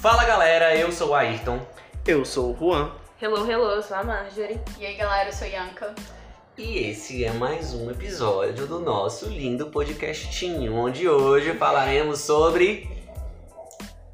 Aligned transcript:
Fala 0.00 0.24
galera, 0.24 0.76
eu 0.76 0.92
sou 0.92 1.08
o 1.08 1.14
Ayrton. 1.14 1.58
Eu 2.06 2.24
sou 2.24 2.54
o 2.54 2.56
Juan. 2.56 2.92
Hello, 3.20 3.50
hello, 3.50 3.64
eu 3.64 3.82
sou 3.82 3.96
a 3.96 4.04
Marjorie. 4.04 4.60
E 4.78 4.86
aí 4.86 4.94
galera, 4.94 5.28
eu 5.28 5.32
sou 5.32 5.48
Yanka. 5.48 5.92
E 6.56 6.78
esse 6.78 7.24
é 7.24 7.32
mais 7.32 7.74
um 7.74 7.90
episódio 7.90 8.64
do 8.68 8.78
nosso 8.78 9.28
lindo 9.28 9.66
podcastinho, 9.66 10.72
onde 10.76 11.08
hoje 11.08 11.52
falaremos 11.54 12.20
sobre. 12.20 12.88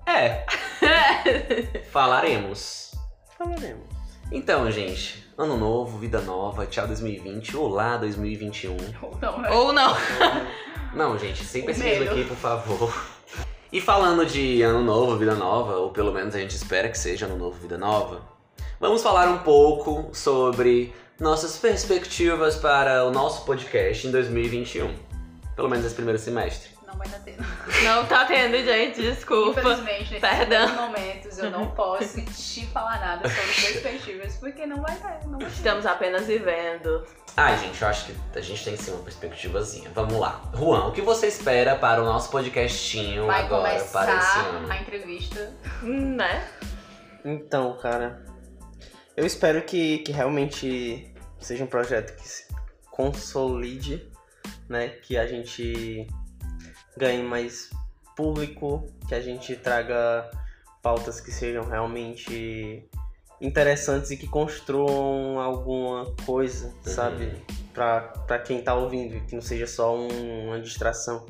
É. 0.07 0.47
falaremos. 1.93 2.93
Falaremos. 3.37 3.87
Então, 4.33 4.71
gente, 4.71 5.31
ano 5.37 5.59
novo, 5.59 5.99
vida 5.99 6.23
nova, 6.23 6.65
tchau 6.65 6.87
2020, 6.87 7.59
olá 7.59 7.99
2021. 7.99 8.75
Ou 9.03 9.19
não, 9.21 9.39
né? 9.39 9.51
Ou 9.51 9.71
não. 9.71 9.95
Não, 10.95 11.19
gente, 11.19 11.45
sem 11.45 11.63
pesquisa 11.63 12.05
aqui, 12.05 12.25
por 12.25 12.37
favor. 12.39 13.14
E 13.75 13.81
falando 13.81 14.25
de 14.25 14.63
ano 14.63 14.85
novo, 14.85 15.17
vida 15.17 15.35
nova, 15.35 15.75
ou 15.79 15.91
pelo 15.91 16.13
menos 16.13 16.33
a 16.37 16.39
gente 16.39 16.55
espera 16.55 16.89
que 16.89 16.97
seja 16.97 17.27
ano 17.27 17.37
novo, 17.37 17.59
vida 17.61 17.77
nova, 17.77 18.23
vamos 18.79 19.03
falar 19.03 19.29
um 19.29 19.39
pouco 19.39 20.15
sobre 20.15 20.95
nossas 21.19 21.57
perspectivas 21.57 22.55
para 22.55 23.05
o 23.05 23.11
nosso 23.11 23.45
podcast 23.45 24.07
em 24.07 24.13
2021. 24.13 24.95
Pelo 25.57 25.69
menos 25.69 25.85
esse 25.85 25.95
primeiro 25.97 26.21
semestre. 26.21 26.74
Não 26.95 26.99
vai 26.99 27.07
estar 27.09 27.19
tendo. 27.21 27.45
Não 27.83 28.07
tá 28.07 28.25
tendo, 28.25 28.57
gente, 28.65 29.01
desculpa. 29.03 29.61
Infelizmente, 29.61 30.13
nesses 30.13 30.21
Perdão. 30.21 30.69
momentos 30.77 31.39
eu 31.39 31.51
não 31.51 31.71
posso 31.73 32.21
te 32.25 32.67
falar 32.67 33.01
nada 33.01 33.29
sobre 33.29 33.51
os 33.51 33.63
perspectivas, 33.63 34.37
porque 34.37 34.65
não 34.65 34.81
vai 34.81 34.95
ter. 34.95 35.27
Não 35.27 35.39
vai 35.39 35.49
ter. 35.49 35.55
Estamos 35.55 35.85
apenas 35.85 36.27
vivendo. 36.27 37.05
Ai, 37.37 37.59
gente, 37.59 37.83
eu 37.83 37.89
acho 37.89 38.07
que 38.07 38.39
a 38.39 38.41
gente 38.41 38.65
tem 38.65 38.77
sim 38.77 38.93
uma 38.93 39.03
perspectivazinha. 39.03 39.91
Vamos 39.93 40.21
lá. 40.21 40.41
Juan, 40.55 40.87
o 40.87 40.93
que 40.93 41.03
você 41.03 41.27
espera 41.27 41.75
para 41.75 42.01
o 42.01 42.05
nosso 42.05 42.31
podcastinho 42.31 43.27
Vai 43.27 43.43
agora, 43.43 43.83
para 43.87 44.17
esse 44.17 44.39
ano? 44.39 44.71
a 44.71 44.77
entrevista. 44.77 45.53
Né? 45.83 46.49
Então, 47.25 47.77
cara, 47.79 48.25
eu 49.17 49.27
espero 49.27 49.63
que, 49.63 49.99
que 49.99 50.13
realmente 50.13 51.13
seja 51.41 51.65
um 51.65 51.67
projeto 51.67 52.15
que 52.15 52.29
se 52.29 52.47
consolide, 52.89 54.09
né? 54.69 54.91
Que 54.91 55.17
a 55.17 55.27
gente 55.27 56.07
ganhe 56.97 57.23
mais 57.23 57.71
público, 58.17 58.87
que 59.09 59.15
a 59.15 59.21
gente 59.21 59.57
traga 59.57 60.31
pautas 60.83 61.21
que 61.21 61.33
sejam 61.33 61.65
realmente 61.69 62.87
interessantes 63.41 64.11
e 64.11 64.17
que 64.17 64.27
construam 64.29 65.41
alguma 65.41 66.15
coisa, 66.25 66.73
sabe? 66.83 67.33
Pra, 67.73 68.01
pra 68.27 68.39
quem 68.39 68.63
tá 68.63 68.75
ouvindo, 68.75 69.21
que 69.27 69.35
não 69.35 69.43
seja 69.43 69.67
só 69.67 69.97
um- 69.97 70.47
uma 70.49 70.61
distração. 70.61 71.27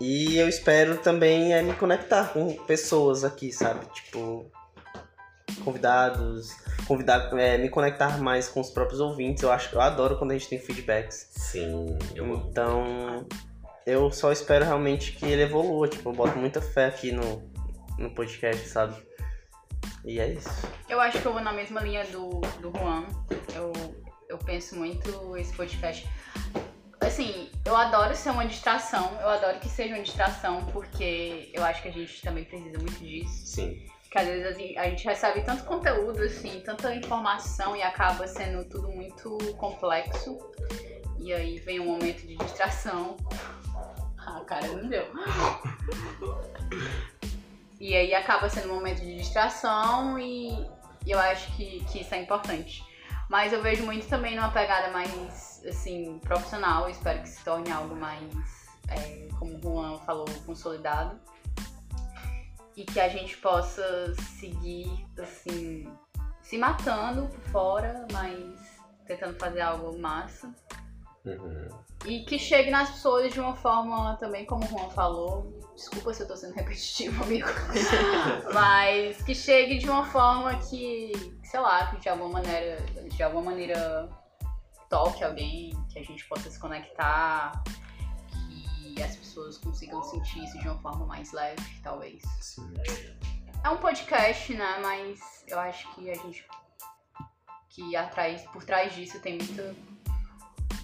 E 0.00 0.36
eu 0.38 0.48
espero 0.48 0.96
também 0.98 1.52
é, 1.54 1.62
me 1.62 1.74
conectar 1.74 2.32
com 2.32 2.54
pessoas 2.64 3.22
aqui, 3.22 3.52
sabe? 3.52 3.86
Tipo, 3.92 4.50
convidados, 5.62 6.52
convidar, 6.86 7.30
é, 7.38 7.58
me 7.58 7.68
conectar 7.68 8.18
mais 8.18 8.48
com 8.48 8.60
os 8.60 8.70
próprios 8.70 8.98
ouvintes. 9.00 9.42
Eu 9.42 9.52
acho 9.52 9.74
eu 9.74 9.80
adoro 9.80 10.16
quando 10.16 10.30
a 10.32 10.34
gente 10.38 10.48
tem 10.48 10.58
feedbacks. 10.58 11.28
Sim, 11.32 11.98
eu 12.14 12.24
amo. 12.24 12.46
Então, 12.50 13.26
eu 13.86 14.10
só 14.10 14.30
espero 14.32 14.64
realmente 14.64 15.12
que 15.12 15.26
ele 15.26 15.42
evolua. 15.42 15.88
Tipo, 15.88 16.10
eu 16.10 16.14
boto 16.14 16.38
muita 16.38 16.60
fé 16.60 16.86
aqui 16.86 17.12
no, 17.12 17.42
no 17.98 18.10
podcast, 18.14 18.66
sabe? 18.68 18.94
E 20.04 20.18
é 20.18 20.28
isso. 20.32 20.48
Eu 20.88 21.00
acho 21.00 21.20
que 21.20 21.26
eu 21.26 21.32
vou 21.32 21.42
na 21.42 21.52
mesma 21.52 21.80
linha 21.80 22.04
do, 22.06 22.40
do 22.60 22.72
Juan. 22.76 23.06
Eu, 23.54 23.72
eu 24.28 24.38
penso 24.38 24.76
muito 24.76 25.36
esse 25.36 25.54
podcast. 25.54 26.08
Assim, 27.00 27.50
eu 27.64 27.76
adoro 27.76 28.14
ser 28.14 28.30
uma 28.30 28.46
distração. 28.46 29.16
Eu 29.20 29.28
adoro 29.28 29.58
que 29.58 29.68
seja 29.68 29.94
uma 29.94 30.02
distração, 30.02 30.64
porque 30.66 31.50
eu 31.52 31.64
acho 31.64 31.82
que 31.82 31.88
a 31.88 31.92
gente 31.92 32.22
também 32.22 32.44
precisa 32.44 32.78
muito 32.78 32.98
disso. 32.98 33.46
Sim. 33.46 33.86
que 34.10 34.18
às 34.18 34.26
vezes 34.26 34.46
assim, 34.46 34.76
a 34.76 34.84
gente 34.88 35.04
recebe 35.04 35.42
tanto 35.42 35.64
conteúdo, 35.64 36.22
assim, 36.22 36.60
tanta 36.60 36.94
informação 36.94 37.76
e 37.76 37.82
acaba 37.82 38.26
sendo 38.26 38.64
tudo 38.64 38.88
muito 38.88 39.38
complexo. 39.56 40.38
E 41.18 41.32
aí 41.32 41.58
vem 41.58 41.80
um 41.80 41.86
momento 41.86 42.26
de 42.26 42.36
distração. 42.36 43.16
Ah, 44.40 44.44
cara, 44.44 44.66
não 44.68 44.88
deu. 44.88 45.06
E 47.78 47.96
aí 47.96 48.14
acaba 48.14 48.48
sendo 48.48 48.70
um 48.70 48.74
momento 48.74 49.00
de 49.00 49.16
distração 49.16 50.18
e, 50.18 50.68
eu 51.06 51.18
acho 51.18 51.54
que, 51.56 51.84
que 51.86 52.00
isso 52.00 52.14
é 52.14 52.22
importante. 52.22 52.84
Mas 53.28 53.52
eu 53.52 53.62
vejo 53.62 53.84
muito 53.84 54.06
também 54.08 54.34
numa 54.34 54.50
pegada 54.50 54.90
mais, 54.90 55.62
assim, 55.66 56.18
profissional. 56.18 56.90
Espero 56.90 57.22
que 57.22 57.28
se 57.28 57.42
torne 57.44 57.70
algo 57.70 57.94
mais, 57.94 58.32
é, 58.88 59.28
como 59.38 59.56
o 59.56 59.60
Juan 59.62 59.98
falou, 60.00 60.26
consolidado 60.44 61.18
e 62.76 62.84
que 62.84 62.98
a 62.98 63.08
gente 63.08 63.36
possa 63.36 64.14
seguir, 64.38 65.06
assim, 65.18 65.86
se 66.42 66.56
matando 66.56 67.28
por 67.28 67.40
fora, 67.50 68.06
mas 68.10 68.80
tentando 69.06 69.38
fazer 69.38 69.60
algo 69.60 69.98
massa. 69.98 70.50
Uhum. 71.24 71.68
E 72.06 72.20
que 72.20 72.38
chegue 72.38 72.70
nas 72.70 72.90
pessoas 72.90 73.32
de 73.32 73.40
uma 73.40 73.54
forma 73.54 74.16
também, 74.16 74.46
como 74.46 74.64
o 74.64 74.68
Juan 74.68 74.88
falou. 74.90 75.58
Desculpa 75.74 76.14
se 76.14 76.22
eu 76.22 76.28
tô 76.28 76.36
sendo 76.36 76.54
repetitivo, 76.54 77.22
amigo. 77.22 77.48
mas 78.52 79.22
que 79.22 79.34
chegue 79.34 79.78
de 79.78 79.88
uma 79.88 80.04
forma 80.06 80.54
que, 80.58 81.12
sei 81.44 81.60
lá, 81.60 81.86
que 81.86 82.00
de 82.00 82.08
alguma 82.08 82.30
maneira, 82.30 82.78
de 83.08 83.22
alguma 83.22 83.50
maneira 83.50 84.08
toque 84.88 85.22
alguém, 85.22 85.72
que 85.90 85.98
a 85.98 86.02
gente 86.02 86.26
possa 86.26 86.50
se 86.50 86.58
conectar, 86.58 87.52
que 88.30 89.02
as 89.02 89.16
pessoas 89.16 89.58
consigam 89.58 90.02
sentir 90.02 90.42
isso 90.42 90.58
de 90.58 90.68
uma 90.68 90.78
forma 90.78 91.06
mais 91.06 91.32
leve, 91.32 91.62
talvez. 91.82 92.22
Sim. 92.40 92.74
É 93.62 93.68
um 93.68 93.76
podcast, 93.76 94.54
né? 94.54 94.78
Mas 94.82 95.44
eu 95.46 95.58
acho 95.58 95.92
que 95.94 96.10
a 96.10 96.14
gente. 96.14 96.46
Que 97.68 97.94
atrás, 97.94 98.42
por 98.52 98.64
trás 98.64 98.94
disso 98.94 99.20
tem 99.20 99.36
muito. 99.36 99.89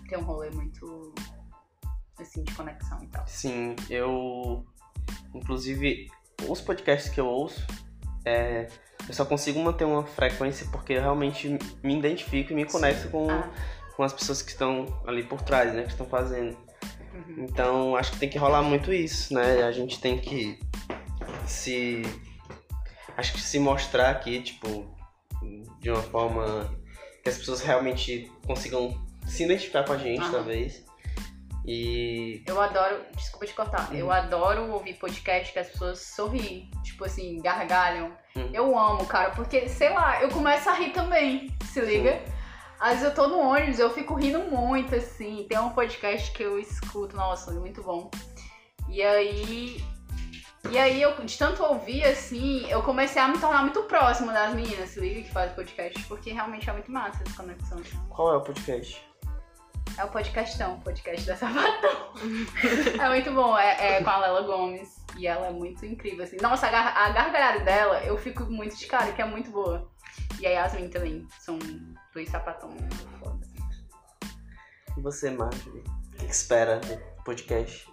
Tem 0.09 0.19
um 0.19 0.23
rolê 0.23 0.51
muito. 0.51 1.15
Assim, 2.19 2.43
de 2.43 2.55
conexão 2.55 3.03
e 3.03 3.09
tal. 3.09 3.27
Sim, 3.27 3.77
eu. 3.91 4.65
Inclusive, 5.35 6.09
os 6.49 6.61
podcasts 6.61 7.13
que 7.13 7.21
eu 7.21 7.27
ouço, 7.27 7.67
é, 8.25 8.69
eu 9.07 9.15
só 9.15 9.25
consigo 9.25 9.61
manter 9.61 9.85
uma 9.85 10.05
frequência 10.05 10.67
porque 10.73 10.95
eu 10.95 11.01
realmente 11.01 11.59
me 11.83 11.99
identifico 11.99 12.53
e 12.53 12.57
me 12.57 12.65
conecto 12.65 13.11
com, 13.11 13.31
Ah, 13.31 13.51
com 13.97 14.03
as 14.03 14.13
pessoas 14.13 14.43
que 14.43 14.51
estão 14.51 14.87
ali 15.07 15.23
por 15.23 15.43
trás, 15.43 15.75
né? 15.75 15.83
Que 15.83 15.91
estão 15.91 16.07
fazendo. 16.07 16.57
uhum. 17.15 17.47
Então 17.49 17.97
acho 17.97 18.13
que 18.13 18.19
tem 18.19 18.29
que 18.29 18.39
rolar 18.39 18.63
muito 18.63 18.93
isso, 18.93 19.35
né? 19.35 19.63
A 19.63 19.73
gente 19.73 20.01
tem 20.01 20.19
que 20.19 20.59
se. 21.47 22.03
Acho 23.17 23.33
que 23.33 23.41
se 23.41 23.59
mostrar 23.59 24.11
aqui, 24.11 24.43
tipo, 24.43 24.87
de 25.81 25.91
uma 25.91 26.03
forma 26.03 26.75
que 27.23 27.29
as 27.29 27.39
pessoas 27.39 27.61
realmente 27.61 28.31
consigam 28.47 29.06
se 29.27 29.45
identificar 29.45 29.85
com 29.85 29.93
a 29.93 29.99
gente, 29.99 30.23
Aham. 30.23 30.33
talvez. 30.33 30.87
E. 31.67 32.45
Eu 32.47 32.61
adoro. 32.61 33.03
Desculpa 33.17 33.47
te 33.47 33.53
cortar. 33.53 33.95
Eu 33.95 34.13
adoro 34.13 34.71
ouvir 34.73 34.95
podcast 34.95 35.53
que 35.53 35.59
as 35.59 35.69
pessoas 35.69 35.99
sorriem. 36.01 36.71
Tipo 36.85 37.05
assim, 37.05 37.41
gargalham. 37.43 38.13
Uhum. 38.37 38.51
Eu 38.53 38.79
amo, 38.79 39.05
cara, 39.07 39.31
porque, 39.31 39.69
sei 39.69 39.91
lá, 39.91 40.23
eu 40.23 40.29
começo 40.29 40.71
a 40.71 40.75
rir 40.75 40.93
também. 40.93 41.53
Se 41.65 41.81
liga? 41.81 42.23
Às 42.79 43.01
vezes 43.01 43.05
eu 43.05 43.15
tô 43.15 43.27
no 43.27 43.39
ônibus, 43.39 43.79
eu 43.79 43.91
fico 43.91 44.15
rindo 44.15 44.39
muito, 44.41 44.95
assim. 44.95 45.45
Tem 45.49 45.59
um 45.59 45.71
podcast 45.71 46.31
que 46.33 46.43
eu 46.43 46.59
escuto, 46.59 47.17
nossa, 47.17 47.51
muito 47.53 47.83
bom. 47.83 48.11
E 48.89 49.03
aí. 49.03 49.83
E 50.71 50.79
aí, 50.79 51.01
eu, 51.01 51.13
de 51.25 51.39
tanto 51.39 51.63
ouvir, 51.63 52.05
assim, 52.05 52.69
eu 52.69 52.83
comecei 52.83 53.23
a 53.23 53.29
me 53.29 53.39
tornar 53.39 53.63
muito 53.63 53.85
próxima 53.85 54.33
das 54.33 54.53
meninas, 54.53 54.91
se 54.91 54.99
liga, 54.99 55.23
que 55.23 55.31
fazem 55.31 55.55
podcast, 55.55 56.03
porque 56.09 56.33
realmente 56.33 56.69
é 56.69 56.73
muito 56.73 56.91
massa 56.91 57.23
essa 57.25 57.37
conexão. 57.37 57.81
Qual 58.09 58.35
é 58.35 58.37
o 58.37 58.41
podcast? 58.41 59.01
É 59.99 60.05
o 60.05 60.09
podcastão, 60.09 60.75
o 60.75 60.81
podcast 60.83 61.27
da 61.27 61.37
Sapatão. 61.37 62.13
é 63.03 63.09
muito 63.09 63.33
bom, 63.33 63.57
é, 63.57 63.97
é 63.97 64.05
com 64.05 64.11
a 64.11 64.19
Lela 64.19 64.43
Gomes. 64.43 64.97
E 65.17 65.27
ela 65.27 65.47
é 65.47 65.51
muito 65.51 65.87
incrível, 65.87 66.25
assim. 66.25 66.37
Nossa, 66.43 66.67
a, 66.67 66.71
gar 66.71 66.95
a 66.95 67.09
gargalhada 67.09 67.61
dela, 67.61 68.05
eu 68.05 68.19
fico 68.19 68.45
muito 68.45 68.77
de 68.77 68.87
cara, 68.87 69.13
que 69.13 69.23
é 69.23 69.25
muito 69.25 69.51
boa. 69.51 69.91
E 70.39 70.47
a 70.47 70.51
Yasmin 70.51 70.89
também, 70.91 71.27
são 71.41 71.59
dois 72.13 72.29
sapatão 72.29 72.69
muito 72.69 73.09
foda. 73.19 73.41
E 74.97 75.01
você, 75.01 75.31
Marjorie? 75.31 75.81
O 75.81 76.17
que 76.19 76.27
que 76.27 76.33
espera 76.33 76.79
do 76.79 77.23
podcast? 77.25 77.91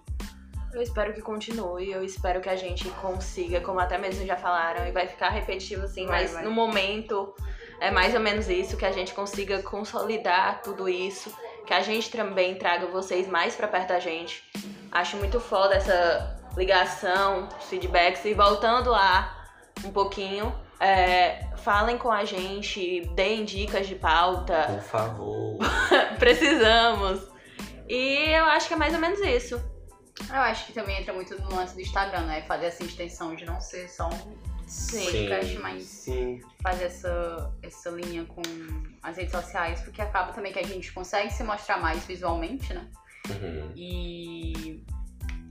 Eu 0.74 0.82
espero 0.82 1.14
que 1.14 1.22
continue, 1.22 1.92
eu 1.92 2.04
espero 2.04 2.42
que 2.42 2.50
a 2.50 2.56
gente 2.56 2.90
consiga, 2.90 3.62
como 3.62 3.80
até 3.80 3.98
mesmo 3.98 4.26
já 4.26 4.36
falaram, 4.36 4.86
e 4.88 4.92
vai 4.92 5.08
ficar 5.08 5.30
repetitivo 5.30 5.84
assim, 5.84 6.06
Vai, 6.06 6.24
mas 6.24 6.34
vai. 6.34 6.44
no 6.44 6.52
momento 6.52 7.34
é 7.80 7.92
mais 7.92 8.14
ou 8.14 8.20
menos 8.20 8.50
isso, 8.50 8.76
que 8.76 8.86
a 8.86 8.92
gente 8.92 9.14
consiga 9.14 9.62
consolidar 9.62 10.62
tudo 10.64 10.90
isso, 10.90 11.32
que 11.66 11.74
a 11.74 11.82
gente 11.82 12.10
também 12.10 12.56
traga 12.56 12.88
vocês 12.88 13.28
mais 13.28 13.56
pra 13.56 13.68
perto 13.68 13.90
da 13.90 14.00
gente. 14.00 14.44
Acho 14.92 15.18
muito 15.18 15.40
foda 15.40 15.76
essa 15.76 16.40
ligação, 16.56 17.48
os 17.60 17.66
feedbacks, 17.66 18.24
e 18.26 18.34
voltando 18.34 18.92
lá 18.92 19.48
um 19.84 19.92
pouquinho, 19.92 20.54
é, 20.80 21.48
falem 21.58 21.98
com 21.98 22.12
a 22.12 22.26
gente, 22.26 23.08
deem 23.16 23.44
dicas 23.44 23.88
de 23.88 23.96
pauta, 23.96 24.66
Por 24.68 24.82
favor. 24.82 25.58
precisamos. 26.20 27.22
E 27.88 28.30
eu 28.30 28.46
acho 28.46 28.68
que 28.68 28.74
é 28.74 28.78
mais 28.78 28.94
ou 28.94 29.00
menos 29.00 29.20
isso. 29.20 29.62
Eu 30.30 30.40
acho 30.40 30.68
que 30.68 30.74
também 30.74 31.02
entra 31.02 31.14
muito 31.14 31.40
no 31.42 31.56
lance 31.56 31.74
do 31.74 31.82
Instagram, 31.82 32.22
né? 32.22 32.44
Fazer 32.44 32.68
essa 32.68 32.84
extensão 32.84 33.36
de 33.36 33.46
não 33.46 33.60
ser 33.60 33.90
só 33.90 34.08
um 34.08 34.53
Sim. 34.74 35.06
podcast, 35.06 35.60
mas 35.60 35.84
Sim. 35.84 36.40
fazer 36.62 36.86
essa, 36.86 37.54
essa 37.62 37.90
linha 37.92 38.26
com 38.26 38.42
as 39.04 39.18
redes 39.18 39.32
sociais, 39.32 39.82
porque 39.82 40.02
acaba 40.02 40.34
também 40.34 40.52
que 40.52 40.60
a 40.60 40.66
gente 40.66 40.92
consegue 40.92 41.32
se 41.32 41.44
mostrar 41.44 41.80
mais 41.80 42.04
visualmente, 42.06 42.74
né? 42.74 42.90
Uhum. 43.30 43.72
E, 43.76 44.84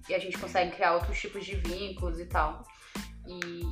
e 0.08 0.14
a 0.14 0.18
gente 0.18 0.36
consegue 0.38 0.72
criar 0.72 0.94
outros 0.94 1.18
tipos 1.20 1.44
de 1.44 1.56
vínculos 1.56 2.18
e 2.18 2.26
tal. 2.26 2.64
E, 3.26 3.62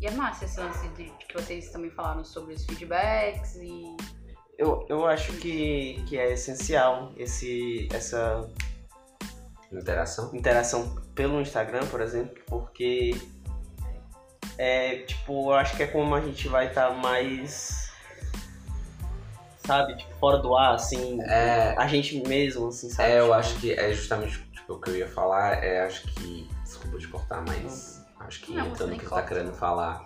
e 0.00 0.06
é 0.06 0.10
massa 0.10 0.46
esse 0.46 0.58
lance 0.58 0.88
de, 0.88 1.04
de 1.04 1.26
que 1.26 1.34
vocês 1.34 1.70
também 1.70 1.90
falaram 1.90 2.24
sobre 2.24 2.54
os 2.54 2.64
feedbacks 2.64 3.56
e. 3.56 3.96
Eu, 4.56 4.86
eu 4.88 5.06
acho 5.06 5.32
que, 5.34 6.02
que 6.08 6.16
é 6.16 6.32
essencial 6.32 7.12
esse, 7.16 7.88
essa 7.92 8.48
Interação. 9.72 10.30
interação 10.32 10.94
pelo 11.14 11.40
Instagram, 11.40 11.86
por 11.88 12.00
exemplo, 12.00 12.40
porque 12.46 13.20
é 14.58 14.96
tipo, 14.98 15.50
eu 15.50 15.54
acho 15.54 15.76
que 15.76 15.82
é 15.82 15.86
como 15.86 16.14
a 16.14 16.20
gente 16.20 16.48
vai 16.48 16.68
estar 16.68 16.90
mais 16.90 17.84
sabe, 19.66 19.96
tipo, 19.96 20.14
fora 20.16 20.38
do 20.38 20.54
ar, 20.56 20.74
assim, 20.74 21.20
É, 21.22 21.74
a 21.78 21.86
gente 21.86 22.20
mesmo, 22.26 22.68
assim, 22.68 22.90
sabe? 22.90 23.10
é, 23.10 23.18
eu 23.18 23.24
Tipo, 23.24 23.34
acho 23.34 23.54
que 23.56 23.72
é 23.72 23.92
justamente 23.92 24.38
tipo, 24.52 24.74
o 24.74 24.80
que 24.80 24.90
eu 24.90 24.96
ia 24.96 25.08
falar. 25.08 25.64
É, 25.64 25.84
acho 25.84 26.02
que. 26.08 26.48
Desculpa 26.62 26.98
te 26.98 27.08
cortar, 27.08 27.42
mas. 27.46 28.04
Acho 28.20 28.40
que 28.40 28.52
Não, 28.54 28.66
entrando 28.66 28.90
no 28.90 28.96
que 28.96 29.04
você 29.04 29.10
tá 29.10 29.16
corta. 29.16 29.28
querendo 29.28 29.52
falar. 29.52 30.04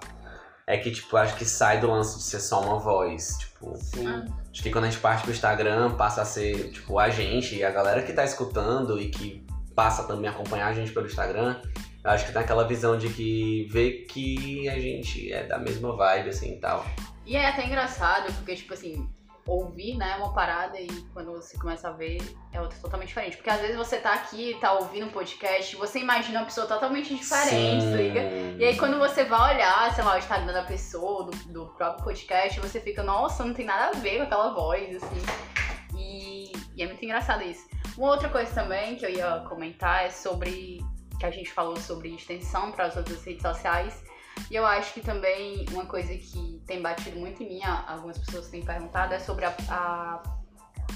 É 0.67 0.77
que, 0.77 0.91
tipo, 0.91 1.17
acho 1.17 1.35
que 1.37 1.45
sai 1.45 1.81
do 1.81 1.89
lance 1.91 2.19
de 2.19 2.23
ser 2.25 2.41
só 2.41 2.61
uma 2.61 2.79
voz. 2.79 3.37
Tipo, 3.39 3.77
Sim. 3.77 4.07
Ah. 4.07 4.25
Acho 4.53 4.63
que 4.63 4.71
quando 4.71 4.85
a 4.85 4.91
gente 4.91 5.01
parte 5.01 5.23
pro 5.23 5.31
Instagram, 5.33 5.95
passa 5.95 6.23
a 6.23 6.25
ser, 6.25 6.71
tipo, 6.73 6.99
a 6.99 7.09
gente 7.09 7.55
e 7.57 7.65
a 7.65 7.71
galera 7.71 8.03
que 8.03 8.13
tá 8.13 8.25
escutando 8.25 9.01
e 9.01 9.09
que 9.09 9.47
passa 9.75 10.05
também 10.05 10.29
a 10.29 10.33
acompanhar 10.33 10.67
a 10.69 10.73
gente 10.73 10.91
pelo 10.93 11.07
Instagram, 11.07 11.61
acho 12.09 12.27
que 12.27 12.33
tem 12.33 12.43
aquela 12.43 12.67
visão 12.67 12.97
de 12.97 13.09
que 13.09 13.67
vê 13.71 14.07
que 14.09 14.69
a 14.69 14.79
gente 14.79 15.33
é 15.33 15.45
da 15.45 15.59
mesma 15.59 15.95
vibe, 15.97 16.31
assim, 16.31 16.55
e 16.55 16.61
tal. 16.61 16.85
E 17.27 17.37
é 17.37 17.47
até 17.47 17.67
engraçado, 17.67 18.33
porque, 18.35 18.57
tipo 18.57 18.73
assim, 18.73 19.09
ouvir, 19.49 19.97
né, 19.97 20.17
uma 20.17 20.33
parada 20.33 20.79
e 20.79 20.87
quando 21.15 21.33
você 21.33 21.57
começa 21.57 21.89
a 21.89 21.93
ver 21.93 22.19
é 22.53 22.61
outra 22.61 22.79
totalmente 22.79 23.09
diferente. 23.09 23.37
Porque 23.37 23.49
às 23.49 23.61
vezes 23.61 23.77
você 23.77 23.97
tá 23.97 24.13
aqui, 24.13 24.57
tá 24.61 24.75
ouvindo 24.75 25.07
um 25.07 25.11
podcast, 25.11 25.75
você 25.77 26.01
imagina 26.01 26.41
uma 26.41 26.45
pessoa 26.45 26.67
totalmente 26.67 27.15
diferente, 27.15 27.85
tá 27.87 27.97
ligado? 27.97 28.61
E 28.61 28.65
aí 28.65 28.77
quando 28.77 28.99
você 28.99 29.25
vai 29.25 29.55
olhar, 29.55 29.95
sei 29.95 30.05
lá, 30.05 30.15
o 30.15 30.19
Instagram 30.19 30.53
da 30.53 30.65
pessoa, 30.65 31.25
do, 31.25 31.31
do 31.51 31.67
próprio 31.75 32.05
podcast, 32.05 32.61
você 32.61 32.79
fica, 32.79 33.03
nossa, 33.03 33.45
não 33.45 33.55
tem 33.55 33.65
nada 33.65 33.97
a 33.97 34.01
ver 34.01 34.19
com 34.19 34.23
aquela 34.25 34.53
voz, 34.53 34.97
assim. 34.97 35.23
E, 35.97 36.53
e 36.77 36.83
é 36.83 36.87
muito 36.87 37.03
engraçado 37.03 37.43
isso. 37.43 37.67
Uma 37.97 38.11
outra 38.11 38.29
coisa 38.29 38.53
também 38.53 38.97
que 38.97 39.07
eu 39.07 39.11
ia 39.11 39.45
comentar 39.49 40.05
é 40.05 40.11
sobre 40.11 40.79
que 41.19 41.27
a 41.27 41.31
gente 41.31 41.51
falou 41.53 41.77
sobre 41.77 42.15
extensão 42.15 42.73
para 42.73 42.87
as 42.87 42.97
outras 42.97 43.23
redes 43.25 43.43
sociais. 43.43 44.03
E 44.51 44.55
eu 44.55 44.65
acho 44.65 44.95
que 44.95 45.01
também 45.01 45.67
uma 45.73 45.85
coisa 45.87 46.15
que 46.17 46.63
tem 46.67 46.81
batido 46.81 47.19
muito 47.19 47.43
em 47.43 47.49
mim, 47.49 47.61
algumas 47.65 48.17
pessoas 48.19 48.49
têm 48.49 48.65
perguntado, 48.65 49.13
é 49.15 49.19
sobre 49.19 49.45
a- 49.45 49.57
a- 49.69 50.23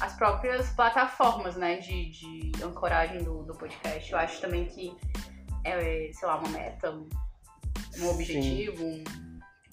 as 0.00 0.14
próprias 0.14 0.70
plataformas, 0.70 1.56
né, 1.56 1.76
de, 1.78 2.10
de 2.10 2.62
ancoragem 2.62 3.22
do, 3.24 3.42
do 3.42 3.54
podcast. 3.54 4.10
Eu 4.12 4.18
acho 4.18 4.40
também 4.40 4.66
que 4.66 4.96
é, 5.64 6.10
sei 6.12 6.28
lá, 6.28 6.36
uma 6.38 6.48
meta, 6.48 6.90
um, 6.92 7.08
objetivo, 8.10 8.84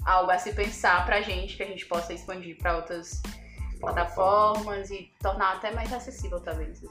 algo 0.06 0.31
a 0.31 0.38
se 0.40 0.54
pensar 0.54 1.06
pra 1.06 1.22
gente, 1.22 1.56
que 1.56 1.63
a 1.63 1.68
gente 1.68 1.86
possa 1.86 2.13
expandir 2.13 2.57
pra 2.57 2.75
outras 2.78 3.22
plataformas 3.80 4.90
e 4.92 5.12
tornar 5.19 5.56
até 5.56 5.72
mais 5.72 5.92
acessível, 5.94 6.40
talvez. 6.42 6.81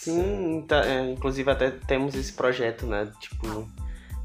Sim, 0.00 0.64
tá, 0.68 0.84
é, 0.86 1.10
inclusive 1.10 1.50
até 1.50 1.70
temos 1.70 2.14
esse 2.14 2.32
projeto, 2.32 2.86
né? 2.86 3.10
Tipo, 3.20 3.66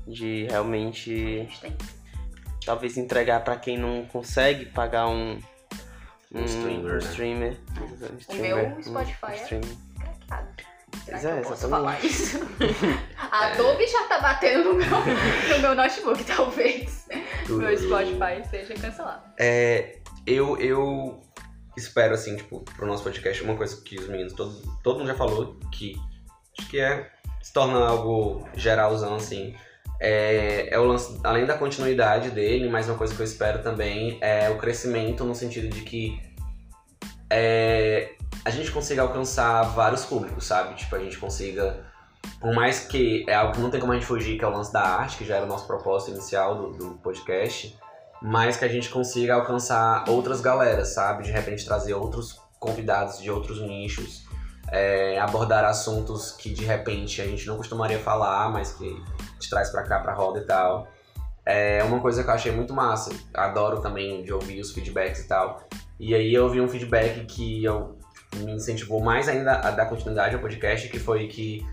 de 0.07 0.45
A 0.49 0.51
realmente 0.51 1.37
gente 1.39 1.61
tem. 1.61 1.77
talvez 2.65 2.97
entregar 2.97 3.43
pra 3.43 3.55
quem 3.55 3.77
não 3.77 4.05
consegue 4.05 4.65
pagar 4.65 5.07
um, 5.07 5.39
Um 6.33 6.43
streamer, 6.43 6.91
um 6.91 6.95
né? 6.95 6.97
streamer. 6.99 7.57
Um 7.79 8.15
O 8.15 8.19
streamer, 8.19 8.67
meu 8.69 8.77
um 8.77 8.83
Spotify 8.83 9.31
é 9.31 9.35
streamer. 9.43 9.69
craqueado. 9.99 10.47
Será 11.05 11.17
Pois 11.17 11.21
que 11.21 11.27
é, 11.27 11.31
eu 11.31 11.41
posso 11.43 11.53
exatamente. 11.65 11.69
falar 11.69 12.05
isso? 12.05 12.39
A 13.31 13.45
Adobe 13.47 13.87
já 13.87 14.03
tá 14.07 14.19
batendo 14.19 14.73
no 14.73 14.75
meu, 14.75 14.89
no 14.89 15.59
meu 15.61 15.75
notebook, 15.75 16.23
talvez. 16.27 17.07
Meu 17.47 17.77
Spotify 17.77 18.47
seja 18.49 18.73
cancelado. 18.75 19.23
É, 19.39 19.99
eu, 20.27 20.57
eu 20.57 21.21
espero, 21.81 22.13
assim, 22.13 22.35
tipo, 22.35 22.61
pro 22.61 22.87
nosso 22.87 23.03
podcast, 23.03 23.43
uma 23.43 23.55
coisa 23.55 23.81
que 23.81 23.97
os 23.97 24.07
meninos, 24.07 24.33
todo, 24.33 24.61
todo 24.83 24.99
mundo 24.99 25.07
já 25.07 25.15
falou, 25.15 25.57
que 25.71 25.95
acho 26.57 26.69
que 26.69 26.79
é, 26.79 27.09
se 27.41 27.51
torna 27.53 27.85
algo 27.85 28.47
geralzão, 28.55 29.15
assim, 29.15 29.55
é, 29.99 30.73
é 30.73 30.79
o 30.79 30.83
lance, 30.83 31.19
além 31.23 31.45
da 31.45 31.57
continuidade 31.57 32.31
dele, 32.31 32.67
mas 32.69 32.89
uma 32.89 32.97
coisa 32.97 33.13
que 33.13 33.21
eu 33.21 33.25
espero 33.25 33.61
também 33.61 34.17
é 34.19 34.49
o 34.49 34.57
crescimento 34.57 35.23
no 35.23 35.35
sentido 35.35 35.69
de 35.69 35.81
que 35.81 36.19
é, 37.29 38.15
a 38.43 38.49
gente 38.49 38.71
consiga 38.71 39.03
alcançar 39.03 39.61
vários 39.63 40.03
públicos, 40.03 40.45
sabe? 40.45 40.75
Tipo, 40.75 40.95
a 40.95 40.99
gente 40.99 41.17
consiga, 41.17 41.85
por 42.39 42.53
mais 42.53 42.79
que 42.79 43.23
é 43.27 43.35
algo 43.35 43.53
que 43.53 43.59
não 43.61 43.69
tem 43.69 43.79
como 43.79 43.91
a 43.93 43.95
gente 43.95 44.07
fugir, 44.07 44.37
que 44.37 44.43
é 44.43 44.47
o 44.47 44.51
lance 44.51 44.73
da 44.73 44.81
arte, 44.81 45.17
que 45.17 45.25
já 45.25 45.35
era 45.35 45.45
o 45.45 45.47
nosso 45.47 45.67
propósito 45.67 46.11
inicial 46.11 46.55
do, 46.55 46.71
do 46.71 46.85
podcast, 46.95 47.77
mas 48.21 48.57
que 48.57 48.65
a 48.65 48.67
gente 48.67 48.89
consiga 48.89 49.35
alcançar 49.35 50.07
outras 50.07 50.41
galeras, 50.41 50.89
sabe? 50.89 51.23
De 51.23 51.31
repente 51.31 51.65
trazer 51.65 51.93
outros 51.93 52.39
convidados 52.59 53.19
de 53.19 53.31
outros 53.31 53.59
nichos, 53.61 54.25
é, 54.71 55.19
abordar 55.19 55.65
assuntos 55.65 56.31
que 56.31 56.51
de 56.51 56.63
repente 56.63 57.21
a 57.21 57.25
gente 57.25 57.47
não 57.47 57.57
costumaria 57.57 57.99
falar, 57.99 58.49
mas 58.51 58.73
que 58.73 58.85
a 58.85 59.33
gente 59.33 59.49
traz 59.49 59.69
pra 59.69 59.83
cá, 59.83 59.99
pra 59.99 60.13
roda 60.13 60.39
e 60.39 60.45
tal. 60.45 60.87
É 61.43 61.83
uma 61.83 61.99
coisa 61.99 62.23
que 62.23 62.29
eu 62.29 62.33
achei 62.33 62.51
muito 62.51 62.73
massa. 62.73 63.11
Adoro 63.33 63.81
também 63.81 64.23
de 64.23 64.31
ouvir 64.31 64.61
os 64.61 64.71
feedbacks 64.71 65.21
e 65.21 65.27
tal. 65.27 65.67
E 65.99 66.13
aí 66.13 66.33
eu 66.33 66.47
vi 66.49 66.61
um 66.61 66.67
feedback 66.67 67.25
que 67.25 67.63
eu, 67.63 67.97
me 68.37 68.53
incentivou 68.53 69.01
mais 69.01 69.27
ainda 69.27 69.53
a 69.53 69.71
dar 69.71 69.87
continuidade 69.87 70.35
ao 70.35 70.41
podcast, 70.41 70.87
que 70.87 70.99
foi 70.99 71.27
que 71.27 71.65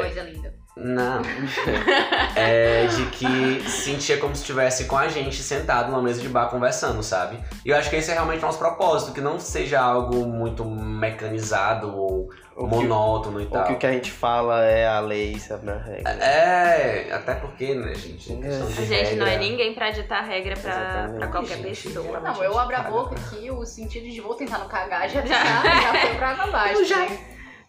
Coisa 0.00 0.22
linda. 0.22 0.54
Não. 0.76 1.22
É 2.38 2.86
de 2.86 3.06
que 3.06 3.62
sentia 3.68 4.18
como 4.18 4.34
se 4.36 4.42
estivesse 4.42 4.84
com 4.84 4.96
a 4.98 5.08
gente 5.08 5.42
sentado 5.42 5.90
numa 5.90 6.02
mesa 6.02 6.20
de 6.20 6.28
bar 6.28 6.48
conversando, 6.50 7.02
sabe? 7.02 7.38
E 7.64 7.70
eu 7.70 7.76
acho 7.76 7.88
que 7.88 7.96
esse 7.96 8.10
é 8.10 8.14
realmente 8.14 8.40
o 8.42 8.46
nosso 8.46 8.58
propósito, 8.58 9.12
que 9.12 9.22
não 9.22 9.40
seja 9.40 9.80
algo 9.80 10.26
muito 10.26 10.62
mecanizado 10.64 11.96
ou 11.96 12.28
Ou 12.54 12.68
que, 12.68 12.74
monótono 12.74 13.40
e 13.40 13.44
ou 13.44 13.50
tal. 13.50 13.64
que 13.64 13.72
o 13.72 13.78
que 13.78 13.86
a 13.86 13.92
gente 13.92 14.10
fala 14.12 14.62
é 14.64 14.86
a 14.86 15.00
lei, 15.00 15.38
sabe, 15.38 15.64
na 15.64 15.78
regra. 15.78 16.10
É, 16.22 17.10
até 17.10 17.34
porque, 17.36 17.74
né, 17.74 17.94
gente? 17.94 18.30
É. 18.34 18.36
de 18.36 18.82
A 18.82 18.84
gente 18.84 19.14
não 19.16 19.26
é 19.26 19.30
regra- 19.30 19.44
ninguém 19.48 19.74
pra 19.74 19.90
ditar 19.90 20.22
regra 20.24 20.54
pra, 20.58 20.70
Exatamente. 20.72 21.18
pra 21.18 21.28
qualquer 21.28 21.56
Gente, 21.56 21.88
pessoa. 21.88 22.20
Não, 22.20 22.44
eu 22.44 22.58
abro 22.58 22.76
a 22.76 22.82
boca 22.82 23.14
aqui, 23.14 23.50
o 23.50 23.64
sentido 23.64 24.10
de 24.10 24.20
vou 24.20 24.34
tentar 24.34 24.58
não 24.58 24.68
cagar 24.68 25.08
já, 25.08 25.22
Já. 25.22 25.42
já, 25.64 25.80
já 25.80 26.00
foi 26.00 26.14
pra 26.16 26.28
água 26.32 26.44
abaixo. 26.44 26.84
Já. 26.84 26.98
né? 26.98 27.18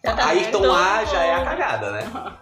Já 0.04 0.14
tá 0.14 0.28
Aí 0.28 0.40
então 0.46 0.60
Então, 0.60 1.06
já 1.06 1.24
é 1.24 1.34
a 1.34 1.44
cagada, 1.44 1.90
né? 1.90 2.00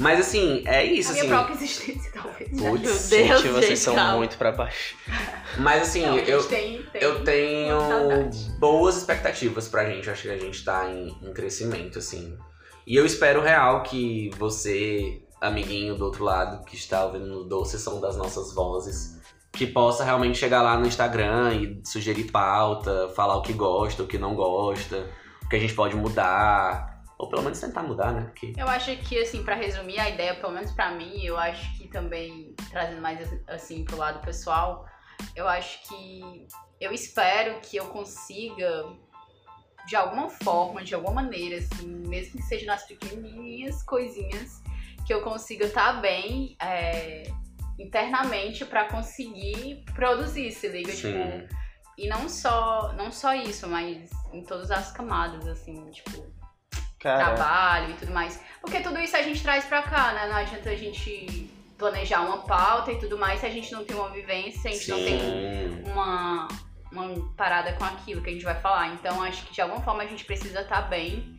Mas 0.00 0.20
assim, 0.20 0.62
é 0.66 0.84
isso, 0.84 1.10
A 1.10 1.12
minha 1.12 1.24
assim. 1.24 1.32
própria 1.32 1.54
existência, 1.54 2.10
talvez. 2.12 2.50
Putz, 2.50 2.60
Meu 2.60 2.78
Deus, 2.78 3.08
Gente, 3.08 3.48
vocês 3.48 3.66
gente, 3.66 3.78
são 3.78 3.94
calma. 3.94 4.16
muito 4.16 4.36
pra 4.36 4.50
baixo. 4.50 4.96
Mas 5.58 5.82
assim, 5.82 6.04
Não, 6.04 6.18
eu, 6.18 6.42
tem, 6.48 6.82
tem 6.82 7.02
Eu 7.02 7.22
tenho 7.22 7.78
boas 8.58 8.96
expectativas 8.96 9.68
pra 9.68 9.88
gente. 9.88 10.10
Acho 10.10 10.22
que 10.22 10.30
a 10.30 10.36
gente 10.36 10.64
tá 10.64 10.90
em, 10.90 11.16
em 11.22 11.32
crescimento, 11.32 11.98
assim. 12.00 12.36
E 12.86 12.96
eu 12.96 13.06
espero 13.06 13.40
real 13.40 13.82
que 13.84 14.30
você, 14.36 15.22
amiguinho 15.40 15.94
do 15.94 16.04
outro 16.04 16.24
lado, 16.24 16.64
que 16.64 16.74
está 16.74 17.04
ouvindo 17.06 17.26
no 17.26 17.44
doce 17.44 17.78
som 17.78 18.00
das 18.00 18.16
nossas 18.16 18.52
vozes, 18.52 19.20
que 19.52 19.66
possa 19.66 20.04
realmente 20.04 20.36
chegar 20.36 20.60
lá 20.60 20.76
no 20.76 20.86
Instagram 20.86 21.54
e 21.54 21.80
sugerir 21.86 22.30
pauta, 22.32 23.08
falar 23.14 23.36
o 23.36 23.42
que 23.42 23.52
gosta, 23.52 24.02
o 24.02 24.06
que 24.08 24.18
não 24.18 24.34
gosta, 24.34 25.08
o 25.44 25.48
que 25.48 25.54
a 25.54 25.58
gente 25.60 25.72
pode 25.72 25.94
mudar. 25.94 26.93
Ou 27.24 27.30
pelo 27.30 27.42
menos 27.42 27.58
tentar 27.58 27.82
mudar, 27.82 28.12
né? 28.12 28.22
Porque 28.24 28.52
Eu 28.54 28.68
acho 28.68 28.94
que, 28.98 29.18
assim, 29.18 29.42
pra 29.42 29.54
resumir 29.54 29.98
a 29.98 30.10
ideia, 30.10 30.34
pelo 30.34 30.52
menos 30.52 30.70
pra 30.72 30.90
mim, 30.90 31.24
eu 31.24 31.38
acho 31.38 31.78
que 31.78 31.88
também, 31.88 32.54
trazendo 32.70 33.00
mais, 33.00 33.18
assim, 33.48 33.82
pro 33.82 33.96
lado 33.96 34.20
pessoal, 34.20 34.86
eu 35.34 35.48
acho 35.48 35.88
que 35.88 36.46
eu 36.78 36.92
espero 36.92 37.60
que 37.60 37.78
eu 37.78 37.86
consiga, 37.86 38.84
de 39.86 39.96
alguma 39.96 40.28
forma, 40.28 40.84
de 40.84 40.94
alguma 40.94 41.22
maneira, 41.22 41.56
assim, 41.56 41.86
mesmo 41.86 42.32
que 42.32 42.42
seja 42.42 42.66
nas 42.66 42.86
pequenininhas 42.86 43.82
coisinhas, 43.82 44.62
que 45.06 45.14
eu 45.14 45.22
consiga 45.22 45.64
estar 45.64 46.02
bem 46.02 46.54
é, 46.60 47.22
internamente 47.78 48.66
pra 48.66 48.84
conseguir 48.84 49.82
produzir, 49.94 50.50
se 50.50 50.68
liga? 50.68 50.92
Sim. 50.92 51.12
Tipo, 51.12 51.64
e 51.96 52.06
não 52.06 52.28
só, 52.28 52.92
não 52.94 53.10
só 53.10 53.34
isso, 53.34 53.66
mas 53.66 54.10
em 54.30 54.42
todas 54.42 54.70
as 54.70 54.92
camadas, 54.92 55.46
assim, 55.46 55.90
tipo, 55.90 56.33
Cara, 57.04 57.34
trabalho 57.34 57.90
e 57.90 57.94
tudo 57.94 58.12
mais. 58.12 58.40
Porque 58.62 58.80
tudo 58.80 58.98
isso 58.98 59.14
a 59.14 59.20
gente 59.20 59.42
traz 59.42 59.66
pra 59.66 59.82
cá, 59.82 60.14
né? 60.14 60.26
Não 60.26 60.36
adianta 60.36 60.70
a 60.70 60.74
gente 60.74 61.50
planejar 61.76 62.22
uma 62.22 62.38
pauta 62.38 62.92
e 62.92 62.98
tudo 62.98 63.18
mais 63.18 63.40
se 63.40 63.46
a 63.46 63.50
gente 63.50 63.70
não 63.74 63.84
tem 63.84 63.94
uma 63.94 64.08
vivência, 64.08 64.58
se 64.62 64.68
a 64.68 64.70
gente 64.72 64.90
não 64.90 64.96
tem 64.96 65.20
sim. 65.20 65.90
uma, 65.90 66.48
uma 66.90 67.34
parada 67.36 67.74
com 67.74 67.84
aquilo 67.84 68.22
que 68.22 68.30
a 68.30 68.32
gente 68.32 68.44
vai 68.44 68.58
falar. 68.58 68.94
Então 68.94 69.22
acho 69.22 69.44
que 69.44 69.52
de 69.52 69.60
alguma 69.60 69.82
forma 69.82 70.02
a 70.02 70.06
gente 70.06 70.24
precisa 70.24 70.62
estar 70.62 70.80
bem 70.88 71.36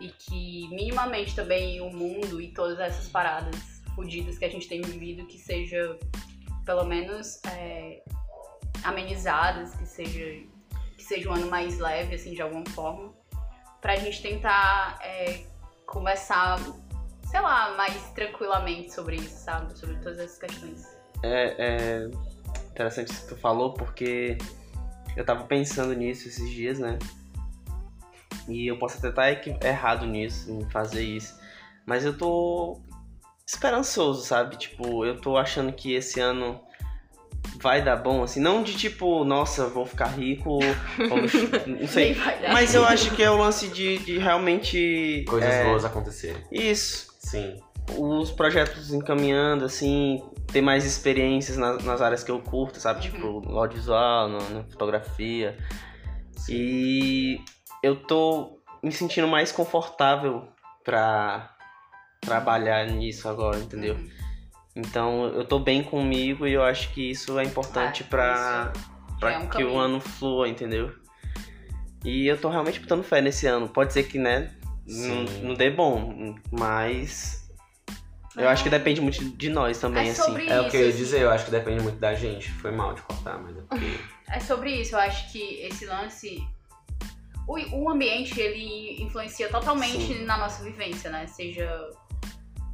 e 0.00 0.10
que 0.10 0.68
minimamente 0.68 1.34
também 1.34 1.80
o 1.80 1.90
mundo 1.90 2.40
e 2.40 2.52
todas 2.52 2.78
essas 2.78 3.08
paradas 3.08 3.82
fodidas 3.96 4.38
que 4.38 4.44
a 4.44 4.50
gente 4.50 4.68
tem 4.68 4.80
vivido 4.80 5.26
que 5.26 5.38
seja 5.38 5.98
pelo 6.64 6.84
menos 6.84 7.40
é, 7.48 8.00
amenizadas, 8.84 9.74
que 9.74 9.86
seja, 9.86 10.24
que 10.96 11.02
seja 11.02 11.28
um 11.28 11.32
ano 11.32 11.50
mais 11.50 11.80
leve, 11.80 12.14
assim, 12.14 12.32
de 12.32 12.42
alguma 12.42 12.64
forma, 12.70 13.12
pra 13.84 13.96
gente 13.96 14.22
tentar 14.22 14.98
é, 15.02 15.44
conversar, 15.84 16.58
sei 17.22 17.38
lá, 17.38 17.76
mais 17.76 17.94
tranquilamente 18.12 18.94
sobre 18.94 19.16
isso, 19.16 19.44
sabe? 19.44 19.78
Sobre 19.78 19.96
todas 19.96 20.18
essas 20.18 20.38
questões. 20.38 20.96
É, 21.22 21.54
é 21.58 22.10
interessante 22.70 23.12
isso 23.12 23.26
que 23.26 23.34
tu 23.34 23.36
falou, 23.36 23.74
porque 23.74 24.38
eu 25.14 25.22
tava 25.22 25.44
pensando 25.44 25.92
nisso 25.92 26.28
esses 26.28 26.48
dias, 26.48 26.78
né? 26.78 26.98
E 28.48 28.66
eu 28.66 28.78
posso 28.78 29.06
até 29.06 29.10
estar 29.10 29.66
errado 29.66 30.06
nisso, 30.06 30.50
em 30.50 30.64
fazer 30.70 31.02
isso. 31.02 31.38
Mas 31.84 32.06
eu 32.06 32.16
tô 32.16 32.80
esperançoso, 33.46 34.24
sabe? 34.24 34.56
Tipo, 34.56 35.04
eu 35.04 35.20
tô 35.20 35.36
achando 35.36 35.70
que 35.74 35.92
esse 35.92 36.20
ano 36.20 36.58
vai 37.64 37.82
dar 37.82 37.96
bom, 37.96 38.22
assim. 38.22 38.40
Não 38.40 38.62
de 38.62 38.76
tipo, 38.76 39.24
nossa, 39.24 39.66
vou 39.68 39.86
ficar 39.86 40.08
rico, 40.08 40.58
vamos, 41.08 41.32
não 41.66 41.88
sei. 41.88 42.14
Mas 42.52 42.74
eu 42.74 42.84
acho 42.84 43.10
que 43.16 43.22
é 43.22 43.30
o 43.30 43.38
lance 43.38 43.68
de, 43.68 43.96
de 43.98 44.18
realmente. 44.18 45.24
Coisas 45.26 45.52
é, 45.52 45.64
boas 45.64 45.82
acontecerem. 45.84 46.42
Isso. 46.52 47.08
Sim. 47.18 47.56
Os 47.98 48.30
projetos 48.30 48.92
encaminhando, 48.92 49.64
assim, 49.64 50.22
ter 50.52 50.60
mais 50.60 50.84
experiências 50.84 51.56
nas, 51.56 51.82
nas 51.82 52.02
áreas 52.02 52.22
que 52.22 52.30
eu 52.30 52.38
curto, 52.40 52.78
sabe? 52.78 53.06
Uhum. 53.06 53.12
Tipo, 53.12 53.40
no 53.50 53.58
audiovisual, 53.58 54.28
no- 54.28 54.50
na 54.50 54.62
fotografia. 54.64 55.56
E 56.48 57.40
eu 57.82 57.96
tô 57.96 58.58
me 58.82 58.92
sentindo 58.92 59.26
mais 59.26 59.50
confortável 59.50 60.46
pra 60.84 61.50
trabalhar 62.20 62.86
nisso 62.86 63.26
agora, 63.28 63.58
entendeu? 63.58 63.94
Uhum. 63.94 64.23
Então 64.76 65.26
eu 65.26 65.44
tô 65.44 65.58
bem 65.58 65.82
comigo 65.82 66.46
e 66.46 66.52
eu 66.52 66.62
acho 66.62 66.90
que 66.90 67.10
isso 67.10 67.38
é 67.38 67.44
importante 67.44 68.02
É, 68.02 68.06
pra, 68.06 68.72
isso 68.74 69.18
pra 69.20 69.32
é 69.32 69.38
um 69.38 69.42
que 69.42 69.46
o 69.46 69.50
caminho. 69.68 69.78
ano 69.78 70.00
flua, 70.00 70.48
entendeu? 70.48 70.92
E 72.04 72.26
eu 72.26 72.38
tô 72.40 72.48
realmente 72.50 72.80
botando 72.80 73.02
fé 73.04 73.20
nesse 73.20 73.46
ano. 73.46 73.68
Pode 73.68 73.92
ser 73.92 74.02
que, 74.04 74.18
né, 74.18 74.52
não, 74.86 75.22
não 75.48 75.54
dê 75.54 75.70
bom, 75.70 76.34
mas 76.50 77.48
eu 78.36 78.48
acho 78.48 78.64
que 78.64 78.68
depende 78.70 79.00
muito 79.00 79.24
de 79.24 79.48
nós 79.48 79.78
também, 79.78 80.08
É 80.08 80.10
assim. 80.10 80.22
sobre 80.22 80.46
É 80.48 80.60
o 80.60 80.68
que 80.68 80.76
eu 80.76 80.80
ia 80.82 80.88
isso, 80.88 80.98
dizer, 80.98 81.20
eu 81.22 81.30
acho 81.30 81.44
que 81.44 81.50
depende 81.52 81.82
muito 81.82 81.98
da 81.98 82.12
gente. 82.14 82.50
Foi 82.50 82.72
mal 82.72 82.92
de 82.94 83.02
cortar, 83.02 83.38
mas 83.38 83.56
é 83.56 83.60
porque. 83.62 83.86
É 84.26 84.40
sobre 84.40 84.74
isso, 84.80 84.94
eu 84.96 84.98
acho 85.00 85.30
que 85.30 85.60
esse 85.60 85.84
lance. 85.86 86.42
O, 87.46 87.58
o 87.76 87.90
ambiente, 87.90 88.40
ele 88.40 89.02
influencia 89.02 89.48
totalmente 89.50 89.98
Sim. 90.14 90.24
na 90.24 90.38
nossa 90.38 90.64
vivência, 90.64 91.10
né? 91.10 91.26
Seja 91.26 91.90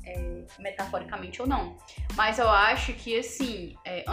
é, 0.04 0.44
metaforicamente 0.58 1.40
ou 1.42 1.48
não. 1.48 1.76
Mas 2.14 2.38
eu 2.38 2.48
acho 2.48 2.92
que, 2.94 3.18
assim, 3.18 3.74
é, 3.84 4.04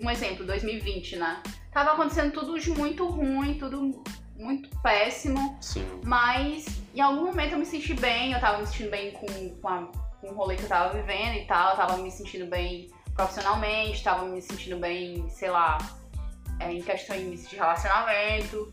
um 0.00 0.10
exemplo, 0.10 0.44
2020, 0.46 1.16
né? 1.16 1.42
Tava 1.72 1.92
acontecendo 1.92 2.32
tudo 2.32 2.58
de 2.58 2.70
muito 2.70 3.06
ruim, 3.06 3.58
tudo 3.58 4.02
muito 4.36 4.68
péssimo. 4.80 5.56
Sim. 5.60 5.84
Mas 6.04 6.66
em 6.94 7.00
algum 7.00 7.26
momento 7.26 7.52
eu 7.52 7.58
me 7.58 7.66
senti 7.66 7.94
bem, 7.94 8.32
eu 8.32 8.40
tava 8.40 8.58
me 8.58 8.66
sentindo 8.66 8.90
bem 8.90 9.12
com, 9.12 9.26
com, 9.60 9.68
a- 9.68 9.88
com 10.20 10.28
o 10.28 10.34
rolê 10.34 10.56
que 10.56 10.62
eu 10.64 10.68
tava 10.68 10.92
vivendo 10.94 11.36
e 11.36 11.44
tal, 11.46 11.70
eu 11.70 11.76
tava 11.76 11.96
me 11.98 12.10
sentindo 12.10 12.46
bem 12.46 12.90
profissionalmente, 13.14 14.02
tava 14.02 14.24
me 14.26 14.40
sentindo 14.42 14.76
bem, 14.78 15.28
sei 15.28 15.50
lá, 15.50 15.78
é, 16.60 16.72
em 16.72 16.82
questões 16.82 17.48
de 17.48 17.56
relacionamento. 17.56 18.72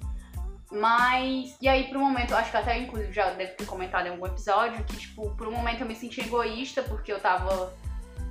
Mas, 0.72 1.58
e 1.62 1.68
aí 1.68 1.88
por 1.90 1.98
um 1.98 2.02
momento, 2.06 2.34
acho 2.34 2.50
que 2.50 2.58
até 2.58 2.78
inclusive 2.80 3.12
já 3.12 3.30
devo 3.32 3.56
ter 3.56 3.66
comentado 3.66 4.08
em 4.08 4.12
algum 4.12 4.26
episódio, 4.26 4.84
que 4.86 4.96
tipo, 4.96 5.30
por 5.36 5.48
um 5.48 5.52
momento 5.52 5.82
eu 5.82 5.88
me 5.88 5.96
senti 5.96 6.22
egoísta, 6.22 6.82
porque 6.84 7.12
eu 7.12 7.20
tava 7.20 7.74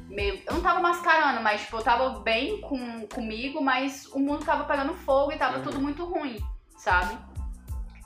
meio. 0.09 0.43
Eu 0.47 0.55
não 0.55 0.63
tava 0.63 0.81
mascarando, 0.81 1.43
mas 1.43 1.61
tipo, 1.61 1.77
eu 1.77 1.83
tava 1.83 2.21
bem 2.21 2.61
com, 2.63 3.07
comigo, 3.09 3.63
mas 3.63 4.07
o 4.07 4.19
mundo 4.19 4.45
tava 4.45 4.65
pegando 4.65 4.95
fogo 4.95 5.33
e 5.33 5.37
tava 5.37 5.59
Uhum. 5.59 5.63
tudo 5.65 5.81
muito 5.81 6.05
ruim, 6.05 6.39
sabe? 6.79 7.17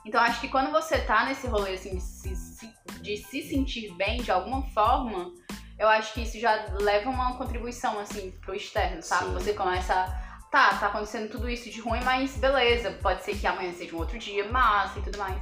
Então 0.05 0.21
acho 0.21 0.39
que 0.41 0.49
quando 0.49 0.69
você 0.71 0.99
tá 0.99 1.25
nesse 1.25 1.47
rolê 1.47 1.73
assim, 1.73 1.95
de 1.95 2.01
se, 2.03 2.35
se- 2.35 2.73
de 3.01 3.17
se 3.17 3.41
sentir 3.41 3.91
bem 3.95 4.17
de 4.21 4.31
alguma 4.31 4.61
forma, 4.69 5.31
eu 5.79 5.87
acho 5.87 6.13
que 6.13 6.21
isso 6.21 6.39
já 6.39 6.67
leva 6.79 7.09
uma 7.09 7.35
contribuição 7.37 7.99
assim 7.99 8.31
pro 8.41 8.53
externo, 8.53 9.01
sabe? 9.01 9.25
Sim. 9.27 9.33
Você 9.33 9.53
começa 9.53 9.93
a. 9.93 10.24
Tá, 10.55 10.73
tá 10.75 10.87
acontecendo 10.87 11.29
tudo 11.29 11.49
isso 11.49 11.69
de 11.69 11.81
ruim, 11.81 11.99
mas 12.05 12.37
beleza, 12.37 12.89
pode 13.01 13.25
ser 13.25 13.35
que 13.35 13.45
amanhã 13.45 13.73
seja 13.73 13.93
um 13.93 13.99
outro 13.99 14.17
dia, 14.17 14.47
massa 14.49 14.99
e 14.99 15.01
tudo 15.01 15.17
mais. 15.17 15.35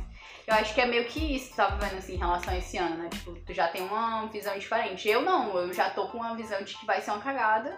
Eu 0.47 0.55
acho 0.55 0.73
que 0.73 0.81
é 0.81 0.87
meio 0.87 1.05
que 1.05 1.35
isso 1.35 1.49
que 1.49 1.51
tu 1.53 1.57
tá 1.57 1.67
vivendo 1.67 1.99
assim 1.99 2.15
em 2.15 2.17
relação 2.17 2.51
a 2.51 2.57
esse 2.57 2.77
ano, 2.79 2.97
né? 2.97 3.09
Tipo, 3.09 3.31
tu 3.45 3.53
já 3.53 3.67
tem 3.67 3.83
uma 3.83 4.25
visão 4.25 4.57
diferente. 4.57 5.07
Eu 5.07 5.21
não, 5.21 5.55
eu 5.55 5.71
já 5.71 5.91
tô 5.91 6.07
com 6.07 6.17
uma 6.17 6.35
visão 6.35 6.63
de 6.63 6.75
que 6.75 6.83
vai 6.87 6.99
ser 6.99 7.11
uma 7.11 7.19
cagada. 7.19 7.77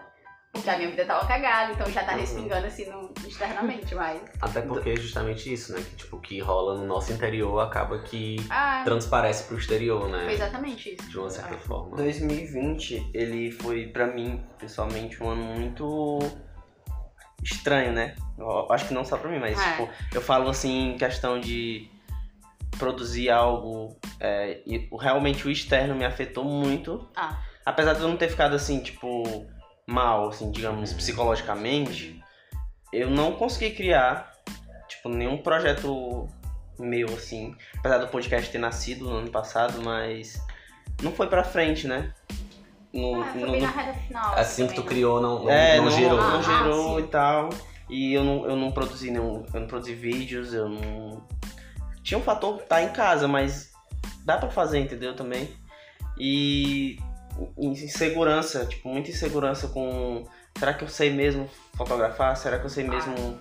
Porque 0.54 0.70
a 0.70 0.78
minha 0.78 0.90
vida 0.90 1.04
tava 1.04 1.28
cagada, 1.28 1.74
então 1.74 1.92
já 1.92 2.06
tá 2.06 2.14
Uhum. 2.14 2.20
respingando 2.20 2.68
assim 2.68 2.90
no, 2.90 3.14
externamente, 3.28 3.94
mas. 3.94 4.22
Até 4.42 4.62
porque 4.62 4.92
é 4.92 4.96
justamente 4.96 5.52
isso, 5.52 5.74
né? 5.74 5.82
Que 5.84 5.96
tipo, 5.98 6.16
o 6.16 6.22
que 6.22 6.40
rola 6.40 6.78
no 6.78 6.86
nosso 6.88 7.12
interior 7.12 7.60
acaba 7.60 8.00
que 8.00 8.38
Ah, 8.50 8.82
transparece 8.86 9.44
pro 9.44 9.58
exterior, 9.58 10.08
né? 10.08 10.24
foi 10.24 10.34
exatamente 10.36 10.96
isso. 10.96 11.10
De 11.10 11.20
uma 11.20 11.30
certa 11.30 11.56
Ah. 11.56 11.58
forma. 11.58 11.98
2020, 11.98 13.12
ele 13.14 13.52
foi 13.52 13.88
pra 13.88 14.08
mim, 14.08 14.42
pessoalmente, 14.58 15.22
um 15.22 15.30
ano 15.32 15.44
muito 15.44 16.20
estranho, 17.44 17.92
né? 17.92 18.16
Eu 18.38 18.72
acho 18.72 18.88
que 18.88 18.94
não 18.94 19.06
só 19.06 19.18
pra 19.18 19.30
mim, 19.30 19.40
mas 19.40 19.60
É. 19.60 19.72
tipo, 19.72 19.90
eu 20.14 20.22
falo 20.22 20.50
assim 20.50 20.92
em 20.94 20.98
questão 20.98 21.40
de 21.40 21.90
produzir 22.78 23.30
algo 23.30 23.98
é, 24.20 24.62
e 24.66 24.90
realmente 25.00 25.48
o 25.48 25.52
externo 25.52 25.96
me 25.96 26.06
afetou 26.06 26.44
muito. 26.44 27.08
Ah. 27.16 27.38
Apesar 27.66 27.94
de 27.94 28.02
eu 28.02 28.08
não 28.08 28.18
ter 28.18 28.30
ficado 28.30 28.56
assim, 28.56 28.80
tipo, 28.80 29.46
mal, 29.88 30.30
assim, 30.30 30.52
digamos, 30.52 30.94
psicologicamente, 30.94 32.22
eu 32.92 33.10
não 33.10 33.34
consegui 33.34 33.76
criar, 33.76 34.32
tipo, 34.88 35.10
nenhum 35.10 35.38
projeto 35.38 36.28
meu, 36.78 37.08
assim. 37.14 37.56
Apesar 37.80 37.98
do 37.98 38.08
podcast 38.08 38.52
ter 38.52 38.58
nascido 38.58 39.06
no 39.06 39.18
ano 39.18 39.32
passado, 39.32 39.82
mas 39.82 40.40
não 41.02 41.12
foi 41.12 41.28
pra 41.28 41.44
frente, 41.44 41.88
né? 41.88 42.14
No, 42.96 43.22
Ah, 43.22 43.34
na 43.62 43.68
reta 43.70 44.00
final. 44.00 44.34
Assim 44.36 44.68
que 44.68 44.74
tu 44.74 44.84
criou, 44.84 45.22
não, 45.22 45.44
não, 45.44 45.52
é, 45.52 45.78
não 45.78 45.86
não, 45.86 45.92
gerou. 45.92 46.18
não 46.18 46.40
Ah, 46.40 46.42
gerou 46.42 46.98
sim. 46.98 47.04
e 47.04 47.08
tal. 47.08 47.50
E 47.90 48.14
eu 48.14 48.24
não, 48.24 48.46
eu 48.50 48.56
não 48.56 48.72
produzi 48.72 49.12
nenhum. 49.12 49.46
Eu 49.54 49.60
não 49.60 49.68
produzi 49.68 49.94
vídeos, 49.94 50.54
eu 50.54 50.70
não. 50.70 51.22
Tinha 52.02 52.18
um 52.18 52.24
fator 52.24 52.60
tá 52.64 52.82
em 52.82 52.90
casa, 52.90 53.28
mas 53.28 53.72
dá 54.24 54.38
pra 54.38 54.50
fazer, 54.50 54.80
entendeu? 54.80 55.16
Também. 55.16 55.50
E 56.18 56.98
insegurança, 57.58 58.66
tipo, 58.66 58.90
muita 58.90 59.10
insegurança 59.10 59.68
com. 59.68 60.24
Será 60.58 60.74
que 60.74 60.84
eu 60.84 60.88
sei 60.88 61.12
mesmo 61.12 61.50
fotografar? 61.76 62.38
Será 62.38 62.58
que 62.60 62.66
eu 62.66 62.70
sei 62.70 62.88
mesmo. 62.88 63.40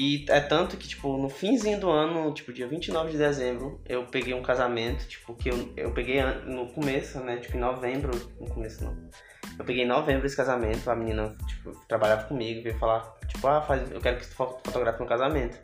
E 0.00 0.24
é 0.28 0.38
tanto 0.38 0.76
que, 0.76 0.86
tipo, 0.86 1.16
no 1.16 1.28
finzinho 1.28 1.80
do 1.80 1.90
ano, 1.90 2.32
tipo, 2.32 2.52
dia 2.52 2.68
29 2.68 3.10
de 3.10 3.18
dezembro, 3.18 3.80
eu 3.84 4.04
peguei 4.04 4.32
um 4.32 4.42
casamento, 4.42 5.04
tipo, 5.08 5.34
que 5.34 5.48
eu, 5.50 5.72
eu 5.76 5.90
peguei 5.90 6.22
no 6.46 6.68
começo, 6.68 7.18
né? 7.18 7.38
Tipo, 7.38 7.56
em 7.56 7.60
novembro. 7.60 8.12
No 8.40 8.46
começo 8.48 8.84
não. 8.84 8.96
Eu 9.58 9.64
peguei 9.64 9.82
em 9.82 9.88
novembro 9.88 10.24
esse 10.24 10.36
casamento, 10.36 10.88
a 10.88 10.94
menina, 10.94 11.34
tipo, 11.48 11.72
trabalhava 11.88 12.22
comigo, 12.28 12.62
veio 12.62 12.78
falar, 12.78 13.12
tipo, 13.26 13.44
ah, 13.48 13.60
faz, 13.60 13.90
eu 13.90 14.00
quero 14.00 14.18
que 14.18 14.28
tu 14.28 14.34
fo- 14.36 14.60
fotografe 14.64 15.00
meu 15.00 15.08
casamento. 15.08 15.58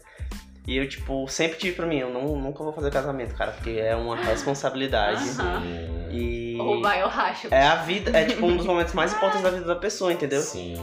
E 0.66 0.78
eu, 0.78 0.88
tipo, 0.88 1.28
sempre 1.28 1.56
tive 1.58 1.76
pra 1.76 1.86
mim, 1.86 1.98
eu 1.98 2.10
não, 2.10 2.36
nunca 2.36 2.64
vou 2.64 2.72
fazer 2.72 2.90
casamento, 2.90 3.36
cara, 3.36 3.52
porque 3.52 3.70
é 3.70 3.94
uma 3.94 4.16
responsabilidade. 4.16 5.22
Aham. 5.38 5.62
Sim. 5.62 6.08
E 6.10 6.56
Ou 6.60 6.80
vai 6.82 7.02
ou 7.04 7.08
racha. 7.08 7.46
é 7.52 7.62
a 7.62 7.76
vida, 7.76 8.10
é 8.18 8.24
tipo 8.24 8.44
um 8.46 8.56
dos 8.56 8.66
momentos 8.66 8.94
mais 8.94 9.12
importantes 9.12 9.42
da 9.44 9.50
vida 9.50 9.64
da 9.64 9.76
pessoa, 9.76 10.12
entendeu? 10.12 10.40
Sim. 10.42 10.74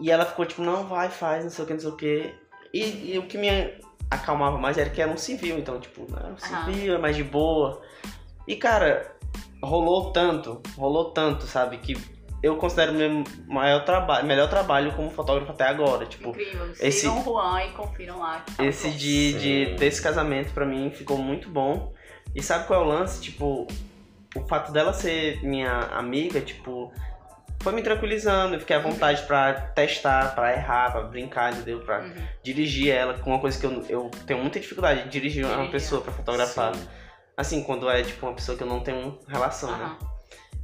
E 0.00 0.10
ela 0.10 0.24
ficou 0.24 0.44
tipo, 0.46 0.62
não, 0.62 0.86
vai, 0.86 1.08
faz, 1.10 1.44
não 1.44 1.50
sei 1.50 1.64
o 1.64 1.66
que, 1.66 1.72
não 1.74 1.80
sei 1.80 1.88
o 1.90 1.96
que. 1.96 2.34
E, 2.72 3.12
e 3.14 3.18
o 3.18 3.22
que 3.26 3.36
me 3.36 3.48
acalmava 4.10 4.56
mais 4.58 4.78
era 4.78 4.88
que 4.90 5.00
era 5.00 5.10
um 5.10 5.16
civil, 5.16 5.58
então, 5.58 5.78
tipo, 5.80 6.06
não, 6.10 6.32
um 6.32 6.38
civil, 6.38 6.94
é 6.94 6.98
mais 6.98 7.16
de 7.16 7.22
boa. 7.24 7.80
E, 8.46 8.56
cara, 8.56 9.14
rolou 9.62 10.12
tanto, 10.12 10.60
rolou 10.76 11.10
tanto, 11.12 11.46
sabe, 11.46 11.76
que 11.78 11.96
eu 12.42 12.56
considero 12.56 12.94
meu 12.94 13.22
maior 13.46 13.84
trabalho, 13.84 14.26
melhor 14.26 14.48
trabalho 14.48 14.92
como 14.96 15.10
fotógrafo 15.10 15.52
até 15.52 15.64
agora. 15.64 16.06
Tipo, 16.06 16.30
Incrível. 16.30 16.70
esse- 16.72 16.92
Sigam 16.92 17.20
o 17.20 17.24
Juan 17.24 17.64
e 17.64 17.70
confiram 17.72 18.18
lá. 18.18 18.40
que 18.40 18.54
tá 18.54 18.64
esse 18.64 18.90
de, 18.90 19.34
de 19.34 19.74
desse 19.76 20.00
casamento 20.00 20.52
pra 20.54 20.64
mim 20.64 20.90
ficou 20.90 21.18
muito 21.18 21.50
bom. 21.50 21.92
E 22.34 22.42
sabe 22.42 22.66
qual 22.66 22.80
é 22.82 22.84
o 22.84 22.88
lance? 22.88 23.20
Tipo, 23.20 23.66
o 24.34 24.40
fato 24.48 24.72
dela 24.72 24.92
ser 24.94 25.42
minha 25.44 25.70
amiga, 25.90 26.40
tipo, 26.40 26.90
foi 27.62 27.72
me 27.72 27.82
tranquilizando. 27.82 28.54
Eu 28.54 28.60
fiquei 28.60 28.76
à 28.76 28.80
vontade 28.80 29.22
pra 29.22 29.52
testar, 29.52 30.34
pra 30.34 30.52
errar, 30.52 30.92
pra 30.92 31.02
brincar, 31.02 31.52
entendeu? 31.52 31.80
Pra 31.80 32.00
Uhum. 32.00 32.12
dirigir 32.42 32.92
ela 32.92 33.14
com 33.14 33.30
uma 33.30 33.38
coisa 33.40 33.58
que 33.58 33.66
eu, 33.66 33.84
eu 33.88 34.10
tenho 34.26 34.40
muita 34.40 34.58
dificuldade 34.60 35.04
de 35.04 35.08
dirigir 35.10 35.44
uma 35.44 35.52
Dirigir. 35.54 35.72
pessoa 35.72 36.00
pra 36.00 36.12
fotografar. 36.12 36.74
Sim. 36.74 36.88
Assim, 37.36 37.62
quando 37.62 37.88
é 37.88 38.02
tipo 38.02 38.26
uma 38.26 38.34
pessoa 38.34 38.56
que 38.56 38.62
eu 38.64 38.68
não 38.68 38.80
tenho 38.80 39.18
relação, 39.28 39.70
né? 39.76 39.84
Aham. 39.84 39.98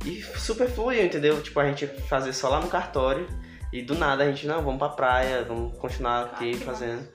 E 0.05 0.23
super 0.23 0.69
fluiu, 0.69 1.05
entendeu? 1.05 1.41
Tipo, 1.43 1.59
a 1.61 1.67
gente 1.67 1.87
fazer 1.87 2.33
só 2.33 2.49
lá 2.49 2.61
no 2.61 2.69
cartório 2.69 3.26
e 3.73 3.83
do 3.83 3.95
nada 3.95 4.25
a 4.25 4.26
gente, 4.26 4.47
não, 4.47 4.62
vamos 4.62 4.79
pra 4.79 4.91
praia, 4.91 5.43
vamos 5.43 5.76
continuar 5.79 6.25
aqui 6.26 6.53
Ah, 6.55 6.59
que 6.59 6.65
fazendo. 6.65 7.09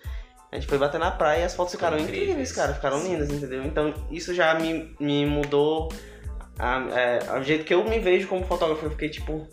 A 0.52 0.56
gente 0.56 0.68
foi 0.68 0.78
bater 0.78 1.00
na 1.00 1.12
praia 1.12 1.42
e 1.42 1.44
as 1.46 1.56
fotos 1.56 1.74
ficaram 1.74 1.98
Incríveis. 1.98 2.24
incríveis, 2.24 2.52
cara, 2.52 2.74
ficaram 2.74 3.00
Sim. 3.00 3.14
lindas, 3.14 3.30
entendeu? 3.30 3.64
Então 3.64 3.94
isso 4.12 4.34
já 4.34 4.54
me, 4.56 4.94
me 5.00 5.26
mudou 5.26 5.94
a, 6.60 6.82
é, 6.92 7.20
o 7.40 7.44
jeito 7.44 7.64
que 7.64 7.74
eu 7.74 7.84
me 7.88 8.00
vejo 8.00 8.28
como 8.28 8.46
fotógrafo. 8.46 8.86
Eu 8.86 8.92
fiquei 8.92 9.10
tipo, 9.10 9.48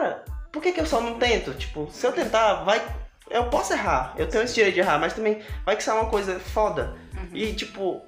cara, 0.00 0.24
por 0.50 0.62
que, 0.62 0.72
que 0.72 0.80
eu 0.80 0.86
só 0.86 1.00
não 1.00 1.18
tento? 1.18 1.52
Tipo, 1.54 1.88
se 1.90 2.06
eu 2.06 2.12
tentar, 2.12 2.64
vai. 2.64 2.82
Eu 3.28 3.44
posso 3.44 3.72
errar. 3.72 4.14
Eu 4.16 4.28
tenho 4.28 4.42
esse 4.42 4.54
direito 4.54 4.74
de 4.74 4.80
errar, 4.80 4.98
mas 4.98 5.12
também 5.12 5.40
vai 5.64 5.76
que 5.76 5.84
sai 5.84 5.94
uma 5.94 6.10
coisa 6.10 6.40
foda. 6.40 6.96
Uhum. 7.14 7.28
E 7.32 7.52
tipo, 7.54 8.02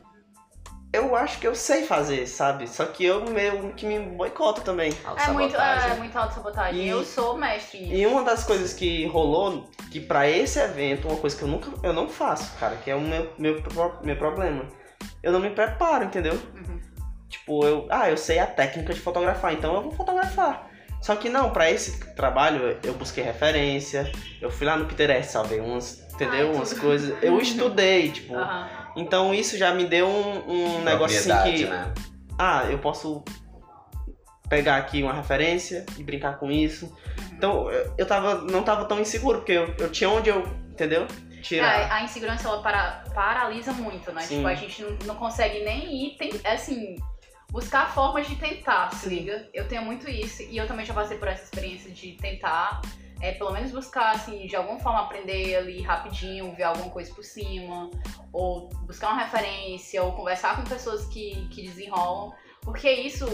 eu 0.93 1.15
acho 1.15 1.39
que 1.39 1.47
eu 1.47 1.55
sei 1.55 1.87
fazer, 1.87 2.27
sabe? 2.27 2.69
Só 2.69 2.85
que 2.87 3.05
eu 3.05 3.25
meio 3.31 3.73
que 3.75 3.87
me 3.87 4.01
boicoto 4.01 4.63
também. 4.63 4.91
É 4.91 5.31
muito, 5.31 5.55
é, 5.55 5.61
Autossabotagem. 5.61 5.99
muito 5.99 6.19
autossabotagem. 6.19 6.81
E- 6.83 6.89
Eu 6.89 7.05
sou 7.05 7.39
mestre 7.39 7.81
nisso. 7.81 7.95
E 7.95 8.07
uma 8.07 8.25
das 8.25 8.43
coisas 8.43 8.73
que 8.75 9.07
rolou, 9.07 9.71
que 9.93 10.01
pra 10.01 10.29
esse 10.29 10.59
evento, 10.59 11.07
uma 11.07 11.19
coisa 11.19 11.37
que 11.37 11.43
eu 11.43 11.49
nunca, 11.49 11.71
eu 11.87 11.93
não 11.93 12.09
faço, 12.09 12.53
cara, 12.59 12.75
que 12.77 12.91
é 12.91 12.97
o 12.97 13.01
meu, 13.01 13.33
meu, 13.39 13.63
meu 14.03 14.17
problema. 14.17 14.67
Eu 15.23 15.31
não 15.31 15.39
me 15.39 15.51
preparo, 15.51 16.05
entendeu? 16.05 16.35
Uhum. 16.35 16.81
Tipo, 17.29 17.65
eu, 17.65 17.87
ah, 17.91 18.11
eu 18.11 18.17
sei 18.17 18.41
a 18.41 18.47
técnica 18.47 18.93
de 18.93 19.01
fotografar, 19.01 19.53
então 19.53 19.75
eu 19.75 19.83
vou 19.83 19.93
fotografar. 19.93 20.72
Só 21.03 21.17
que 21.17 21.29
não, 21.29 21.51
pra 21.51 21.69
esse 21.71 22.15
trabalho 22.15 22.79
eu 22.85 22.95
busquei 22.95 23.25
referência, 23.25 24.11
eu 24.41 24.51
fui 24.51 24.65
lá 24.67 24.77
no 24.77 24.87
Pinterest, 24.87 25.33
salvei 25.33 25.59
umas, 25.61 26.01
entendeu? 26.15 26.49
Ai, 26.51 26.55
umas 26.55 26.71
tudo. 26.71 26.81
coisas. 26.81 27.23
Eu 27.23 27.41
estudei, 27.41 28.13
tipo. 28.13 28.35
Aham. 28.35 28.69
Então 28.97 29.35
isso 29.35 29.59
já 29.59 29.75
me 29.75 29.85
deu 29.85 30.07
um, 30.07 30.79
um 30.79 30.81
negócio 30.83 31.19
assim 31.19 31.53
que. 31.57 31.65
né? 31.65 31.93
ah, 32.39 32.67
eu 32.71 32.79
posso 32.79 33.25
pegar 34.49 34.77
aqui 34.77 35.03
uma 35.03 35.13
referência 35.13 35.85
e 35.99 36.03
brincar 36.05 36.39
com 36.39 36.51
isso. 36.51 36.95
Então, 37.33 37.71
eu, 37.71 37.95
eu 37.99 38.07
tava, 38.07 38.43
não 38.43 38.63
tava 38.63 38.85
tão 38.85 39.01
inseguro, 39.01 39.39
porque 39.39 39.53
eu, 39.53 39.75
eu 39.79 39.91
tinha 39.91 40.11
onde 40.11 40.29
eu, 40.29 40.47
entendeu? 40.71 41.07
Tirar. 41.43 41.81
É, 41.81 41.91
a 41.91 42.03
insegurança 42.05 42.47
ela 42.49 42.63
para- 42.63 43.03
paralisa 43.15 43.73
muito, 43.73 44.13
né? 44.13 44.21
Sim. 44.23 44.37
Tipo, 44.37 44.47
a 44.49 44.55
gente 44.55 44.83
não, 44.83 44.91
não 45.07 45.15
consegue 45.17 45.65
nem 45.65 46.07
ir, 46.07 46.17
tem, 46.17 46.31
assim, 46.45 46.97
buscar 47.53 47.93
formas 47.93 48.27
de 48.27 48.35
tentar, 48.37 48.91
se 48.95 49.09
liga? 49.09 49.49
Eu 49.53 49.69
tenho 49.69 49.83
muito 49.83 50.09
isso 50.11 50.43
e 50.43 50.57
eu 50.57 50.67
também 50.67 50.85
já 50.87 50.95
passei 50.95 51.19
por 51.19 51.29
essa 51.29 51.45
experiência 51.45 51.91
de 51.91 52.13
tentar, 52.13 52.81
é, 53.21 53.33
pelo 53.33 53.53
menos 53.53 53.71
buscar, 53.71 54.13
assim, 54.17 54.47
de 54.47 54.57
alguma 54.57 54.81
forma 54.81 55.01
aprender 55.03 55.55
ali 55.57 55.83
rapidinho, 55.83 56.53
ver 56.57 56.63
alguma 56.65 56.89
coisa 56.91 57.15
por 57.15 57.23
cima, 57.23 57.91
ou 58.33 58.69
buscar 58.87 59.11
uma 59.13 59.23
referência, 59.23 60.03
ou 60.03 60.13
conversar 60.13 60.57
com 60.57 60.65
pessoas 60.65 61.05
que, 61.07 61.47
que 61.51 61.63
desenrolam, 61.63 62.33
porque 62.63 62.91
isso, 62.91 63.27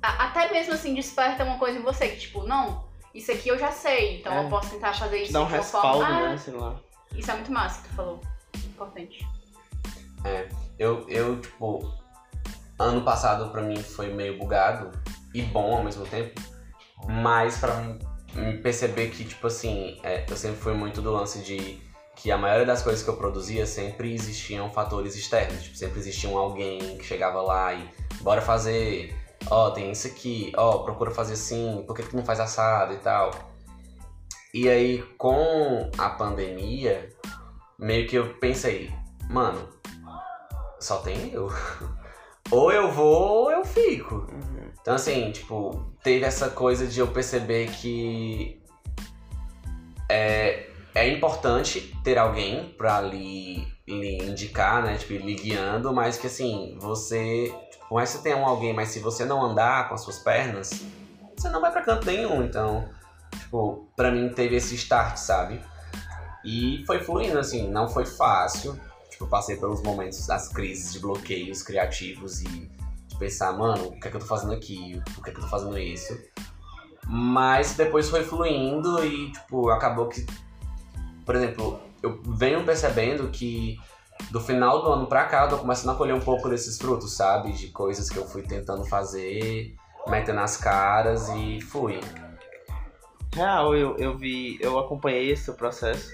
a- 0.00 0.26
até 0.26 0.50
mesmo 0.52 0.72
assim, 0.72 0.94
desperta 0.94 1.42
uma 1.44 1.58
coisa 1.58 1.76
em 1.78 1.82
você, 1.82 2.08
que 2.08 2.20
tipo, 2.20 2.44
não, 2.44 2.86
isso 3.12 3.32
aqui 3.32 3.48
eu 3.48 3.58
já 3.58 3.72
sei, 3.72 4.20
então 4.20 4.32
É. 4.32 4.44
eu 4.44 4.48
posso 4.48 4.70
tentar 4.70 4.94
fazer 4.94 5.22
isso 5.24 5.32
Dá 5.32 5.40
um 5.42 5.46
de 5.46 5.52
uma 5.52 5.58
respaldo, 5.58 5.98
forma... 6.04 6.18
Ah, 6.18 6.28
né? 6.30 6.36
Sei 6.38 6.54
lá. 6.54 6.76
isso 7.16 7.30
é 7.30 7.34
muito 7.34 7.50
massa 7.52 7.82
que 7.82 7.88
tu 7.88 7.94
falou. 7.96 8.20
Importante. 8.64 9.26
Eu, 10.78 11.08
eu, 11.08 11.40
tipo, 11.40 11.92
ano 12.78 13.02
passado 13.02 13.50
pra 13.50 13.62
mim 13.62 13.82
foi 13.82 14.12
meio 14.12 14.38
bugado 14.38 14.90
e 15.34 15.42
bom 15.42 15.76
ao 15.76 15.84
mesmo 15.84 16.04
tempo, 16.06 16.40
mas 17.08 17.58
mim 17.80 17.98
perceber 18.62 19.10
que, 19.10 19.24
tipo 19.24 19.46
assim, 19.46 19.98
é, 20.02 20.24
eu 20.28 20.36
sempre 20.36 20.58
fui 20.58 20.74
muito 20.74 21.00
do 21.00 21.10
lance 21.10 21.40
de 21.40 21.80
que 22.14 22.30
a 22.30 22.38
maioria 22.38 22.66
das 22.66 22.82
coisas 22.82 23.02
que 23.02 23.08
eu 23.08 23.16
produzia 23.16 23.66
sempre 23.66 24.12
existiam 24.14 24.70
fatores 24.70 25.14
externos, 25.14 25.62
tipo, 25.62 25.76
sempre 25.76 25.98
existia 26.00 26.30
alguém 26.30 26.96
que 26.96 27.04
chegava 27.04 27.42
lá 27.42 27.74
e 27.74 27.88
bora 28.20 28.40
fazer, 28.40 29.14
ó, 29.50 29.70
tem 29.70 29.90
isso 29.90 30.06
aqui, 30.06 30.52
ó, 30.56 30.78
procura 30.78 31.10
fazer 31.10 31.34
assim, 31.34 31.84
por 31.86 31.94
que 31.94 32.02
tu 32.02 32.16
não 32.16 32.24
faz 32.24 32.40
assado 32.40 32.94
e 32.94 32.98
tal. 32.98 33.30
E 34.54 34.68
aí, 34.68 35.02
com 35.18 35.90
a 35.98 36.08
pandemia, 36.08 37.10
meio 37.78 38.08
que 38.08 38.16
eu 38.16 38.34
pensei, 38.36 38.90
mano, 39.28 39.68
só 40.80 40.98
tem 40.98 41.30
eu. 41.32 41.50
Ou 42.50 42.72
eu 42.72 42.90
vou 42.90 43.44
ou 43.44 43.50
eu 43.50 43.64
fico. 43.64 44.14
Uhum. 44.14 44.70
Então, 44.80 44.94
assim, 44.94 45.32
tipo, 45.32 45.84
teve 46.02 46.24
essa 46.24 46.48
coisa 46.48 46.86
de 46.86 47.00
eu 47.00 47.08
perceber 47.08 47.68
que 47.70 48.62
é, 50.08 50.68
é 50.94 51.08
importante 51.08 51.92
ter 52.04 52.16
alguém 52.18 52.74
pra 52.78 53.00
lhe, 53.00 53.66
lhe 53.86 54.18
indicar, 54.22 54.82
né? 54.82 54.96
Tipo, 54.96 55.14
lhe 55.14 55.34
guiando, 55.34 55.92
mas 55.92 56.16
que, 56.16 56.28
assim, 56.28 56.76
você. 56.80 57.52
Tipo, 57.70 57.88
por 57.88 57.94
mais 57.96 58.14
que 58.14 58.22
tenha 58.22 58.36
um 58.36 58.46
alguém, 58.46 58.72
mas 58.72 58.88
se 58.88 59.00
você 59.00 59.24
não 59.24 59.42
andar 59.42 59.88
com 59.88 59.94
as 59.94 60.02
suas 60.02 60.18
pernas, 60.20 60.84
você 61.36 61.48
não 61.48 61.60
vai 61.60 61.72
pra 61.72 61.82
canto 61.82 62.06
nenhum. 62.06 62.44
Então, 62.44 62.88
tipo, 63.38 63.88
pra 63.96 64.10
mim 64.10 64.28
teve 64.28 64.56
esse 64.56 64.76
start, 64.76 65.16
sabe? 65.16 65.60
E 66.44 66.84
foi 66.86 67.00
fluindo, 67.00 67.40
assim, 67.40 67.68
não 67.68 67.88
foi 67.88 68.06
fácil. 68.06 68.78
Tipo, 69.16 69.24
eu 69.24 69.28
passei 69.28 69.56
pelos 69.56 69.82
momentos, 69.82 70.28
as 70.28 70.48
crises 70.48 70.92
de 70.92 70.98
bloqueios 70.98 71.62
criativos 71.62 72.42
e 72.42 72.70
de 73.08 73.16
pensar, 73.18 73.50
mano, 73.56 73.86
o 73.86 73.98
que 73.98 74.08
é 74.08 74.10
que 74.10 74.16
eu 74.18 74.20
tô 74.20 74.26
fazendo 74.26 74.52
aqui? 74.52 75.00
Por 75.14 75.24
que 75.24 75.30
é 75.30 75.32
que 75.32 75.38
eu 75.38 75.44
tô 75.44 75.48
fazendo 75.48 75.78
isso? 75.78 76.20
Mas 77.06 77.74
depois 77.74 78.10
foi 78.10 78.22
fluindo 78.22 79.02
e, 79.02 79.32
tipo, 79.32 79.70
acabou 79.70 80.06
que. 80.06 80.26
Por 81.24 81.34
exemplo, 81.34 81.80
eu 82.02 82.20
venho 82.26 82.62
percebendo 82.62 83.28
que 83.28 83.80
do 84.30 84.38
final 84.38 84.82
do 84.82 84.92
ano 84.92 85.06
pra 85.06 85.24
cá 85.24 85.44
eu 85.44 85.48
tô 85.48 85.58
começando 85.58 85.94
a 85.94 85.96
colher 85.96 86.14
um 86.14 86.20
pouco 86.20 86.50
desses 86.50 86.76
frutos, 86.76 87.16
sabe? 87.16 87.52
De 87.52 87.68
coisas 87.68 88.10
que 88.10 88.18
eu 88.18 88.26
fui 88.26 88.42
tentando 88.42 88.84
fazer, 88.84 89.74
metendo 90.08 90.40
as 90.40 90.58
caras 90.58 91.30
e 91.30 91.58
fui. 91.62 92.00
Real, 93.34 93.74
eu, 93.74 93.96
eu 93.96 94.18
vi, 94.18 94.58
eu 94.60 94.78
acompanhei 94.78 95.30
esse 95.30 95.50
processo 95.54 96.12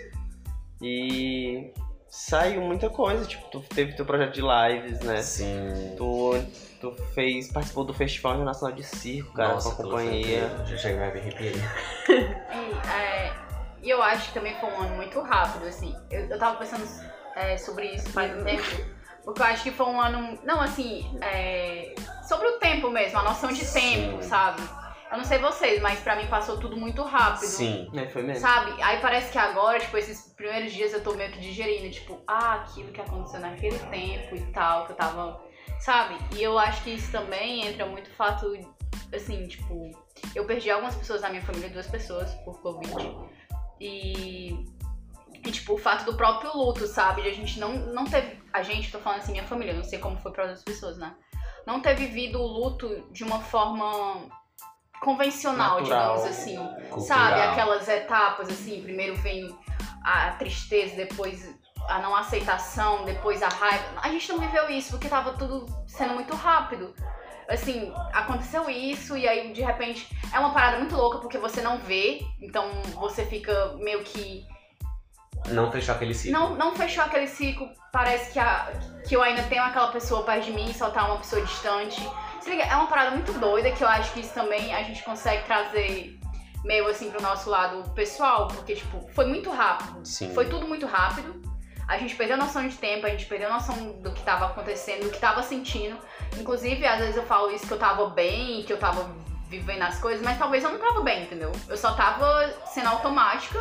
e 0.80 1.72
saiu 2.12 2.60
muita 2.60 2.90
coisa, 2.90 3.24
tipo, 3.24 3.48
tu 3.48 3.60
teve 3.74 3.94
teu 3.94 4.04
projeto 4.04 4.34
de 4.34 4.42
lives, 4.42 5.00
né? 5.00 5.22
Sim. 5.22 5.94
Tu, 5.96 6.44
tu 6.78 6.94
fez, 7.14 7.50
participou 7.50 7.84
do 7.84 7.94
Festival 7.94 8.34
Internacional 8.34 8.76
de 8.76 8.84
Circo, 8.84 9.32
cara, 9.32 9.54
Nossa, 9.54 9.74
com 9.74 9.82
a 9.82 9.84
companhia. 9.86 10.50
Já 10.66 10.76
chega 10.76 10.94
e 10.94 10.98
me 10.98 11.20
arrepiei. 11.20 11.54
E, 12.52 12.88
é, 12.88 13.32
e 13.82 13.88
eu 13.88 14.02
acho 14.02 14.28
que 14.28 14.34
também 14.34 14.54
foi 14.60 14.68
um 14.68 14.82
ano 14.82 14.96
muito 14.96 15.18
rápido, 15.22 15.66
assim. 15.66 15.96
Eu, 16.10 16.26
eu 16.26 16.38
tava 16.38 16.58
pensando 16.58 16.86
é, 17.34 17.56
sobre 17.56 17.86
isso 17.94 18.10
faz 18.10 18.38
um 18.38 18.44
tempo. 18.44 18.62
Porque 19.24 19.40
eu 19.40 19.46
acho 19.46 19.62
que 19.62 19.70
foi 19.70 19.86
um 19.86 19.98
ano. 19.98 20.38
Não, 20.44 20.60
assim. 20.60 21.18
é, 21.22 21.94
sobre 22.28 22.46
o 22.46 22.58
tempo 22.58 22.90
mesmo, 22.90 23.18
a 23.20 23.22
noção 23.22 23.50
de 23.50 23.64
tempo, 23.64 24.22
Sim. 24.22 24.28
sabe? 24.28 24.60
Eu 25.12 25.18
não 25.18 25.24
sei 25.26 25.38
vocês, 25.38 25.82
mas 25.82 26.00
pra 26.00 26.16
mim 26.16 26.26
passou 26.26 26.58
tudo 26.58 26.74
muito 26.74 27.02
rápido. 27.02 27.46
Sim. 27.46 27.86
É, 27.94 28.08
foi 28.08 28.22
mesmo. 28.22 28.40
Sabe? 28.40 28.80
Aí 28.80 28.98
parece 28.98 29.30
que 29.30 29.36
agora, 29.36 29.78
tipo, 29.78 29.98
esses 29.98 30.32
primeiros 30.32 30.72
dias 30.72 30.94
eu 30.94 31.04
tô 31.04 31.12
meio 31.12 31.30
que 31.30 31.38
digerindo, 31.38 31.90
tipo, 31.90 32.18
ah, 32.26 32.54
aquilo 32.54 32.90
que 32.90 33.00
aconteceu 33.00 33.38
naquele 33.38 33.78
tempo 33.78 34.34
e 34.34 34.40
tal, 34.52 34.86
que 34.86 34.92
eu 34.92 34.96
tava. 34.96 35.38
Sabe? 35.80 36.16
E 36.34 36.42
eu 36.42 36.58
acho 36.58 36.82
que 36.82 36.94
isso 36.94 37.12
também 37.12 37.66
entra 37.66 37.84
muito 37.84 38.08
o 38.08 38.14
fato, 38.14 38.58
assim, 39.14 39.46
tipo, 39.46 39.90
eu 40.34 40.46
perdi 40.46 40.70
algumas 40.70 40.94
pessoas 40.94 41.20
na 41.20 41.28
minha 41.28 41.42
família, 41.42 41.68
duas 41.68 41.88
pessoas, 41.88 42.32
por 42.36 42.62
Covid. 42.62 43.14
E. 43.78 44.64
E, 45.44 45.50
tipo, 45.50 45.74
o 45.74 45.78
fato 45.78 46.06
do 46.06 46.16
próprio 46.16 46.56
luto, 46.56 46.86
sabe? 46.86 47.20
De 47.20 47.28
a 47.28 47.34
gente 47.34 47.60
não, 47.60 47.74
não 47.74 48.06
teve. 48.06 48.40
A 48.50 48.62
gente, 48.62 48.90
tô 48.90 48.98
falando 48.98 49.18
assim, 49.18 49.32
minha 49.32 49.44
família, 49.44 49.74
não 49.74 49.84
sei 49.84 49.98
como 49.98 50.16
foi 50.16 50.32
pra 50.32 50.44
outras 50.44 50.62
pessoas, 50.62 50.96
né? 50.96 51.14
Não 51.66 51.80
ter 51.80 51.94
vivido 51.96 52.40
o 52.40 52.46
luto 52.46 53.06
de 53.10 53.24
uma 53.24 53.40
forma 53.40 54.30
convencional, 55.02 55.80
Natural. 55.80 56.14
digamos 56.16 56.24
assim. 56.30 56.56
Cultural. 56.56 57.00
Sabe, 57.00 57.40
aquelas 57.40 57.88
etapas 57.88 58.48
assim, 58.48 58.80
primeiro 58.82 59.16
vem 59.16 59.54
a 60.04 60.30
tristeza, 60.32 60.96
depois 60.96 61.52
a 61.88 61.98
não 61.98 62.14
aceitação, 62.14 63.04
depois 63.04 63.42
a 63.42 63.48
raiva. 63.48 63.84
A 64.00 64.08
gente 64.08 64.28
não 64.30 64.38
viveu 64.38 64.70
isso 64.70 64.90
porque 64.92 65.08
tava 65.08 65.32
tudo 65.32 65.66
sendo 65.86 66.14
muito 66.14 66.34
rápido. 66.34 66.94
Assim, 67.48 67.92
aconteceu 68.12 68.70
isso 68.70 69.16
e 69.16 69.26
aí 69.28 69.52
de 69.52 69.60
repente 69.62 70.08
é 70.32 70.38
uma 70.38 70.54
parada 70.54 70.78
muito 70.78 70.94
louca 70.94 71.18
porque 71.18 71.36
você 71.36 71.60
não 71.60 71.78
vê, 71.78 72.24
então 72.40 72.64
você 72.94 73.26
fica 73.26 73.74
meio 73.78 74.02
que 74.04 74.46
Não 75.48 75.70
fechou 75.70 75.94
aquele 75.96 76.14
ciclo. 76.14 76.38
não, 76.38 76.54
não 76.54 76.76
fechou 76.76 77.02
aquele 77.04 77.26
ciclo. 77.26 77.68
Parece 77.92 78.32
que, 78.32 78.38
a, 78.38 78.72
que 79.06 79.16
eu 79.16 79.22
ainda 79.22 79.42
tenho 79.42 79.62
aquela 79.64 79.88
pessoa 79.88 80.22
perto 80.22 80.44
de 80.44 80.52
mim, 80.52 80.72
só 80.72 80.90
tá 80.90 81.04
uma 81.04 81.18
pessoa 81.18 81.42
distante. 81.42 82.00
É 82.50 82.76
uma 82.76 82.86
parada 82.86 83.12
muito 83.12 83.32
doida 83.34 83.70
que 83.70 83.82
eu 83.82 83.88
acho 83.88 84.12
que 84.12 84.20
isso 84.20 84.34
também 84.34 84.74
a 84.74 84.82
gente 84.82 85.02
consegue 85.02 85.44
trazer 85.44 86.18
meio 86.64 86.86
assim 86.88 87.10
pro 87.10 87.20
nosso 87.20 87.50
lado 87.50 87.88
pessoal, 87.90 88.48
porque, 88.48 88.74
tipo, 88.74 89.06
foi 89.12 89.26
muito 89.26 89.50
rápido. 89.50 90.04
Sim. 90.04 90.32
Foi 90.34 90.46
tudo 90.46 90.66
muito 90.66 90.86
rápido. 90.86 91.40
A 91.88 91.98
gente 91.98 92.14
perdeu 92.14 92.36
a 92.36 92.38
noção 92.38 92.66
de 92.66 92.76
tempo, 92.76 93.06
a 93.06 93.10
gente 93.10 93.26
perdeu 93.26 93.48
a 93.48 93.54
noção 93.54 93.92
do 94.00 94.12
que 94.12 94.22
tava 94.22 94.46
acontecendo, 94.46 95.04
do 95.04 95.10
que 95.10 95.18
tava 95.18 95.42
sentindo. 95.42 95.98
Inclusive, 96.38 96.86
às 96.86 97.00
vezes 97.00 97.16
eu 97.16 97.24
falo 97.24 97.50
isso 97.50 97.66
que 97.66 97.72
eu 97.72 97.78
tava 97.78 98.06
bem, 98.10 98.62
que 98.62 98.72
eu 98.72 98.78
tava 98.78 99.10
vivendo 99.48 99.82
as 99.82 100.00
coisas, 100.00 100.24
mas 100.24 100.38
talvez 100.38 100.64
eu 100.64 100.70
não 100.70 100.78
tava 100.78 101.02
bem, 101.02 101.24
entendeu? 101.24 101.52
Eu 101.68 101.76
só 101.76 101.92
tava 101.92 102.54
sendo 102.66 102.88
automática 102.88 103.60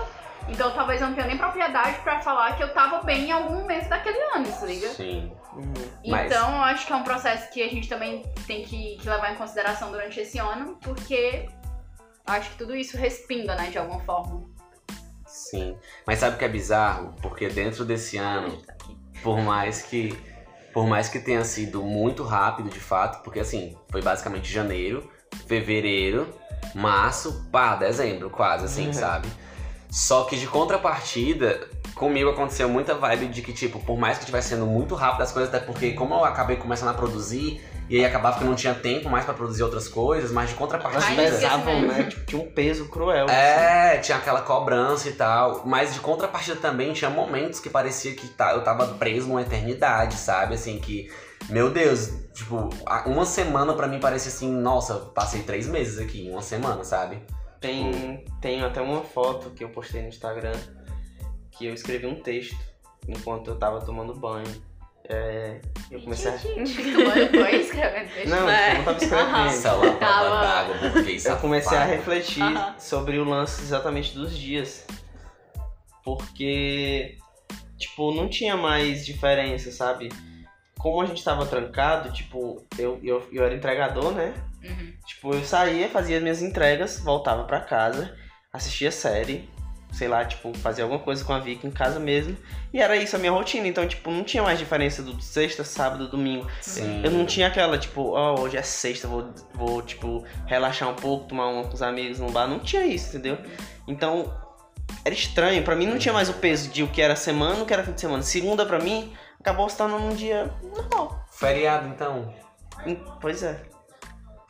então 0.52 0.72
talvez 0.72 1.02
eu 1.02 1.08
não 1.08 1.16
tenha 1.16 1.28
nem 1.28 1.38
propriedade 1.38 1.98
pra 2.00 2.20
falar 2.20 2.56
que 2.56 2.64
eu 2.64 2.74
tava 2.74 3.02
bem 3.04 3.26
em 3.30 3.32
algum 3.32 3.56
momento 3.56 3.88
daquele 3.90 4.20
ano, 4.36 4.46
se 4.46 4.66
liga? 4.66 4.90
Sim. 4.90 5.32
Uhum. 5.54 5.74
Mas- 6.08 6.32
Então 6.32 6.56
eu 6.56 6.62
acho 6.64 6.86
que 6.86 6.94
é 6.94 6.96
um 6.96 7.04
processo 7.04 7.52
que 7.52 7.62
a 7.64 7.68
gente 7.70 7.88
também 7.90 8.24
tem 8.48 8.64
que, 8.64 8.98
que 8.98 9.10
levar 9.10 9.32
em 9.34 9.36
consideração 9.36 9.92
durante 9.92 10.20
esse 10.20 10.38
ano, 10.38 10.78
porque 10.82 11.48
acho 12.26 12.52
que 12.52 12.58
tudo 12.58 12.76
isso 12.76 12.98
respinga, 12.98 13.56
né, 13.56 13.70
de 13.70 13.78
alguma 13.78 14.00
forma. 14.02 14.44
Sim. 15.26 15.78
Mas 16.06 16.20
sabe 16.20 16.36
o 16.36 16.40
que 16.40 16.46
é 16.46 16.50
bizarro? 16.50 17.14
Porque 17.22 17.48
dentro 17.48 17.86
desse 17.86 18.18
ano, 18.18 18.58
Tá 18.62 18.74
por 19.24 19.40
mais 19.40 19.82
que 19.82 20.18
Por 20.74 20.88
mais 20.88 21.10
que 21.10 21.20
tenha 21.20 21.44
sido 21.44 21.84
muito 21.84 22.24
rápido, 22.24 22.70
de 22.70 22.80
fato, 22.80 23.22
porque 23.24 23.42
assim, 23.42 23.78
foi 23.92 24.02
basicamente 24.02 24.50
janeiro, 24.50 25.12
fevereiro, 25.46 26.34
março, 26.74 27.46
pá, 27.52 27.76
dezembro, 27.76 28.30
quase 28.30 28.64
assim, 28.66 28.88
Uhum. 28.88 28.94
sabe? 28.94 29.28
Só 29.92 30.24
que 30.24 30.38
de 30.38 30.48
contrapartida, 30.48 31.68
comigo 31.96 32.30
aconteceu 32.30 32.70
muita 32.70 32.96
vibe 32.96 33.28
de 33.28 33.42
que, 33.42 33.52
tipo, 33.52 33.78
por 33.80 33.98
mais 34.00 34.18
que 34.18 34.24
estivesse 34.24 34.50
sendo 34.50 34.66
muito 34.66 34.96
rápido 34.96 35.22
as 35.24 35.32
coisas, 35.34 35.54
até 35.54 35.64
porque 35.64 35.92
como 35.92 36.14
eu 36.16 36.24
acabei 36.24 36.56
começando 36.56 36.90
a 36.90 36.94
produzir, 36.94 37.62
e 37.90 37.98
aí 37.98 38.06
acabava 38.06 38.38
que 38.38 38.44
eu 38.46 38.48
não 38.48 38.56
tinha 38.56 38.74
tempo 38.74 39.10
mais 39.10 39.26
pra 39.26 39.34
produzir 39.34 39.64
outras 39.64 39.90
coisas, 39.90 40.32
mas 40.32 40.50
de 40.50 40.56
contrapartida. 40.56 41.04
Ai, 41.06 41.16
pesavam, 41.18 41.82
né? 41.82 42.04
Tipo, 42.06 42.26
tinha 42.26 42.42
um 42.42 42.50
peso 42.50 42.88
cruel. 42.88 43.26
assim. 43.26 43.36
É, 43.36 43.98
tinha 43.98 44.18
aquela 44.18 44.42
cobrança 44.42 45.10
e 45.10 45.12
tal. 45.12 45.64
Mas 45.66 45.94
de 45.94 46.00
contrapartida 46.00 46.56
também 46.56 46.94
tinha 46.94 47.10
momentos 47.10 47.60
que 47.60 47.70
parecia 47.70 48.16
que 48.16 48.30
tá- 48.30 48.54
eu 48.54 48.64
tava 48.64 48.88
preso 48.94 49.28
numa 49.28 49.42
eternidade, 49.42 50.16
sabe? 50.16 50.56
Assim, 50.56 50.80
que. 50.80 51.12
Meu 51.50 51.70
Deus, 51.70 52.12
tipo, 52.34 52.70
uma 53.08 53.26
semana 53.26 53.74
pra 53.74 53.88
mim 53.88 54.00
parecia 54.00 54.32
assim, 54.32 54.50
nossa, 54.50 54.94
passei 55.14 55.42
três 55.42 55.68
meses 55.68 55.98
aqui, 56.00 56.30
uma 56.32 56.42
semana, 56.42 56.86
sabe? 56.86 57.22
Tem, 57.62 58.26
tem 58.42 58.62
até 58.64 58.82
uma 58.82 59.02
foto 59.04 59.52
que 59.52 59.64
eu 59.64 59.70
postei 59.70 60.02
no 60.02 60.08
Instagram 60.10 60.54
que 61.52 61.68
eu 61.68 61.74
escrevi 61.74 62.08
um 62.08 62.16
texto 62.20 62.58
enquanto 63.08 63.50
eu 63.52 63.56
tava 63.58 63.80
tomando 63.86 64.14
banho. 64.16 64.48
É, 65.08 65.60
eu 65.92 66.02
comecei 66.02 66.32
a... 66.32 66.38
Gente, 66.38 66.74
tu 66.74 67.02
foi 67.32 67.56
escrevendo 67.62 68.10
texto? 68.14 68.30
Não, 68.30 68.50
É. 68.50 68.72
eu 68.72 68.76
não 68.78 68.84
tava 68.86 68.98
escrevendo. 68.98 69.60
Tava- 70.00 70.66
Eu 71.32 71.38
comecei 71.38 71.78
a 71.78 71.84
refletir 71.86 72.44
sobre 72.80 73.18
o 73.20 73.24
lance 73.26 73.62
exatamente 73.62 74.14
dos 74.16 74.36
dias. 74.38 74.86
Porque, 76.04 77.18
tipo, 77.78 78.14
não 78.14 78.28
tinha 78.28 78.58
mais 78.58 79.06
diferença, 79.06 79.72
sabe? 79.72 80.10
Como 80.80 81.00
a 81.02 81.06
gente 81.06 81.24
tava 81.24 81.46
trancado, 81.46 82.12
tipo, 82.12 82.64
eu, 82.78 83.00
eu, 83.04 83.28
eu 83.32 83.44
era 83.44 83.54
entregador, 83.54 84.12
né? 84.12 84.34
Uhum. 84.64 84.94
Tipo, 85.06 85.34
eu 85.34 85.44
saía, 85.44 85.90
fazia 85.90 86.20
minhas 86.20 86.42
entregas, 86.42 87.00
voltava 87.00 87.44
pra 87.46 87.62
casa, 87.62 88.16
assistia 88.54 88.92
série, 88.92 89.50
sei 89.92 90.08
lá, 90.08 90.24
tipo, 90.24 90.56
fazia 90.58 90.84
alguma 90.84 91.02
coisa 91.02 91.24
com 91.24 91.34
a 91.34 91.40
Vicky 91.40 91.68
em 91.68 91.72
casa 91.72 92.00
mesmo. 92.00 92.38
E 92.74 92.80
era 92.80 92.96
isso 92.96 93.16
a 93.16 93.20
minha 93.20 93.32
rotina. 93.32 93.68
Então, 93.68 93.88
tipo, 93.88 94.10
não 94.10 94.24
tinha 94.24 94.42
mais 94.42 94.58
diferença 94.58 95.04
do 95.04 95.22
sexta, 95.22 95.64
sábado, 95.64 96.08
domingo. 96.08 96.48
Sim. 96.62 97.02
Eu 97.04 97.12
não 97.12 97.26
tinha 97.26 97.48
aquela, 97.48 97.78
tipo, 97.78 98.12
ó, 98.12 98.40
hoje 98.40 98.58
é 98.58 98.62
sexta, 98.62 99.08
vou, 99.08 99.34
vou, 99.54 99.82
tipo, 99.82 100.24
relaxar 100.46 100.90
um 100.90 100.96
pouco, 100.96 101.28
tomar 101.28 101.48
uma 101.48 101.64
com 101.64 101.74
os 101.74 101.82
amigos 101.82 102.20
no 102.20 102.32
bar. 102.32 102.48
Não 102.48 102.60
tinha 102.60 102.86
isso, 102.86 103.10
entendeu? 103.10 103.38
Então, 103.88 104.34
era 105.04 105.14
estranho. 105.14 105.64
Pra 105.64 105.76
mim 105.76 105.86
não 105.86 105.98
tinha 105.98 106.14
mais 106.14 106.30
o 106.30 106.34
peso 106.34 106.70
de 106.70 106.84
o 106.84 106.88
que 106.88 107.02
era 107.02 107.16
semana, 107.16 107.62
o 107.62 107.66
que 107.66 107.74
era 107.74 107.84
fim 107.84 107.92
de 107.94 108.02
semana. 108.02 108.24
Segunda, 108.24 108.66
pra 108.66 108.80
mim, 108.80 109.14
acabou 109.40 109.70
se 109.70 109.78
tornando 109.78 110.06
um 110.06 110.16
dia 110.16 110.54
normal. 110.64 111.26
Feriado, 111.32 111.88
então. 111.88 112.34
Pois 113.20 113.44
é. 113.44 113.71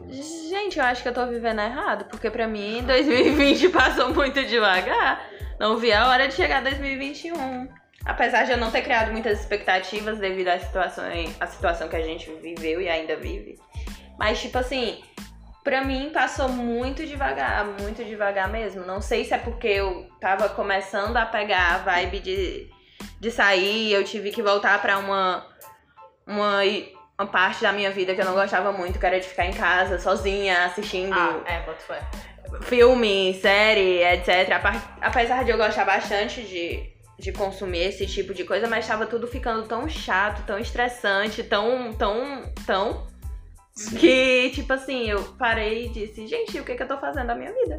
Gente, 0.09 0.79
eu 0.79 0.85
acho 0.85 1.01
que 1.01 1.09
eu 1.09 1.13
tô 1.13 1.25
vivendo 1.27 1.61
errado, 1.61 2.05
porque 2.05 2.29
pra 2.29 2.47
mim 2.47 2.83
2020 2.87 3.69
passou 3.69 4.13
muito 4.13 4.43
devagar. 4.45 5.25
Não 5.59 5.77
vi 5.77 5.91
a 5.91 6.07
hora 6.07 6.27
de 6.27 6.33
chegar 6.33 6.61
2021. 6.61 7.67
Apesar 8.03 8.45
de 8.45 8.51
eu 8.51 8.57
não 8.57 8.71
ter 8.71 8.81
criado 8.81 9.11
muitas 9.11 9.39
expectativas 9.39 10.17
devido 10.17 10.47
à 10.47 10.59
situação, 10.59 11.05
à 11.39 11.47
situação 11.47 11.87
que 11.87 11.95
a 11.95 12.01
gente 12.01 12.31
viveu 12.41 12.81
e 12.81 12.89
ainda 12.89 13.15
vive. 13.15 13.59
Mas, 14.17 14.41
tipo 14.41 14.57
assim, 14.57 15.03
pra 15.63 15.83
mim 15.83 16.09
passou 16.11 16.49
muito 16.49 17.05
devagar, 17.05 17.65
muito 17.65 18.03
devagar 18.03 18.49
mesmo. 18.49 18.85
Não 18.85 19.01
sei 19.01 19.23
se 19.23 19.33
é 19.33 19.37
porque 19.37 19.67
eu 19.67 20.09
tava 20.19 20.49
começando 20.49 21.15
a 21.17 21.25
pegar 21.25 21.75
a 21.75 21.77
vibe 21.77 22.19
de, 22.19 22.69
de 23.19 23.31
sair, 23.31 23.91
eu 23.91 24.03
tive 24.03 24.31
que 24.31 24.41
voltar 24.41 24.81
pra 24.81 24.97
uma, 24.97 25.45
uma, 26.25 26.65
uma 27.21 27.27
parte 27.27 27.61
da 27.61 27.71
minha 27.71 27.91
vida 27.91 28.15
que 28.15 28.21
eu 28.21 28.25
não 28.25 28.33
gostava 28.33 28.71
muito, 28.71 28.97
que 28.99 29.05
era 29.05 29.19
de 29.19 29.27
ficar 29.27 29.45
em 29.45 29.53
casa, 29.53 29.99
sozinha, 29.99 30.65
assistindo 30.65 31.13
Ah, 31.13 31.41
é, 31.45 31.59
boto 31.61 31.83
fé. 31.83 32.01
filme, 32.63 33.33
série, 33.39 34.03
etc. 34.03 34.59
Apesar 34.99 35.43
de 35.45 35.51
eu 35.51 35.57
gostar 35.57 35.85
bastante 35.85 36.41
de, 36.41 36.89
de 37.19 37.31
consumir 37.31 37.83
esse 37.83 38.05
tipo 38.07 38.33
de 38.33 38.43
coisa, 38.43 38.67
mas 38.67 38.87
tava 38.87 39.05
tudo 39.05 39.27
ficando 39.27 39.67
tão 39.67 39.87
chato, 39.87 40.43
tão 40.45 40.57
estressante, 40.57 41.43
tão, 41.43 41.93
tão, 41.93 42.51
tão. 42.65 43.07
Que, 43.99 44.49
tipo 44.53 44.73
assim, 44.73 45.09
eu 45.09 45.23
parei 45.39 45.85
e 45.85 45.89
disse, 45.89 46.27
gente, 46.27 46.59
o 46.59 46.63
que, 46.63 46.75
que 46.75 46.83
eu 46.83 46.87
tô 46.87 46.97
fazendo 46.97 47.27
da 47.27 47.35
minha 47.35 47.53
vida? 47.53 47.77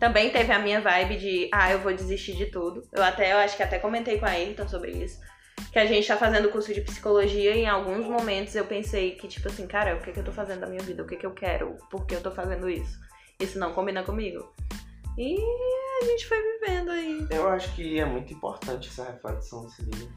Também 0.00 0.30
teve 0.30 0.52
a 0.52 0.58
minha 0.58 0.80
vibe 0.80 1.16
de, 1.16 1.48
ah, 1.52 1.70
eu 1.72 1.78
vou 1.80 1.92
desistir 1.92 2.34
de 2.34 2.46
tudo. 2.46 2.82
Eu 2.92 3.02
até, 3.02 3.32
eu 3.32 3.38
acho 3.38 3.56
que 3.56 3.62
até 3.62 3.78
comentei 3.78 4.18
com 4.18 4.26
a 4.26 4.30
Ayrton 4.30 4.68
sobre 4.68 4.92
isso. 4.92 5.20
Que 5.72 5.78
a 5.78 5.86
gente 5.86 6.06
tá 6.06 6.16
fazendo 6.16 6.50
curso 6.50 6.72
de 6.72 6.80
psicologia 6.80 7.54
e 7.54 7.60
em 7.60 7.68
alguns 7.68 8.06
momentos 8.06 8.54
eu 8.54 8.64
pensei 8.64 9.12
que, 9.12 9.28
tipo 9.28 9.48
assim, 9.48 9.66
cara, 9.66 9.96
o 9.96 10.00
que, 10.00 10.12
que 10.12 10.20
eu 10.20 10.24
tô 10.24 10.32
fazendo 10.32 10.60
da 10.60 10.66
minha 10.66 10.82
vida? 10.82 11.02
O 11.02 11.06
que, 11.06 11.16
que 11.16 11.26
eu 11.26 11.32
quero? 11.32 11.76
Por 11.90 12.06
que 12.06 12.14
eu 12.14 12.22
tô 12.22 12.30
fazendo 12.30 12.68
isso? 12.68 12.98
Isso 13.38 13.58
não 13.58 13.72
combina 13.72 14.02
comigo. 14.02 14.52
E 15.16 15.36
a 16.00 16.04
gente 16.04 16.26
foi 16.26 16.38
vivendo 16.40 16.90
aí. 16.90 17.26
Eu 17.30 17.48
acho 17.48 17.74
que 17.74 17.98
é 17.98 18.04
muito 18.04 18.32
importante 18.32 18.88
essa 18.88 19.04
reflexão 19.04 19.64
desse 19.64 19.82
livro. 19.82 20.12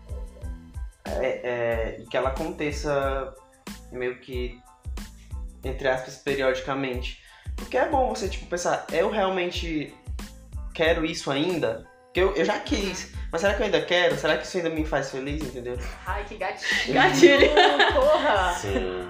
É, 1.06 1.28
é, 1.28 1.98
e 2.00 2.06
que 2.06 2.16
ela 2.16 2.30
aconteça 2.30 3.34
meio 3.92 4.20
que, 4.20 4.60
entre 5.64 5.88
aspas, 5.88 6.18
periodicamente. 6.18 7.24
Porque 7.56 7.78
é 7.78 7.90
bom 7.90 8.10
você, 8.10 8.30
tipo, 8.30 8.46
pensar, 8.46 8.86
eu 8.92 9.10
realmente 9.10 9.94
quero 10.74 11.06
isso 11.06 11.30
ainda? 11.30 11.88
Porque 12.12 12.20
eu, 12.20 12.36
eu 12.36 12.44
já 12.44 12.60
quis, 12.60 13.14
mas 13.32 13.40
será 13.40 13.54
que 13.54 13.62
eu 13.62 13.66
ainda 13.68 13.82
quero? 13.82 14.18
Será 14.18 14.38
que 14.38 14.46
isso 14.46 14.58
ainda 14.58 14.70
me 14.70 14.86
faz 14.86 15.12
feliz, 15.12 15.42
entendeu? 15.42 15.80
Ai, 16.06 16.26
que 16.26 16.36
gatilho. 16.36 16.94
Gatilho. 16.94 17.50
Porra. 17.94 18.54
Sim. 18.54 19.10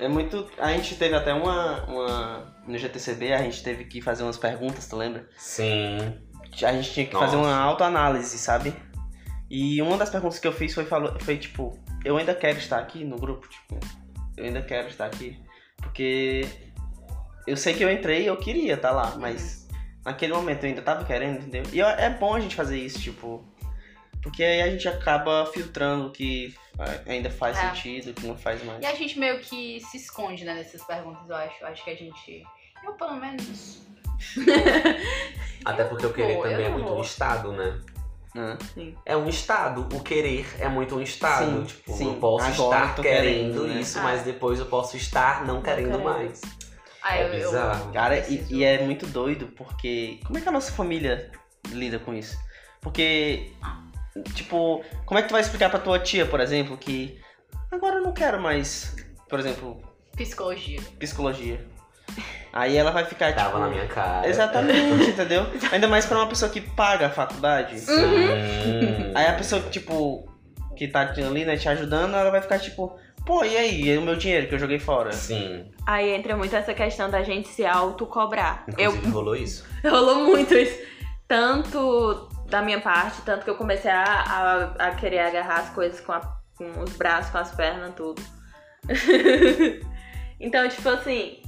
É 0.00 0.08
muito. 0.08 0.50
A 0.58 0.72
gente 0.72 0.96
teve 0.96 1.14
até 1.14 1.32
uma. 1.32 1.84
uma 1.84 2.56
no 2.66 2.76
GTCB 2.76 3.32
a 3.32 3.42
gente 3.42 3.62
teve 3.62 3.84
que 3.84 4.00
fazer 4.00 4.24
umas 4.24 4.36
perguntas, 4.36 4.88
tu 4.88 4.96
lembra? 4.96 5.28
Sim. 5.36 6.18
A 6.64 6.72
gente 6.72 6.90
tinha 6.90 7.06
que 7.06 7.14
Nossa. 7.14 7.26
fazer 7.26 7.36
uma 7.36 7.56
autoanálise, 7.56 8.36
sabe? 8.38 8.74
E 9.48 9.80
uma 9.80 9.96
das 9.96 10.10
perguntas 10.10 10.40
que 10.40 10.48
eu 10.48 10.52
fiz 10.52 10.74
foi, 10.74 10.84
falou, 10.84 11.16
foi 11.20 11.38
tipo, 11.38 11.78
eu 12.04 12.16
ainda 12.16 12.34
quero 12.34 12.58
estar 12.58 12.78
aqui 12.78 13.04
no 13.04 13.16
grupo, 13.16 13.46
tipo, 13.48 13.78
eu 14.36 14.44
ainda 14.44 14.62
quero 14.62 14.88
estar 14.88 15.06
aqui. 15.06 15.40
Porque 15.76 16.44
eu 17.46 17.56
sei 17.56 17.74
que 17.74 17.84
eu 17.84 17.92
entrei 17.92 18.24
e 18.24 18.26
eu 18.26 18.36
queria 18.36 18.74
estar 18.74 18.90
lá, 18.90 19.14
mas 19.16 19.65
naquele 20.06 20.32
momento 20.32 20.64
eu 20.64 20.70
ainda 20.70 20.80
tava 20.82 21.04
querendo, 21.04 21.40
entendeu? 21.40 21.64
E 21.72 21.78
eu- 21.78 21.86
é 21.86 22.08
bom 22.08 22.34
a 22.34 22.40
gente 22.40 22.54
fazer 22.56 22.78
isso, 22.78 22.98
tipo. 22.98 23.44
Porque 24.22 24.42
aí 24.42 24.62
a 24.62 24.70
gente 24.70 24.88
acaba 24.88 25.44
filtrando 25.52 26.06
o 26.06 26.10
que 26.10 26.54
ah, 26.78 27.10
ainda 27.10 27.30
faz 27.30 27.56
É. 27.58 27.68
sentido, 27.68 28.10
o 28.10 28.14
que 28.14 28.26
não 28.26 28.36
faz 28.36 28.64
mais. 28.64 28.82
E 28.82 28.86
a 28.86 28.94
gente 28.94 29.18
meio 29.18 29.38
que 29.40 29.80
se 29.80 29.98
esconde, 29.98 30.44
né, 30.44 30.54
nessas 30.54 30.82
perguntas, 30.84 31.28
eu 31.28 31.36
acho. 31.36 31.54
Eu 31.62 31.68
acho 31.68 31.84
que 31.84 31.90
a 31.90 31.94
gente. 31.94 32.42
Eu, 32.84 32.92
pelo 32.94 33.14
menos. 33.16 33.82
Até 35.64 35.84
porque 35.84 36.06
o 36.06 36.12
querer 36.12 36.36
também 36.36 36.54
é 36.54 36.68
não 36.68 36.72
muito 36.72 36.88
vou. 36.88 36.98
um 36.98 37.02
estado, 37.02 37.52
né? 37.52 37.78
Né? 38.34 38.58
É 39.06 39.16
um 39.16 39.28
estado. 39.28 39.86
O 39.96 40.00
querer 40.00 40.46
é 40.60 40.68
muito 40.68 40.94
um 40.96 41.00
estado. 41.00 41.46
Sim, 41.60 41.64
tipo, 41.64 41.92
sim. 41.92 42.06
eu 42.08 42.14
posso 42.20 42.44
Agora 42.46 42.84
estar 42.86 42.94
querendo, 43.02 43.22
querendo, 43.62 43.66
né? 43.68 43.80
isso, 43.80 43.98
Ah. 43.98 44.02
mas 44.02 44.22
depois 44.22 44.58
eu 44.58 44.66
posso 44.66 44.96
estar 44.96 45.44
não, 45.46 45.62
querendo, 45.62 45.86
querendo. 45.92 46.04
mais. 46.04 46.40
Ah, 47.08 47.16
É 47.16 47.22
eu, 47.22 47.34
eu- 47.34 47.50
bizarro. 47.50 47.92
Cara, 47.92 48.18
e, 48.28 48.44
e 48.50 48.64
é 48.64 48.82
muito 48.82 49.06
doido 49.06 49.46
porque. 49.56 50.18
Como 50.24 50.38
é 50.38 50.40
que 50.40 50.48
a 50.48 50.52
nossa 50.52 50.72
família 50.72 51.30
lida 51.70 51.98
com 51.98 52.12
isso? 52.14 52.36
Porque. 52.80 53.52
Tipo, 54.34 54.82
como 55.04 55.18
é 55.18 55.22
que 55.22 55.28
tu 55.28 55.32
vai 55.32 55.40
explicar 55.42 55.68
pra 55.70 55.78
tua 55.78 55.98
tia, 55.98 56.24
por 56.24 56.40
exemplo, 56.40 56.76
que 56.78 57.20
agora 57.70 57.96
eu 57.96 58.02
não 58.02 58.12
quero 58.12 58.40
mais, 58.40 58.96
por 59.28 59.38
exemplo, 59.38 59.82
Psicologia. 60.16 60.80
psicologia. 60.98 61.60
Aí 62.52 62.74
ela 62.76 62.90
vai 62.90 63.04
ficar 63.04 63.28
tipo. 63.34 63.38
Tava 63.44 63.58
na 63.58 63.68
minha 63.68 63.86
cara. 63.86 64.26
Exatamente, 64.26 65.10
entendeu? 65.10 65.46
Ainda 65.70 65.86
mais 65.86 66.06
pra 66.06 66.16
uma 66.16 66.26
pessoa 66.26 66.50
que 66.50 66.62
paga 66.62 67.08
a 67.08 67.10
faculdade. 67.10 67.78
Sim. 67.78 69.12
Aí 69.14 69.26
a 69.26 69.34
pessoa 69.34 69.60
que, 69.60 69.68
tipo, 69.68 70.26
que 70.74 70.88
tá 70.88 71.02
ali, 71.02 71.44
né, 71.44 71.56
te 71.58 71.68
ajudando, 71.68 72.14
ela 72.16 72.30
vai 72.30 72.40
ficar 72.40 72.58
tipo, 72.58 72.98
pô, 73.26 73.44
e 73.44 73.56
aí? 73.56 73.82
E 73.82 73.98
o 73.98 74.02
meu 74.02 74.16
dinheiro 74.16 74.46
que 74.48 74.54
eu 74.54 74.58
joguei 74.58 74.78
fora? 74.78 75.12
Sim. 75.12 75.70
Aí 75.86 76.10
entra 76.14 76.36
muito 76.36 76.54
essa 76.56 76.72
questão 76.72 77.10
da 77.10 77.22
gente 77.22 77.48
se 77.48 77.66
autocobrar. 77.66 78.64
Eu 78.78 78.90
Inclusive 78.92 79.12
rolou 79.12 79.36
isso. 79.36 79.66
rolou 79.84 80.24
muito 80.24 80.54
isso. 80.54 80.78
Tanto 81.28 82.28
da 82.48 82.62
minha 82.62 82.80
parte, 82.80 83.20
tanto 83.22 83.44
que 83.44 83.50
eu 83.50 83.56
comecei 83.56 83.90
a, 83.90 84.04
a, 84.04 84.64
a 84.88 84.94
querer 84.94 85.18
agarrar 85.18 85.56
as 85.60 85.70
coisas 85.70 86.00
com, 86.00 86.12
a- 86.12 86.36
com 86.56 86.80
os 86.80 86.92
braços, 86.96 87.30
com 87.32 87.38
as 87.38 87.52
pernas, 87.54 87.92
tudo. 87.96 88.22
então, 90.40 90.68
tipo 90.68 90.88
assim, 90.88 91.42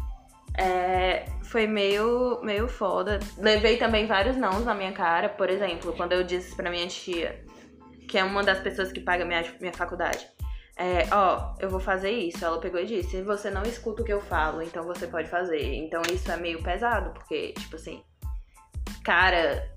é, 0.56 1.26
foi 1.44 1.66
meio, 1.66 2.40
meio 2.42 2.68
foda. 2.68 3.20
Levei 3.38 3.76
também 3.76 4.06
vários 4.06 4.36
nãos 4.36 4.64
na 4.64 4.74
minha 4.74 4.92
cara. 4.92 5.28
Por 5.28 5.48
exemplo, 5.48 5.92
quando 5.92 6.12
eu 6.12 6.24
disse 6.24 6.54
pra 6.56 6.70
minha 6.70 6.86
tia, 6.88 7.40
que 8.08 8.18
é 8.18 8.24
uma 8.24 8.42
das 8.42 8.58
pessoas 8.58 8.90
que 8.90 9.00
paga 9.00 9.24
minha, 9.24 9.44
minha 9.60 9.72
faculdade. 9.72 10.26
É, 10.78 11.12
ó, 11.12 11.56
eu 11.58 11.68
vou 11.68 11.80
fazer 11.80 12.10
isso. 12.10 12.44
Ela 12.44 12.60
pegou 12.60 12.80
e 12.80 12.86
disse: 12.86 13.20
você 13.22 13.50
não 13.50 13.64
escuta 13.64 14.02
o 14.02 14.04
que 14.04 14.12
eu 14.12 14.20
falo, 14.20 14.62
então 14.62 14.84
você 14.84 15.08
pode 15.08 15.28
fazer. 15.28 15.74
Então 15.74 16.00
isso 16.12 16.30
é 16.30 16.36
meio 16.36 16.62
pesado, 16.62 17.10
porque, 17.10 17.52
tipo 17.52 17.74
assim, 17.76 18.02
cara, 19.04 19.68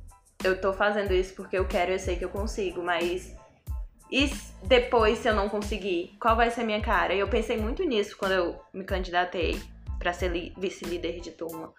eu 0.43 0.61
tô 0.61 0.71
fazendo 0.73 1.13
isso 1.13 1.33
porque 1.35 1.57
eu 1.57 1.67
quero, 1.67 1.91
eu 1.91 1.99
sei 1.99 2.15
que 2.17 2.25
eu 2.25 2.29
consigo, 2.29 2.83
mas 2.83 3.35
E 4.11 4.29
depois, 4.63 5.19
se 5.19 5.29
eu 5.29 5.33
não 5.33 5.47
conseguir, 5.47 6.15
qual 6.19 6.35
vai 6.35 6.51
ser 6.51 6.61
a 6.61 6.65
minha 6.65 6.81
cara? 6.81 7.13
E 7.13 7.19
eu 7.19 7.29
pensei 7.29 7.57
muito 7.57 7.81
nisso 7.83 8.17
quando 8.17 8.33
eu 8.33 8.61
me 8.73 8.83
candidatei 8.83 9.59
pra 9.97 10.11
ser 10.11 10.53
vice-líder 10.57 11.21
de 11.21 11.31
turma. 11.31 11.73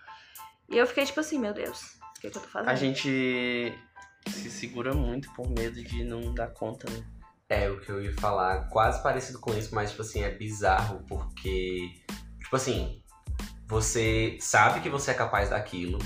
E 0.68 0.78
eu 0.78 0.86
fiquei 0.86 1.04
tipo 1.04 1.20
assim, 1.20 1.38
meu 1.38 1.52
Deus, 1.52 1.98
o 2.16 2.20
que, 2.20 2.30
que 2.30 2.38
eu 2.38 2.42
tô 2.42 2.48
fazendo? 2.48 2.70
A 2.70 2.74
gente 2.74 3.74
se 4.26 4.50
segura 4.50 4.94
muito 4.94 5.30
por 5.34 5.46
medo 5.50 5.82
de 5.84 6.04
não 6.04 6.32
dar 6.32 6.48
conta, 6.48 6.90
né? 6.90 7.04
É 7.52 7.68
o 7.70 7.78
que 7.78 7.90
eu 7.90 8.02
ia 8.02 8.14
falar, 8.14 8.68
quase 8.70 9.02
parecido 9.02 9.38
com 9.38 9.52
isso, 9.54 9.74
mas 9.74 9.90
tipo 9.90 10.00
assim, 10.00 10.22
é 10.22 10.30
bizarro 10.30 11.04
porque, 11.06 11.90
tipo 12.40 12.56
assim, 12.56 13.02
você 13.66 14.38
sabe 14.40 14.80
que 14.80 14.88
você 14.88 15.10
é 15.10 15.14
capaz 15.14 15.50
daquilo, 15.50 15.98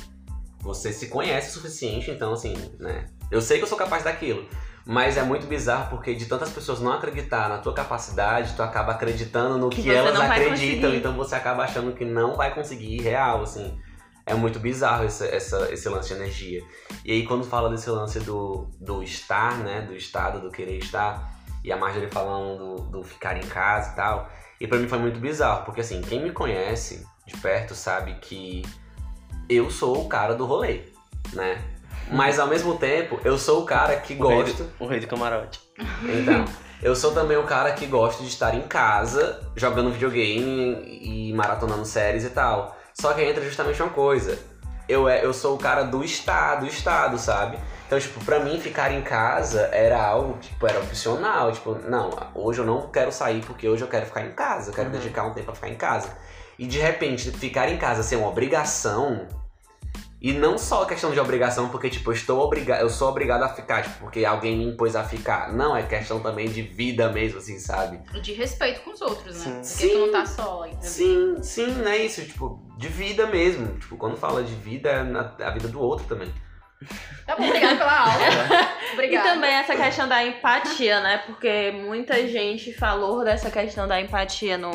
você 0.60 0.92
se 0.92 1.06
conhece 1.06 1.50
o 1.50 1.52
suficiente, 1.52 2.10
então 2.10 2.32
assim, 2.32 2.54
né? 2.80 3.06
Eu 3.30 3.40
sei 3.40 3.58
que 3.58 3.64
eu 3.64 3.68
sou 3.68 3.78
capaz 3.78 4.02
daquilo, 4.02 4.44
mas 4.84 5.16
é 5.16 5.22
muito 5.22 5.46
bizarro 5.46 5.90
porque 5.90 6.14
de 6.14 6.26
tantas 6.26 6.50
pessoas 6.50 6.80
não 6.80 6.92
acreditar 6.92 7.48
na 7.48 7.58
tua 7.58 7.72
capacidade, 7.72 8.54
tu 8.54 8.62
acaba 8.62 8.92
acreditando 8.92 9.58
no 9.58 9.68
Que 9.68 9.82
que, 9.82 9.90
elas 9.90 10.18
acreditam, 10.18 10.94
então 10.94 11.12
você 11.16 11.34
acaba 11.34 11.62
achando 11.62 11.92
que 11.92 12.04
não 12.04 12.36
vai 12.36 12.54
conseguir 12.54 13.02
real, 13.02 13.42
assim. 13.42 13.78
É 14.24 14.34
muito 14.34 14.58
bizarro 14.58 15.04
esse, 15.04 15.24
essa, 15.28 15.72
esse 15.72 15.88
lance 15.88 16.08
de 16.08 16.14
energia. 16.14 16.64
E 17.04 17.12
aí 17.12 17.24
quando 17.24 17.44
fala 17.44 17.70
desse 17.70 17.88
lance 17.88 18.18
do, 18.18 18.68
do 18.80 19.02
estar, 19.02 19.58
né? 19.58 19.82
Do 19.82 19.94
estado, 19.94 20.40
do 20.40 20.50
querer 20.50 20.78
estar, 20.78 21.35
e 21.66 21.72
a 21.72 21.76
Marjorie 21.76 22.08
falando 22.08 22.76
do, 22.76 22.82
do 22.84 23.02
ficar 23.02 23.36
em 23.36 23.46
casa 23.46 23.92
e 23.92 23.96
tal. 23.96 24.30
E 24.60 24.66
pra 24.68 24.78
mim 24.78 24.88
foi 24.88 24.98
muito 24.98 25.18
bizarro, 25.18 25.64
porque 25.64 25.80
assim, 25.80 26.00
quem 26.00 26.22
me 26.22 26.30
conhece 26.30 27.04
de 27.26 27.36
perto 27.36 27.74
sabe 27.74 28.14
que 28.20 28.62
eu 29.48 29.68
sou 29.68 30.04
o 30.04 30.08
cara 30.08 30.34
do 30.34 30.46
rolê, 30.46 30.84
né? 31.32 31.60
Mas 32.10 32.38
ao 32.38 32.46
mesmo 32.46 32.78
tempo, 32.78 33.20
eu 33.24 33.36
sou 33.36 33.62
o 33.62 33.66
cara 33.66 33.96
que 33.96 34.14
O 34.14 34.28
rei, 34.28 34.42
gosta. 34.44 34.62
do, 34.62 34.70
o 34.78 34.86
rei 34.86 35.00
do 35.00 35.08
camarote. 35.08 35.60
Então, 36.04 36.44
eu 36.80 36.94
sou 36.94 37.12
também 37.12 37.36
o 37.36 37.42
cara 37.42 37.72
que 37.72 37.84
gosta 37.84 38.22
de 38.22 38.28
estar 38.28 38.54
em 38.54 38.62
casa, 38.62 39.50
jogando 39.56 39.90
videogame 39.90 41.00
e 41.02 41.32
maratonando 41.32 41.84
séries 41.84 42.24
e 42.24 42.30
tal. 42.30 42.76
Só 42.94 43.12
que 43.12 43.20
aí 43.20 43.28
entra 43.28 43.44
justamente 43.44 43.82
uma 43.82 43.90
coisa. 43.90 44.38
Eu, 44.88 45.08
é, 45.08 45.24
eu 45.24 45.34
sou 45.34 45.56
o 45.56 45.58
cara 45.58 45.82
do 45.82 46.04
estado, 46.04 46.60
do 46.60 46.66
estado, 46.68 47.18
sabe? 47.18 47.58
Então, 47.86 47.98
tipo, 48.00 48.24
pra 48.24 48.40
mim 48.40 48.58
ficar 48.60 48.92
em 48.92 49.00
casa 49.02 49.62
era 49.72 50.02
algo, 50.04 50.36
tipo, 50.38 50.66
era 50.66 50.80
opcional. 50.80 51.52
Tipo, 51.52 51.74
não, 51.88 52.10
hoje 52.34 52.60
eu 52.60 52.66
não 52.66 52.88
quero 52.90 53.12
sair 53.12 53.44
porque 53.44 53.68
hoje 53.68 53.82
eu 53.82 53.88
quero 53.88 54.06
ficar 54.06 54.24
em 54.26 54.32
casa. 54.32 54.70
Eu 54.70 54.74
quero 54.74 54.88
Uhum. 54.88 54.92
dedicar 54.98 55.24
um 55.24 55.32
tempo 55.32 55.46
pra 55.46 55.54
ficar 55.54 55.68
em 55.68 55.76
casa. 55.76 56.10
E 56.58 56.66
de 56.66 56.78
repente, 56.78 57.30
ficar 57.30 57.68
em 57.68 57.76
casa 57.78 58.02
ser 58.02 58.16
uma 58.16 58.28
obrigação. 58.28 59.28
E 60.20 60.32
não 60.32 60.56
só 60.58 60.82
a 60.82 60.86
questão 60.86 61.12
de 61.12 61.20
obrigação, 61.20 61.68
porque, 61.68 61.90
tipo, 61.90 62.10
eu 62.10 62.14
estou 62.14 62.40
obrigado, 62.40 62.80
eu 62.80 62.88
sou 62.88 63.08
obrigado 63.10 63.42
a 63.42 63.48
ficar, 63.50 63.82
tipo, 63.82 63.98
porque 64.00 64.24
alguém 64.24 64.56
me 64.56 64.64
impôs 64.64 64.96
a 64.96 65.04
ficar. 65.04 65.52
Não, 65.52 65.76
é 65.76 65.82
questão 65.84 66.18
também 66.20 66.48
de 66.48 66.62
vida 66.62 67.12
mesmo, 67.12 67.38
assim, 67.38 67.58
sabe? 67.60 67.98
De 68.20 68.32
respeito 68.32 68.80
com 68.80 68.90
os 68.90 69.00
outros, 69.02 69.44
né? 69.44 69.62
Sim. 69.62 69.88
Porque 69.88 69.94
tu 69.94 70.00
não 70.06 70.12
tá 70.12 70.26
só, 70.26 70.64
entendeu? 70.64 70.80
Sim, 70.88 71.36
sim, 71.42 71.66
não 71.66 71.88
é 71.90 71.98
isso, 71.98 72.22
tipo, 72.24 72.60
de 72.78 72.88
vida 72.88 73.26
mesmo. 73.26 73.78
Tipo, 73.78 73.96
quando 73.98 74.16
fala 74.16 74.42
de 74.42 74.54
vida, 74.54 74.88
é 74.88 75.02
na- 75.04 75.36
a 75.38 75.50
vida 75.50 75.68
do 75.68 75.80
outro 75.80 76.06
também. 76.06 76.32
Tá 77.26 77.36
bom, 77.36 77.46
obrigada 77.46 77.76
pela 77.76 78.00
aula. 78.00 78.12
E 78.90 78.92
Obrigada. 78.92 79.30
também 79.30 79.50
essa 79.50 79.74
questão 79.74 80.08
da 80.08 80.24
empatia, 80.24 81.00
né? 81.00 81.18
Porque 81.26 81.72
muita 81.72 82.26
gente 82.28 82.72
falou 82.72 83.24
dessa 83.24 83.50
questão 83.50 83.88
da 83.88 84.00
empatia 84.00 84.56
no, 84.56 84.70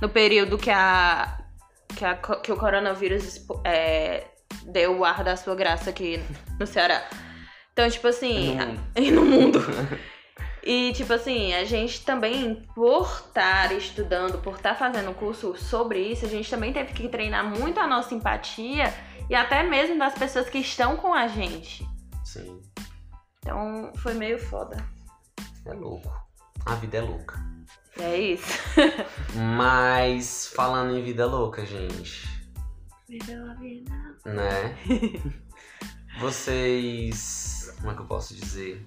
no 0.00 0.08
período 0.08 0.56
que, 0.56 0.70
a, 0.70 1.38
que, 1.96 2.04
a 2.04 2.14
que 2.14 2.52
o 2.52 2.56
coronavírus 2.56 3.46
é, 3.64 4.24
deu 4.66 4.98
o 4.98 5.04
ar 5.04 5.24
da 5.24 5.36
sua 5.36 5.54
graça 5.54 5.90
aqui 5.90 6.22
no 6.58 6.66
Ceará. 6.66 7.02
Então, 7.72 7.88
tipo 7.90 8.06
assim. 8.06 8.54
No 8.54 8.66
mundo. 8.66 8.80
E 8.96 9.10
no 9.10 9.24
mundo. 9.24 9.60
E, 10.64 10.92
tipo 10.92 11.12
assim, 11.12 11.52
a 11.54 11.64
gente 11.64 12.04
também, 12.04 12.54
por 12.74 13.02
estar 13.26 13.72
estudando, 13.72 14.38
por 14.38 14.56
estar 14.56 14.74
fazendo 14.76 15.12
curso 15.14 15.56
sobre 15.56 15.98
isso, 16.00 16.24
a 16.24 16.28
gente 16.28 16.48
também 16.48 16.72
teve 16.72 16.92
que 16.92 17.08
treinar 17.08 17.44
muito 17.44 17.80
a 17.80 17.86
nossa 17.86 18.14
empatia 18.14 18.94
e 19.28 19.34
até 19.34 19.62
mesmo 19.64 19.98
das 19.98 20.14
pessoas 20.14 20.48
que 20.48 20.58
estão 20.58 20.96
com 20.96 21.12
a 21.12 21.26
gente. 21.26 21.84
Sim, 22.24 22.60
Então, 23.40 23.92
foi 23.96 24.14
meio 24.14 24.38
foda. 24.38 24.76
é 25.66 25.72
louco. 25.72 26.10
A 26.64 26.74
vida 26.76 26.98
é 26.98 27.00
louca. 27.00 27.40
É 27.98 28.16
isso. 28.16 28.58
Mas, 29.56 30.46
falando 30.54 30.96
em 30.96 31.02
vida 31.02 31.26
louca, 31.26 31.66
gente, 31.66 32.22
Viveu 33.08 33.50
a 33.50 33.54
vida. 33.54 33.92
né? 34.24 34.76
Vocês. 36.20 37.74
Como 37.78 37.90
é 37.90 37.94
que 37.94 38.00
eu 38.00 38.06
posso 38.06 38.34
dizer? 38.34 38.86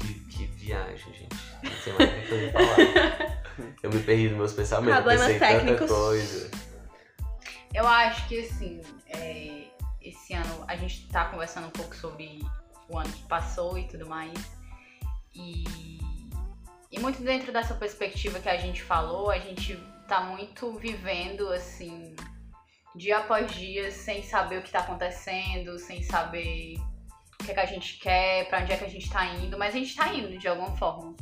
Que, 0.00 0.14
que 0.14 0.46
viagem, 0.46 1.12
gente. 1.12 1.36
Não 1.62 1.72
sei 1.72 1.92
mais 1.92 2.10
o 2.10 2.26
que 2.26 2.32
eu 2.32 2.40
ia 2.40 2.52
falar. 2.52 3.40
Eu 3.82 3.90
me 3.90 4.02
perdi 4.02 4.28
nos 4.28 4.38
meus 4.38 4.52
pensamentos. 4.54 4.94
Problemas 4.94 5.26
pensei 5.26 5.36
em 5.36 5.40
tanta 5.40 5.58
técnicos. 5.58 5.90
coisa. 5.90 6.50
Eu 7.72 7.86
acho 7.86 8.26
que 8.26 8.40
assim, 8.40 8.80
é, 9.06 9.66
esse 10.00 10.32
ano 10.32 10.64
a 10.66 10.76
gente 10.76 11.06
tá 11.08 11.26
conversando 11.26 11.66
um 11.66 11.70
pouco 11.70 11.94
sobre 11.94 12.40
o 12.88 12.98
ano 12.98 13.12
que 13.12 13.22
passou 13.24 13.78
e 13.78 13.86
tudo 13.86 14.06
mais. 14.08 14.32
E, 15.34 15.64
e 16.90 16.98
muito 16.98 17.22
dentro 17.22 17.52
dessa 17.52 17.74
perspectiva 17.74 18.40
que 18.40 18.48
a 18.48 18.56
gente 18.56 18.82
falou, 18.82 19.30
a 19.30 19.38
gente 19.38 19.76
tá 20.08 20.22
muito 20.22 20.72
vivendo 20.72 21.48
assim, 21.52 22.16
dia 22.96 23.18
após 23.18 23.52
dia, 23.52 23.92
sem 23.92 24.22
saber 24.22 24.58
o 24.58 24.62
que 24.62 24.72
tá 24.72 24.80
acontecendo, 24.80 25.78
sem 25.78 26.02
saber 26.02 26.74
o 27.40 27.44
que, 27.44 27.50
é 27.50 27.54
que 27.54 27.60
a 27.60 27.66
gente 27.66 27.98
quer, 27.98 28.48
pra 28.48 28.60
onde 28.60 28.72
é 28.72 28.76
que 28.76 28.84
a 28.84 28.88
gente 28.88 29.08
tá 29.10 29.24
indo, 29.26 29.58
mas 29.58 29.74
a 29.74 29.78
gente 29.78 29.96
tá 29.96 30.12
indo 30.12 30.38
de 30.38 30.46
alguma 30.46 30.76
forma. 30.76 31.14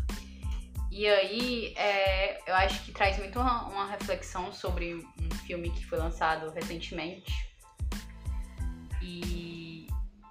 E 0.90 1.06
aí, 1.06 1.74
é, 1.76 2.40
eu 2.50 2.54
acho 2.56 2.84
que 2.84 2.92
traz 2.92 3.18
muito 3.18 3.38
uma, 3.38 3.68
uma 3.68 3.86
reflexão 3.86 4.52
sobre 4.52 4.94
um 4.94 5.30
filme 5.46 5.70
que 5.70 5.86
foi 5.86 5.98
lançado 5.98 6.50
recentemente. 6.50 7.32
E 9.02 9.86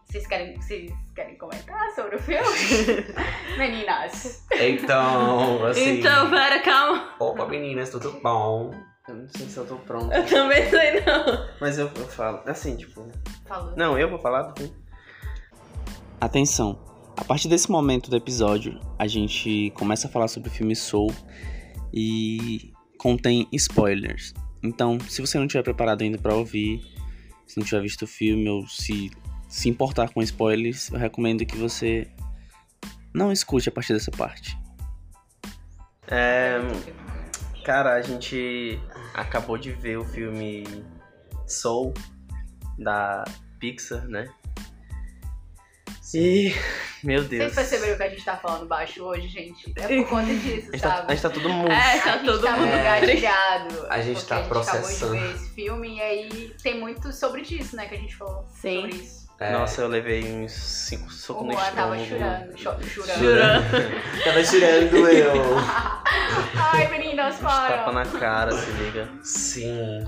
vocês 0.05 0.27
querem, 0.27 0.55
vocês 0.55 0.91
querem 1.15 1.37
comentar 1.37 1.91
sobre 1.91 2.15
o 2.15 2.19
filme? 2.19 2.43
Meninas. 3.57 4.45
Então, 4.51 5.65
assim. 5.65 5.99
Então, 5.99 6.29
pera, 6.29 6.61
calma. 6.61 7.15
Opa, 7.19 7.45
meninas, 7.45 7.89
tudo 7.89 8.19
bom? 8.21 8.73
Eu 9.07 9.15
não 9.15 9.29
sei 9.29 9.47
se 9.47 9.57
eu 9.57 9.65
tô 9.65 9.77
pronto. 9.77 10.11
Eu 10.11 10.25
também 10.25 10.69
sei 10.69 11.01
não. 11.01 11.47
Mas 11.61 11.77
eu, 11.77 11.89
eu 11.95 12.07
falo. 12.07 12.41
Assim, 12.45 12.75
tipo. 12.75 13.09
Falou. 13.45 13.73
Não, 13.77 13.97
eu 13.97 14.09
vou 14.09 14.19
falar 14.19 14.43
do 14.43 14.57
filme. 14.57 14.86
Atenção. 16.19 16.79
A 17.15 17.23
partir 17.23 17.47
desse 17.47 17.69
momento 17.71 18.09
do 18.09 18.15
episódio, 18.15 18.79
a 18.97 19.07
gente 19.07 19.71
começa 19.75 20.07
a 20.07 20.09
falar 20.09 20.27
sobre 20.27 20.49
o 20.49 20.51
filme 20.51 20.75
Soul 20.75 21.13
e 21.93 22.73
contém 22.97 23.47
spoilers. 23.53 24.33
Então, 24.63 24.99
se 25.07 25.21
você 25.21 25.37
não 25.37 25.45
estiver 25.45 25.63
preparado 25.63 26.01
ainda 26.01 26.17
pra 26.17 26.35
ouvir, 26.35 26.81
se 27.45 27.57
não 27.57 27.65
tiver 27.65 27.81
visto 27.81 28.03
o 28.03 28.07
filme 28.07 28.49
ou 28.49 28.67
se 28.67 29.11
se 29.47 29.69
importar 29.69 30.09
com 30.09 30.21
spoilers, 30.21 30.89
eu 30.91 30.99
recomendo 30.99 31.45
que 31.45 31.55
você 31.55 32.05
não 33.13 33.31
escute 33.31 33.69
a 33.69 33.71
partir 33.71 33.93
dessa 33.93 34.11
parte. 34.11 34.57
É, 36.09 36.59
Cara, 37.67 37.95
a 37.95 38.01
gente 38.01 38.79
acabou 39.13 39.57
de 39.57 39.73
ver 39.73 39.97
o 39.97 40.05
filme 40.05 40.63
Soul 41.45 41.93
da 42.79 43.25
Pixar, 43.59 44.07
né? 44.07 44.33
E. 46.13 46.55
Meu 47.03 47.23
Deus. 47.23 47.53
Vocês 47.53 47.69
perceberam 47.69 47.97
que 47.97 48.03
a 48.03 48.09
gente 48.09 48.23
tá 48.25 48.37
falando 48.37 48.65
baixo 48.65 49.03
hoje, 49.03 49.27
gente? 49.27 49.71
É 49.75 49.87
por 49.87 50.09
conta 50.09 50.33
disso, 50.33 50.69
A 50.69 50.71
gente, 50.71 50.81
tá, 50.81 50.89
sabe? 50.95 51.05
a 51.11 51.15
gente 51.15 51.21
tá 51.21 51.29
todo 51.29 51.49
mundo. 51.49 51.71
É, 51.71 51.75
A 51.75 52.01
tá 52.01 52.11
gente 52.17 52.25
todo 52.25 52.41
tá 52.43 52.51
mundo. 52.51 52.59
muito 52.61 52.77
engatilhado. 52.79 53.85
A 53.89 54.01
gente 54.01 54.25
tá 54.25 54.35
a 54.35 54.39
gente 54.39 54.47
processando. 54.49 54.87
acabou 55.13 55.15
de 55.15 55.27
ver 55.27 55.35
esse 55.35 55.49
filme 55.53 55.95
e 55.97 56.01
aí 56.01 56.55
tem 56.63 56.79
muito 56.79 57.13
sobre 57.13 57.41
disso, 57.41 57.75
né? 57.75 57.85
Que 57.85 57.95
a 57.95 57.97
gente 57.99 58.15
falou 58.15 58.45
Sim. 58.49 58.81
sobre 58.81 58.95
isso. 58.95 59.27
É, 59.39 59.51
Nossa, 59.51 59.81
eu 59.81 59.87
levei 59.87 60.23
uns 60.23 60.51
cinco 60.53 61.11
socos 61.13 61.45
no 61.45 61.53
tava 61.53 61.95
estômago. 61.95 62.05
chorando, 62.07 62.57
cho- 62.57 62.83
chorando. 62.89 63.19
Jurando. 63.19 64.23
Tava 64.23 64.43
tirando 64.43 65.09
eu. 65.09 65.33
Ai, 66.73 66.87
meninas, 66.89 67.35
Uns 67.35 67.41
tapa 67.41 67.91
na 67.91 68.05
cara, 68.05 68.51
se 68.51 68.71
liga. 68.71 69.07
Sim. 69.21 70.07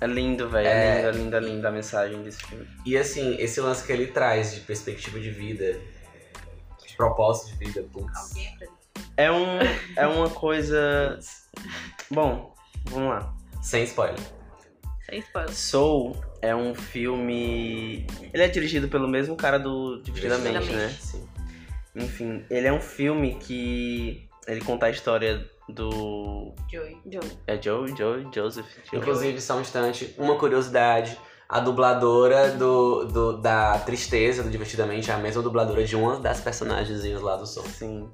É 0.00 0.06
lindo, 0.06 0.48
velho. 0.48 0.66
É. 0.66 1.02
É 1.02 1.10
lindo, 1.10 1.36
é 1.36 1.40
lindo, 1.40 1.66
é 1.66 1.68
a 1.68 1.72
mensagem 1.72 2.22
desse 2.22 2.42
filme. 2.44 2.66
E 2.84 2.96
assim, 2.96 3.36
esse 3.38 3.60
lance 3.60 3.86
que 3.86 3.92
ele 3.92 4.08
traz 4.08 4.54
de 4.54 4.60
perspectiva 4.60 5.18
de 5.18 5.30
vida, 5.30 5.78
de 6.86 6.96
propósito 6.96 7.56
de 7.56 7.64
vida, 7.64 7.82
putz. 7.92 8.34
É, 9.16 9.30
um, 9.30 9.58
é 9.96 10.06
uma 10.06 10.28
coisa. 10.30 11.18
Bom, 12.10 12.54
vamos 12.86 13.08
lá. 13.08 13.34
Sem 13.62 13.84
spoiler. 13.84 14.18
Sem 15.08 15.20
spoiler. 15.20 15.54
Soul 15.54 16.16
é 16.42 16.54
um 16.54 16.74
filme. 16.74 18.06
Ele 18.32 18.42
é 18.42 18.48
dirigido 18.48 18.88
pelo 18.88 19.08
mesmo 19.08 19.36
cara 19.36 19.58
do 19.58 20.02
Divertidamente, 20.02 20.70
né? 20.72 20.88
Sim. 21.00 21.28
Enfim, 21.94 22.44
ele 22.50 22.66
é 22.66 22.72
um 22.72 22.80
filme 22.80 23.36
que. 23.36 24.28
Ele 24.46 24.60
conta 24.60 24.86
a 24.86 24.90
história 24.90 25.48
do. 25.68 26.54
Joey. 26.70 26.98
Joe. 27.10 27.32
É 27.46 27.60
Joe? 27.60 27.94
Joe? 27.96 28.26
Joseph? 28.34 28.66
Joe. 28.90 29.00
Inclusive, 29.00 29.40
só 29.40 29.56
um 29.56 29.60
instante, 29.60 30.14
uma 30.18 30.36
curiosidade. 30.38 31.18
A 31.48 31.60
dubladora 31.60 32.50
do, 32.52 33.04
do- 33.04 33.36
da 33.40 33.78
Tristeza, 33.80 34.42
do 34.42 34.50
Divertidamente, 34.50 35.10
é 35.10 35.14
a 35.14 35.18
mesma 35.18 35.42
dubladora 35.42 35.84
de 35.84 35.94
uma 35.94 36.18
das 36.18 36.40
personagens 36.40 37.02
lá 37.20 37.36
do 37.36 37.46
som. 37.46 37.62
Sim. 37.62 38.10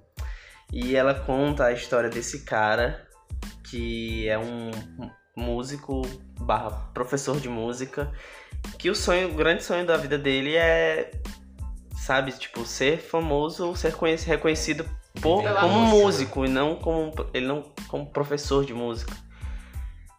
E 0.73 0.95
ela 0.97 1.15
conta 1.15 1.65
a 1.67 1.73
história 1.73 2.11
desse 2.11 2.45
cara 2.45 3.09
que 3.71 4.29
é 4.29 4.37
um 4.39 4.71
músico 5.37 6.03
barra 6.41 6.71
professor 6.93 7.39
de 7.41 7.49
música 7.49 8.13
que 8.79 8.91
o 8.91 8.95
sonho, 8.95 9.31
o 9.31 9.35
grande 9.35 9.63
sonho 9.63 9.87
da 9.87 9.97
vida 9.97 10.19
dele 10.19 10.57
é, 10.57 11.13
sabe, 11.97 12.33
tipo, 12.33 12.65
ser 12.67 12.99
famoso, 12.99 13.75
ser 13.77 13.95
reconhecido 14.27 14.85
por, 15.21 15.43
como 15.61 15.81
músico 15.87 16.45
e 16.45 16.49
não 16.49 16.77
como 16.77 17.13
ele 17.35 17.47
não 17.47 17.73
como 17.89 18.07
professor 18.07 18.65
de 18.65 18.73
música. 18.73 19.15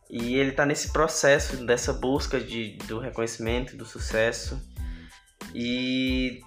E 0.10 0.36
ele 0.36 0.51
tá 0.51 0.65
nesse 0.65 0.91
processo 0.91 1.65
dessa 1.65 1.93
busca 1.93 2.39
de, 2.39 2.73
do 2.86 2.99
reconhecimento, 2.99 3.77
do 3.77 3.86
sucesso. 3.86 4.62
E 5.56 6.41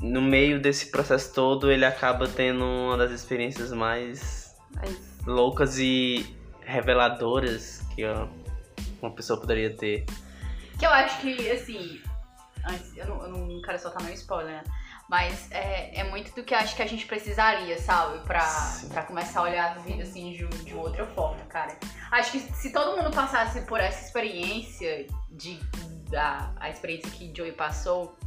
no 0.00 0.22
meio 0.22 0.60
desse 0.60 0.90
processo 0.90 1.32
todo, 1.34 1.70
ele 1.70 1.84
acaba 1.84 2.26
tendo 2.26 2.64
uma 2.64 2.96
das 2.96 3.10
experiências 3.10 3.72
mais 3.72 4.54
loucas 5.26 5.78
e 5.78 6.34
reveladoras 6.62 7.82
que 7.94 8.02
uma 9.02 9.10
pessoa 9.10 9.38
poderia 9.38 9.74
ter. 9.74 10.06
Que 10.78 10.86
eu 10.86 10.90
acho 10.90 11.20
que, 11.20 11.50
assim, 11.50 12.00
antes, 12.66 12.96
eu 12.96 13.06
não, 13.06 13.22
eu 13.22 13.28
não 13.28 13.62
quero 13.62 13.78
soltar 13.78 14.02
meu 14.02 14.14
spoiler, 14.14 14.56
né? 14.56 14.64
Mas 15.14 15.46
é, 15.52 16.00
é 16.00 16.02
muito 16.02 16.34
do 16.34 16.42
que 16.42 16.52
acho 16.52 16.74
que 16.74 16.82
a 16.82 16.88
gente 16.88 17.06
precisaria, 17.06 17.78
sabe? 17.78 18.18
Pra, 18.26 18.44
pra 18.88 19.04
começar 19.04 19.38
a 19.38 19.42
olhar 19.44 19.70
a 19.70 19.78
vida 19.78 20.02
assim 20.02 20.32
de, 20.32 20.44
de 20.64 20.74
outra 20.74 21.06
forma, 21.06 21.38
cara. 21.44 21.78
Acho 22.10 22.32
que 22.32 22.40
se 22.40 22.72
todo 22.72 23.00
mundo 23.00 23.14
passasse 23.14 23.60
por 23.60 23.78
essa 23.78 24.06
experiência 24.06 25.06
de 25.30 25.60
da 26.10 26.52
a 26.56 26.68
experiência 26.68 27.08
que 27.12 27.32
Joey 27.32 27.52
passou, 27.52 28.18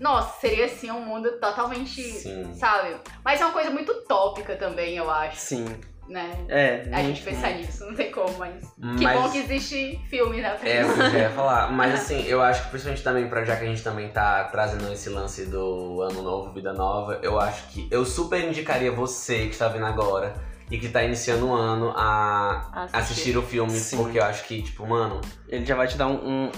nossa, 0.00 0.40
seria 0.40 0.66
assim 0.66 0.90
um 0.90 0.98
mundo 0.98 1.30
totalmente, 1.38 2.02
Sim. 2.02 2.52
sabe? 2.54 2.96
Mas 3.24 3.40
é 3.40 3.44
uma 3.44 3.52
coisa 3.52 3.70
muito 3.70 3.92
utópica 3.92 4.56
também, 4.56 4.96
eu 4.96 5.08
acho. 5.08 5.36
Sim 5.36 5.80
né? 6.08 6.44
É. 6.48 6.88
A 6.92 7.02
gente 7.02 7.22
pensar 7.22 7.52
nisso, 7.52 7.84
não 7.86 7.94
tem 7.94 8.10
como, 8.10 8.36
mas. 8.38 8.62
Que 8.98 9.06
bom 9.06 9.30
que 9.30 9.38
existe 9.38 10.00
filme, 10.08 10.40
né? 10.40 10.56
É, 10.62 10.82
eu 10.82 10.96
já 10.96 11.18
ia 11.18 11.30
falar. 11.30 11.70
Mas 11.72 11.94
assim, 12.00 12.24
eu 12.26 12.42
acho 12.42 12.64
que 12.64 12.70
principalmente 12.70 13.02
também, 13.02 13.28
pra, 13.28 13.44
já 13.44 13.56
que 13.56 13.64
a 13.64 13.68
gente 13.68 13.82
também 13.82 14.08
tá 14.08 14.44
trazendo 14.44 14.92
esse 14.92 15.08
lance 15.10 15.46
do 15.46 16.02
ano 16.02 16.22
novo, 16.22 16.52
vida 16.52 16.72
nova, 16.72 17.18
eu 17.22 17.40
acho 17.40 17.68
que 17.68 17.88
eu 17.90 18.04
super 18.04 18.42
indicaria 18.42 18.92
você 18.92 19.46
que 19.46 19.52
está 19.52 19.68
vendo 19.68 19.86
agora 19.86 20.34
e 20.70 20.78
que 20.78 20.88
tá 20.88 21.02
iniciando 21.02 21.46
um 21.46 21.54
ano 21.54 21.92
a 21.96 22.70
assistir, 22.74 22.96
assistir 22.98 23.38
o 23.38 23.42
filme, 23.42 23.72
Sim. 23.72 23.96
porque 23.96 24.18
eu 24.18 24.24
acho 24.24 24.44
que, 24.44 24.62
tipo, 24.62 24.86
mano. 24.86 25.20
Ele 25.48 25.64
já 25.64 25.74
vai 25.74 25.86
te 25.86 25.96
dar 25.96 26.06
um. 26.06 26.14
um, 26.14 26.52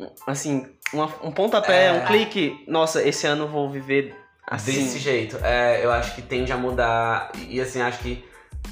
um 0.00 0.10
assim, 0.26 0.66
uma, 0.92 1.06
um 1.22 1.30
pontapé, 1.30 1.86
é... 1.86 1.92
um 1.92 2.04
clique. 2.06 2.64
Nossa, 2.68 3.02
esse 3.02 3.26
ano 3.26 3.44
eu 3.44 3.48
vou 3.48 3.70
viver 3.70 4.14
assim. 4.46 4.72
Desse 4.72 4.98
jeito. 4.98 5.38
É, 5.42 5.84
eu 5.84 5.90
acho 5.90 6.14
que 6.14 6.22
tende 6.22 6.52
a 6.52 6.56
mudar. 6.56 7.32
E 7.48 7.60
assim, 7.60 7.80
acho 7.80 7.98
que 8.00 8.24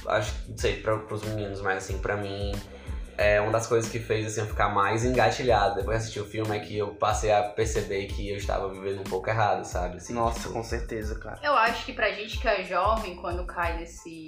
acho, 0.06 0.34
não 0.48 0.56
sei, 0.56 0.76
pra, 0.76 0.98
pros 0.98 1.22
meninos, 1.22 1.60
mas 1.60 1.84
assim, 1.84 1.98
pra 1.98 2.16
mim, 2.16 2.52
é 3.20 3.38
uma 3.38 3.52
das 3.52 3.66
coisas 3.66 3.90
que 3.90 3.98
fez 3.98 4.26
assim, 4.26 4.40
eu 4.40 4.46
ficar 4.46 4.70
mais 4.70 5.04
engatilhado 5.04 5.74
depois 5.74 5.98
de 5.98 6.02
assistir 6.02 6.20
o 6.20 6.24
filme 6.24 6.56
é 6.56 6.60
que 6.60 6.78
eu 6.78 6.94
passei 6.94 7.30
a 7.30 7.42
perceber 7.42 8.06
que 8.06 8.30
eu 8.30 8.36
estava 8.36 8.72
vivendo 8.72 9.00
um 9.00 9.04
pouco 9.04 9.28
errado, 9.28 9.62
sabe? 9.64 9.98
Assim, 9.98 10.14
Nossa, 10.14 10.40
tipo... 10.40 10.54
com 10.54 10.62
certeza, 10.62 11.18
cara. 11.18 11.38
Eu 11.42 11.52
acho 11.52 11.84
que 11.84 11.92
pra 11.92 12.10
gente 12.12 12.38
que 12.38 12.48
é 12.48 12.64
jovem, 12.64 13.16
quando 13.16 13.44
cai 13.44 13.76
nesse. 13.76 14.24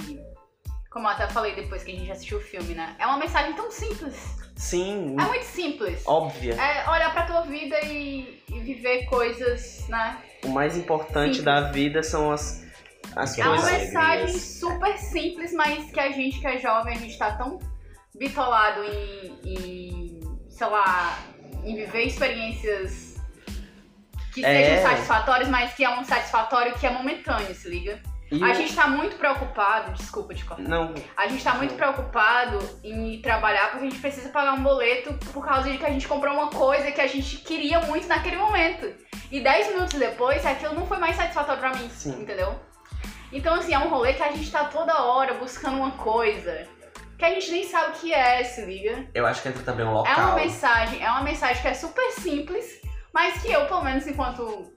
Como 0.91 1.07
eu 1.07 1.11
até 1.11 1.27
falei 1.29 1.55
depois 1.55 1.83
que 1.83 1.91
a 1.91 1.95
gente 1.95 2.13
assistiu 2.13 2.37
o 2.37 2.41
filme, 2.43 2.75
né? 2.75 2.95
É 2.99 3.07
uma 3.07 3.17
mensagem 3.17 3.55
tão 3.55 3.71
simples. 3.71 4.15
Sim. 4.57 5.17
É 5.19 5.25
muito 5.25 5.45
simples. 5.47 6.03
Óbvia. 6.07 6.53
É 6.55 6.91
olhar 6.91 7.11
pra 7.15 7.23
tua 7.23 7.41
vida 7.41 7.81
e, 7.87 8.43
e 8.47 8.61
viver 8.61 9.07
coisas, 9.07 9.89
né? 9.89 10.19
O 10.45 10.49
mais 10.49 10.77
importante 10.77 11.37
simples. 11.37 11.45
da 11.45 11.63
vida 11.71 12.03
são 12.03 12.31
as 12.31 12.63
as 13.17 13.39
é 13.39 13.47
uma 13.47 13.63
mensagem 13.65 14.39
super 14.39 14.97
simples, 14.99 15.53
mas 15.53 15.91
que 15.91 16.01
a 16.01 16.11
gente 16.11 16.41
que 16.41 16.47
é 16.47 16.59
jovem, 16.59 16.95
a 16.95 16.99
gente 16.99 17.17
tá 17.19 17.33
tão 17.33 17.59
bitolado 18.15 18.83
em, 18.85 19.41
em 19.45 20.21
sei 20.49 20.67
lá, 20.67 21.19
em 21.65 21.75
viver 21.77 22.05
experiências 22.05 23.17
que 24.33 24.45
é. 24.45 24.65
sejam 24.65 24.91
satisfatórias, 24.91 25.49
mas 25.49 25.75
que 25.75 25.85
é 25.85 25.91
um 25.91 26.05
satisfatório 26.05 26.75
que 26.75 26.87
é 26.87 26.91
momentâneo, 26.91 27.55
se 27.55 27.69
liga? 27.69 28.01
E 28.31 28.43
a 28.43 28.55
gente 28.55 28.75
tá 28.75 28.87
muito 28.87 29.17
preocupado, 29.17 29.93
desculpa 29.93 30.35
te 30.35 30.43
cortar. 30.43 30.63
Não. 30.63 30.95
A 31.15 31.29
gente 31.29 31.45
tá 31.45 31.55
muito 31.55 31.75
preocupado 31.75 32.59
em 32.83 33.21
trabalhar 33.21 33.71
porque 33.71 33.87
a 33.87 33.91
gente 33.91 34.01
precisa 34.01 34.31
pagar 34.31 34.55
um 34.55 34.63
boleto 34.63 35.13
por 35.33 35.45
causa 35.45 35.71
de 35.71 35.77
que 35.77 35.85
a 35.85 35.91
gente 35.91 36.09
comprou 36.09 36.33
uma 36.33 36.49
coisa 36.49 36.91
que 36.91 37.01
a 37.01 37.07
gente 37.07 37.37
queria 37.39 37.81
muito 37.81 38.09
naquele 38.09 38.37
momento. 38.37 38.91
E 39.31 39.39
10 39.39 39.75
minutos 39.75 39.99
depois, 39.99 40.47
aquilo 40.47 40.75
não 40.75 40.87
foi 40.87 40.97
mais 40.97 41.15
satisfatório 41.15 41.61
pra 41.61 41.75
mim, 41.75 41.91
Sim. 41.91 42.23
entendeu? 42.23 42.59
Então, 43.33 43.55
assim, 43.55 43.73
é 43.73 43.79
um 43.79 43.89
rolê 43.89 44.13
que 44.13 44.23
a 44.23 44.31
gente 44.31 44.51
tá 44.51 44.67
toda 44.67 45.03
hora 45.03 45.35
buscando 45.35 45.79
uma 45.79 45.93
coisa 45.93 46.69
que 47.19 47.25
a 47.25 47.31
gente 47.31 47.53
nem 47.53 47.65
sabe 47.65 47.97
o 47.97 48.01
que 48.01 48.13
é, 48.13 48.43
se 48.43 48.65
liga. 48.67 49.07
Eu 49.15 49.25
acho 49.25 49.41
que 49.41 49.49
entra 49.49 49.63
também 49.63 49.87
um 49.87 49.93
local. 49.93 50.13
É 50.13 50.17
uma 50.17 50.35
mensagem, 50.35 51.03
é 51.03 51.09
uma 51.09 51.23
mensagem 51.23 51.63
que 51.63 51.69
é 51.69 51.75
super 51.75 52.11
simples, 52.13 52.81
mas 53.15 53.41
que 53.41 53.51
eu, 53.51 53.65
pelo 53.67 53.85
menos, 53.85 54.07
enquanto, 54.07 54.73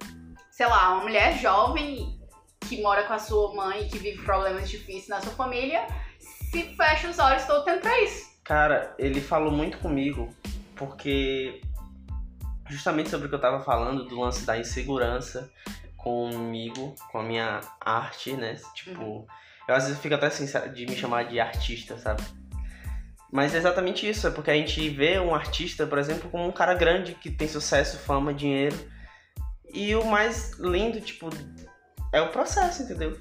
sei 0.51 0.67
lá, 0.67 0.93
uma 0.93 1.01
mulher 1.01 1.37
jovem 1.39 2.19
que 2.59 2.81
mora 2.81 3.03
com 3.03 3.13
a 3.13 3.19
sua 3.19 3.53
mãe, 3.53 3.87
que 3.87 3.97
vive 3.97 4.21
problemas 4.23 4.69
difíceis 4.69 5.07
na 5.07 5.21
sua 5.21 5.33
família, 5.33 5.87
se 6.19 6.75
fecha 6.75 7.09
os 7.09 7.19
olhos 7.19 7.43
todo 7.45 7.65
tempo 7.65 7.81
pra 7.81 8.01
isso. 8.01 8.29
Cara, 8.43 8.93
ele 8.99 9.19
falou 9.21 9.51
muito 9.51 9.79
comigo, 9.79 10.29
porque 10.75 11.61
justamente 12.69 13.09
sobre 13.09 13.25
o 13.25 13.29
que 13.29 13.35
eu 13.35 13.41
tava 13.41 13.63
falando, 13.63 14.05
do 14.05 14.19
lance 14.19 14.45
da 14.45 14.57
insegurança 14.57 15.51
comigo, 16.05 16.93
com 17.11 17.17
a 17.17 17.23
minha 17.23 17.61
arte, 17.81 18.33
né? 18.33 18.55
Tipo, 18.75 19.01
uhum. 19.01 19.25
eu 19.67 19.73
às 19.73 19.85
vezes 19.85 19.99
fico 19.99 20.13
até 20.13 20.27
assim 20.27 20.45
de 20.71 20.85
me 20.85 20.95
chamar 20.95 21.23
de 21.23 21.39
artista, 21.39 21.97
sabe? 21.97 22.21
Mas 23.31 23.55
é 23.55 23.57
exatamente 23.57 24.07
isso, 24.07 24.27
é 24.27 24.29
porque 24.29 24.51
a 24.51 24.53
gente 24.53 24.87
vê 24.87 25.19
um 25.19 25.33
artista, 25.33 25.87
por 25.87 25.97
exemplo, 25.97 26.29
como 26.29 26.47
um 26.47 26.51
cara 26.51 26.75
grande 26.75 27.15
que 27.15 27.31
tem 27.31 27.47
sucesso, 27.47 27.97
fama, 27.97 28.31
dinheiro. 28.31 28.77
E 29.73 29.95
o 29.95 30.05
mais 30.05 30.51
lindo, 30.59 31.01
tipo, 31.01 31.27
é 32.13 32.21
o 32.21 32.29
processo, 32.29 32.83
entendeu? 32.83 33.19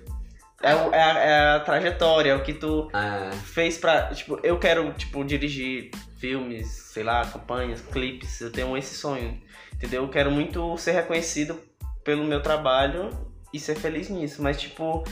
É, 0.63 0.75
o, 0.75 0.95
é, 0.95 1.03
a, 1.03 1.19
é 1.19 1.57
a, 1.57 1.61
trajetória, 1.61 2.33
é 2.33 2.35
o 2.37 2.43
que 2.43 2.53
tu 2.53 2.91
é. 2.93 3.31
fez 3.33 3.79
pra. 3.79 4.09
Tipo, 4.09 4.39
eu 4.43 4.59
quero, 4.59 4.93
tipo, 4.93 5.25
dirigir 5.25 5.91
filmes, 6.19 6.69
sei 6.69 7.03
lá, 7.03 7.25
campanhas, 7.25 7.81
clipes, 7.81 8.43
eu 8.43 8.53
tenho 8.53 8.77
esse 8.77 8.95
sonho, 8.95 9.41
entendeu? 9.73 10.03
Eu 10.03 10.11
quero 10.11 10.31
muito 10.31 10.77
ser 10.77 10.93
reconhecido 10.93 11.61
pelo 12.05 12.25
meu 12.25 12.43
trabalho 12.43 13.11
e 13.53 13.59
ser 13.59 13.75
feliz 13.75 14.09
nisso. 14.09 14.43
Mas, 14.43 14.61
tipo, 14.61 15.03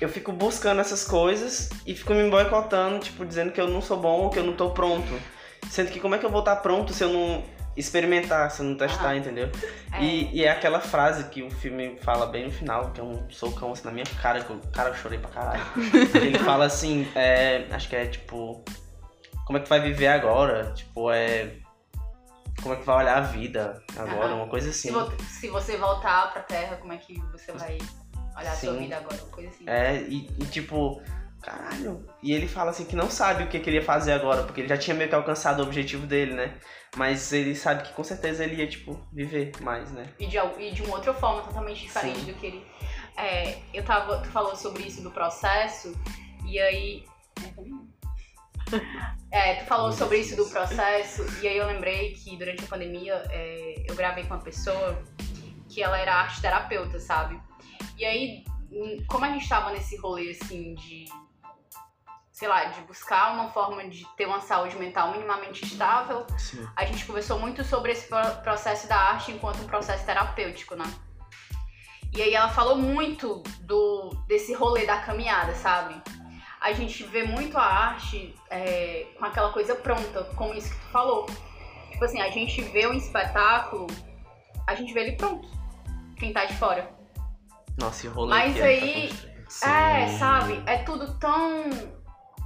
eu 0.00 0.08
fico 0.08 0.32
buscando 0.32 0.80
essas 0.80 1.04
coisas 1.04 1.68
e 1.86 1.94
fico 1.94 2.14
me 2.14 2.28
boicotando, 2.30 2.98
tipo, 3.00 3.24
dizendo 3.24 3.52
que 3.52 3.60
eu 3.60 3.68
não 3.68 3.80
sou 3.80 3.98
bom 3.98 4.22
ou 4.22 4.30
que 4.30 4.38
eu 4.38 4.44
não 4.44 4.54
tô 4.54 4.70
pronto. 4.70 5.12
Sendo 5.68 5.90
que 5.90 6.00
como 6.00 6.14
é 6.14 6.18
que 6.18 6.24
eu 6.24 6.30
vou 6.30 6.40
estar 6.40 6.56
pronto 6.56 6.92
se 6.92 7.04
eu 7.04 7.12
não 7.12 7.44
experimentar, 7.76 8.50
se 8.50 8.60
eu 8.60 8.66
não 8.66 8.76
testar, 8.76 9.10
ah, 9.10 9.16
entendeu? 9.16 9.50
É. 9.92 10.02
E, 10.02 10.36
e, 10.36 10.44
é 10.44 10.50
aquela 10.50 10.80
frase 10.80 11.24
que 11.24 11.42
o 11.42 11.50
filme 11.50 11.96
fala 12.02 12.26
bem 12.26 12.46
no 12.46 12.50
final, 12.50 12.90
que 12.90 13.00
é 13.00 13.04
um 13.04 13.30
socão 13.30 13.72
assim 13.72 13.84
na 13.84 13.92
minha 13.92 14.06
cara, 14.20 14.42
que 14.42 14.50
eu, 14.50 14.60
cara, 14.72 14.88
eu 14.88 14.94
chorei 14.96 15.18
pra 15.18 15.30
caralho. 15.30 15.62
Ele 16.14 16.38
fala 16.38 16.64
assim, 16.64 17.06
é, 17.14 17.66
acho 17.70 17.88
que 17.88 17.94
é 17.94 18.06
tipo, 18.06 18.64
como 19.46 19.58
é 19.58 19.60
que 19.60 19.68
vai 19.68 19.80
viver 19.80 20.08
agora? 20.08 20.72
Tipo, 20.74 21.12
é 21.12 21.52
como 22.62 22.74
é 22.74 22.76
que 22.76 22.84
vai 22.84 22.96
olhar 22.96 23.18
a 23.18 23.20
vida 23.20 23.82
agora, 23.96 24.34
uma 24.34 24.48
coisa 24.48 24.70
assim. 24.70 24.90
Se, 25.40 25.48
você 25.48 25.76
voltar 25.76 26.32
pra 26.32 26.42
Terra, 26.42 26.76
como 26.76 26.92
é 26.92 26.96
que 26.96 27.20
você 27.32 27.52
vai 27.52 27.78
olhar 28.36 28.54
Sim. 28.54 28.68
a 28.68 28.70
sua 28.70 28.72
vida 28.74 28.96
agora, 28.96 29.16
uma 29.16 29.30
coisa 29.30 29.50
assim. 29.50 29.64
É, 29.66 30.02
e, 30.02 30.28
e, 30.38 30.44
tipo, 30.46 31.00
caralho. 31.40 32.04
E 32.22 32.32
ele 32.32 32.48
fala 32.48 32.70
assim 32.70 32.84
que 32.84 32.96
não 32.96 33.10
sabe 33.10 33.44
o 33.44 33.48
que, 33.48 33.60
que 33.60 33.70
ele 33.70 33.78
ia 33.78 33.84
fazer 33.84 34.12
agora, 34.12 34.42
porque 34.42 34.60
ele 34.60 34.68
já 34.68 34.76
tinha 34.76 34.94
meio 34.94 35.08
que 35.08 35.14
alcançado 35.14 35.60
o 35.60 35.62
objetivo 35.62 36.06
dele, 36.06 36.34
né? 36.34 36.58
Mas 36.96 37.32
ele 37.32 37.54
sabe 37.54 37.84
que 37.84 37.92
com 37.92 38.02
certeza 38.02 38.44
ele 38.44 38.56
ia, 38.56 38.66
tipo, 38.66 38.98
viver 39.12 39.52
mais, 39.60 39.90
né? 39.92 40.12
E 40.18 40.26
de, 40.26 40.36
e 40.58 40.72
de 40.72 40.82
uma 40.82 40.96
outra 40.96 41.14
forma 41.14 41.42
totalmente 41.42 41.82
diferente 41.82 42.20
Sim. 42.20 42.32
do 42.32 42.34
que 42.34 42.46
ele. 42.46 42.66
É, 43.16 43.58
eu 43.72 43.84
tava. 43.84 44.18
Tu 44.18 44.28
falou 44.28 44.56
sobre 44.56 44.84
isso 44.84 45.02
do 45.02 45.10
processo, 45.10 45.94
e 46.44 46.58
aí. 46.58 47.04
É, 49.30 49.56
tu 49.56 49.66
falou 49.66 49.92
sobre 49.92 50.18
isso 50.18 50.34
do 50.36 50.46
processo, 50.46 51.22
e 51.42 51.48
aí 51.48 51.58
eu 51.58 51.66
lembrei 51.66 52.14
que 52.14 52.34
durante 52.36 52.64
a 52.64 52.66
pandemia 52.66 53.22
é, 53.30 53.84
eu 53.86 53.94
gravei 53.94 54.24
com 54.24 54.32
uma 54.32 54.42
pessoa 54.42 55.02
que 55.68 55.82
ela 55.82 55.98
era 55.98 56.14
arte 56.14 56.40
terapeuta, 56.40 56.98
sabe? 56.98 57.38
E 57.98 58.04
aí, 58.06 58.44
como 59.06 59.24
a 59.24 59.28
gente 59.30 59.46
tava 59.46 59.70
nesse 59.70 59.96
rolê 59.98 60.30
assim 60.30 60.74
de, 60.74 61.04
sei 62.32 62.48
lá, 62.48 62.64
de 62.66 62.80
buscar 62.82 63.34
uma 63.34 63.50
forma 63.50 63.86
de 63.88 64.06
ter 64.16 64.26
uma 64.26 64.40
saúde 64.40 64.76
mental 64.76 65.12
minimamente 65.12 65.64
estável, 65.64 66.26
Sim. 66.38 66.66
a 66.74 66.84
gente 66.86 67.04
conversou 67.04 67.38
muito 67.38 67.62
sobre 67.64 67.92
esse 67.92 68.08
processo 68.42 68.88
da 68.88 68.96
arte 68.96 69.30
enquanto 69.30 69.60
um 69.60 69.66
processo 69.66 70.06
terapêutico, 70.06 70.74
né? 70.74 70.90
E 72.14 72.22
aí 72.22 72.34
ela 72.34 72.48
falou 72.48 72.76
muito 72.76 73.42
do 73.60 74.10
desse 74.26 74.54
rolê 74.54 74.86
da 74.86 74.98
caminhada, 75.00 75.54
sabe? 75.54 76.00
A 76.60 76.72
gente 76.72 77.04
vê 77.04 77.22
muito 77.22 77.56
a 77.56 77.62
arte 77.62 78.34
é, 78.50 79.06
com 79.18 79.24
aquela 79.24 79.52
coisa 79.52 79.74
pronta, 79.74 80.24
como 80.36 80.54
isso 80.54 80.70
que 80.74 80.80
tu 80.80 80.90
falou. 80.90 81.26
Tipo 81.90 82.04
assim, 82.04 82.20
a 82.20 82.30
gente 82.30 82.60
vê 82.62 82.86
um 82.86 82.94
espetáculo, 82.94 83.86
a 84.66 84.74
gente 84.74 84.92
vê 84.92 85.00
ele 85.00 85.12
pronto. 85.12 85.48
Quem 86.16 86.32
tá 86.32 86.44
de 86.44 86.54
fora. 86.54 86.90
Nossa, 87.78 88.06
e 88.06 88.08
rolê 88.08 88.30
Mas 88.30 88.60
aí, 88.60 89.12
É, 89.62 90.08
sabe? 90.18 90.62
É 90.66 90.78
tudo 90.78 91.18
tão. 91.18 91.70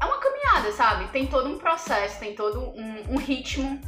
É 0.00 0.04
uma 0.04 0.18
caminhada, 0.18 0.72
sabe? 0.72 1.08
Tem 1.08 1.26
todo 1.26 1.48
um 1.48 1.58
processo, 1.58 2.18
tem 2.20 2.34
todo 2.34 2.60
um, 2.60 3.14
um 3.14 3.16
ritmo, 3.16 3.80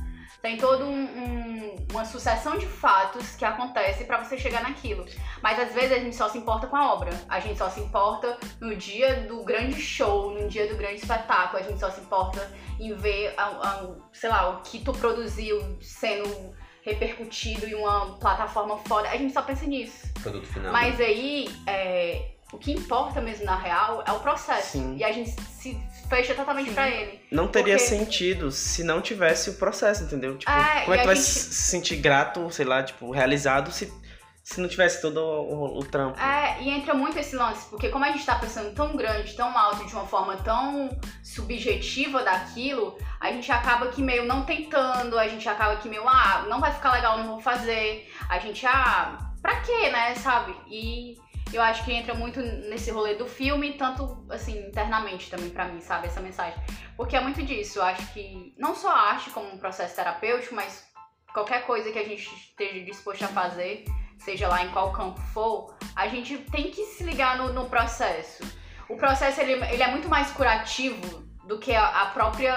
tem 0.44 0.58
todo 0.58 0.84
um, 0.84 1.04
um, 1.04 1.86
uma 1.90 2.04
sucessão 2.04 2.58
de 2.58 2.66
fatos 2.66 3.34
que 3.34 3.46
acontece 3.46 4.04
pra 4.04 4.22
você 4.22 4.36
chegar 4.36 4.62
naquilo. 4.62 5.06
Mas 5.42 5.58
às 5.58 5.72
vezes 5.72 5.92
a 5.92 5.98
gente 5.98 6.14
só 6.14 6.28
se 6.28 6.36
importa 6.36 6.66
com 6.66 6.76
a 6.76 6.92
obra. 6.92 7.10
A 7.30 7.40
gente 7.40 7.56
só 7.56 7.70
se 7.70 7.80
importa 7.80 8.36
no 8.60 8.76
dia 8.76 9.22
do 9.22 9.42
grande 9.42 9.80
show, 9.80 10.38
no 10.38 10.46
dia 10.46 10.68
do 10.68 10.76
grande 10.76 10.96
espetáculo. 10.96 11.62
A 11.62 11.66
gente 11.66 11.80
só 11.80 11.90
se 11.90 12.02
importa 12.02 12.52
em 12.78 12.92
ver, 12.92 13.32
a, 13.38 13.44
a, 13.44 13.88
sei 14.12 14.28
lá, 14.28 14.50
o 14.50 14.60
que 14.60 14.80
tu 14.80 14.92
produziu 14.92 15.78
sendo 15.80 16.54
repercutido 16.82 17.64
em 17.64 17.74
uma 17.74 18.18
plataforma 18.18 18.76
foda. 18.80 19.08
A 19.08 19.16
gente 19.16 19.32
só 19.32 19.40
pensa 19.40 19.64
nisso. 19.64 20.12
Produto 20.22 20.46
final. 20.46 20.70
Mas 20.70 21.00
aí, 21.00 21.48
é, 21.66 22.32
o 22.52 22.58
que 22.58 22.70
importa 22.70 23.18
mesmo 23.18 23.46
na 23.46 23.56
real 23.56 24.04
é 24.06 24.12
o 24.12 24.20
processo. 24.20 24.72
Sim. 24.72 24.96
E 24.98 25.04
a 25.04 25.10
gente 25.10 25.30
se 25.30 25.80
fecha 26.16 26.34
totalmente 26.34 26.70
pra 26.72 26.88
ele. 26.88 27.20
Não 27.32 27.48
teria 27.48 27.74
Porque- 27.76 27.88
sentido 27.88 28.50
se 28.52 28.84
não 28.84 29.00
tivesse 29.00 29.50
o 29.50 29.54
processo, 29.54 30.04
entendeu? 30.04 30.36
Tipo, 30.38 30.50
É, 30.50 30.80
como 30.82 30.94
é 30.94 30.96
que 30.98 31.02
tu 31.02 31.06
vai 31.06 31.16
gente- 31.16 31.26
se 31.26 31.54
sentir 31.54 31.96
grato, 31.96 32.50
sei 32.50 32.64
lá, 32.64 32.82
tipo, 32.82 33.10
realizado 33.10 33.72
se, 33.72 33.92
se 34.42 34.60
não 34.60 34.68
tivesse 34.68 35.00
todo 35.00 35.18
o, 35.18 35.54
o- 35.54 35.78
o 35.80 35.84
trampo? 35.84 36.20
É, 36.20 36.62
e 36.62 36.70
entra 36.70 36.94
muito 36.94 37.18
esse 37.18 37.34
lance, 37.34 37.66
porque 37.70 37.88
como 37.88 38.04
a 38.04 38.08
gente 38.12 38.24
tá 38.24 38.34
pensando 38.36 38.74
tão 38.74 38.94
grande, 38.96 39.34
tão 39.34 39.56
alto, 39.58 39.84
de 39.86 39.92
uma 39.94 40.06
forma 40.06 40.36
tão 40.36 40.90
subjetiva 41.22 42.22
daquilo, 42.22 42.96
a 43.20 43.32
gente 43.32 43.50
acaba 43.50 43.88
que 43.88 44.00
meio 44.02 44.24
não 44.24 44.42
tentando, 44.44 45.18
a 45.18 45.26
gente 45.26 45.48
acaba 45.48 45.76
que 45.76 45.88
meio, 45.88 46.06
ah, 46.08 46.46
não 46.48 46.60
vai 46.60 46.72
ficar 46.72 46.92
legal, 46.92 47.18
não 47.18 47.26
vou 47.26 47.40
fazer. 47.40 48.08
A 48.28 48.38
gente, 48.38 48.64
ah, 48.66 49.18
pra 49.42 49.56
quê, 49.60 49.90
né, 49.90 50.14
sabe? 50.14 50.54
E 50.70 51.16
eu 51.56 51.62
acho 51.62 51.84
que 51.84 51.92
entra 51.92 52.14
muito 52.14 52.40
nesse 52.40 52.90
rolê 52.90 53.14
do 53.14 53.26
filme, 53.26 53.74
tanto 53.74 54.26
assim, 54.30 54.66
internamente 54.66 55.30
também 55.30 55.50
pra 55.50 55.66
mim, 55.66 55.80
sabe, 55.80 56.06
essa 56.06 56.20
mensagem. 56.20 56.58
Porque 56.96 57.16
é 57.16 57.20
muito 57.20 57.42
disso, 57.42 57.78
eu 57.78 57.82
acho 57.84 58.12
que 58.12 58.54
não 58.58 58.74
só 58.74 58.88
a 58.88 59.10
arte 59.10 59.30
como 59.30 59.48
um 59.48 59.58
processo 59.58 59.94
terapêutico, 59.96 60.54
mas 60.54 60.86
qualquer 61.32 61.66
coisa 61.66 61.90
que 61.90 61.98
a 61.98 62.04
gente 62.04 62.32
esteja 62.34 62.84
disposto 62.84 63.24
a 63.24 63.28
fazer, 63.28 63.84
seja 64.18 64.48
lá 64.48 64.64
em 64.64 64.70
qual 64.70 64.92
campo 64.92 65.20
for, 65.20 65.76
a 65.94 66.08
gente 66.08 66.38
tem 66.38 66.70
que 66.70 66.84
se 66.84 67.04
ligar 67.04 67.36
no, 67.36 67.52
no 67.52 67.68
processo. 67.68 68.44
O 68.88 68.96
processo 68.96 69.40
ele, 69.40 69.52
ele 69.52 69.82
é 69.82 69.90
muito 69.90 70.08
mais 70.08 70.30
curativo 70.30 71.24
do 71.46 71.58
que 71.58 71.74
a, 71.74 72.02
a 72.02 72.06
própria 72.06 72.54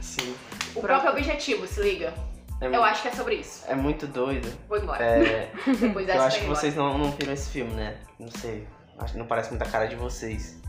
Sim. 0.00 0.34
o 0.74 0.80
próprio 0.80 1.10
objetivo, 1.10 1.66
se 1.66 1.80
liga. 1.82 2.14
É, 2.62 2.66
Eu 2.76 2.84
acho 2.84 3.02
que 3.02 3.08
é 3.08 3.12
sobre 3.12 3.34
isso. 3.36 3.64
é 3.68 3.74
muito 3.74 4.06
doido. 4.06 4.48
Vou 4.68 4.78
embora. 4.78 5.02
É, 5.04 5.50
Depois 5.80 6.06
dessa 6.06 6.18
eu 6.18 6.22
acho 6.22 6.38
que 6.40 6.46
vou 6.46 6.54
vocês 6.54 6.74
não, 6.76 6.96
não 6.96 7.10
viram 7.10 7.32
esse 7.32 7.50
filme, 7.50 7.72
né? 7.74 7.96
Não 8.18 8.30
sei. 8.30 8.66
Acho 8.98 9.12
que 9.14 9.18
não 9.18 9.26
parece 9.26 9.50
muita 9.50 9.64
cara 9.66 9.86
de 9.86 9.96
vocês. 9.96 10.60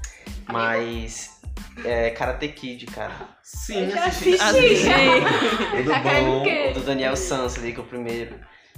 Mas. 0.48 1.42
É 1.86 2.10
Karate 2.12 2.48
Kid, 2.50 2.86
cara. 2.88 3.14
Sim, 3.42 3.86
Eu 3.86 3.92
já 3.92 4.06
assisti. 4.06 4.42
assisti. 4.42 4.86
Tudo 5.78 5.90
Tá 5.92 6.02
querendo 6.02 6.28
o 6.30 6.40
bom. 6.40 6.44
quê? 6.44 6.68
O 6.72 6.74
do 6.74 6.80
Daniel 6.82 7.16
Sans 7.16 7.58
ali, 7.58 7.74
que 7.74 7.80
é 7.80 7.84
o 7.84 7.86
primeiro. 7.86 8.36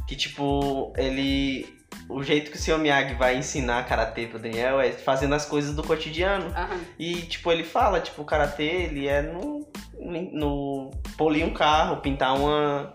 Que 0.07 0.15
tipo, 0.15 0.93
ele. 0.97 1.73
O 2.09 2.21
jeito 2.21 2.51
que 2.51 2.57
o 2.57 2.59
Sr. 2.59 2.77
Miyagi 2.77 3.15
vai 3.15 3.37
ensinar 3.37 3.85
karatê 3.87 4.27
pro 4.27 4.37
Daniel 4.37 4.79
é 4.81 4.91
fazendo 4.91 5.33
as 5.33 5.45
coisas 5.45 5.73
do 5.75 5.81
cotidiano. 5.83 6.47
Aham. 6.55 6.79
E, 6.99 7.21
tipo, 7.23 7.51
ele 7.51 7.63
fala, 7.63 7.99
tipo, 8.01 8.21
o 8.21 8.25
karatê, 8.25 8.63
ele 8.63 9.07
é 9.07 9.21
no, 9.21 9.65
no 10.33 10.91
polir 11.17 11.45
um 11.45 11.53
carro, 11.53 11.97
pintar 12.01 12.35
uma... 12.37 12.93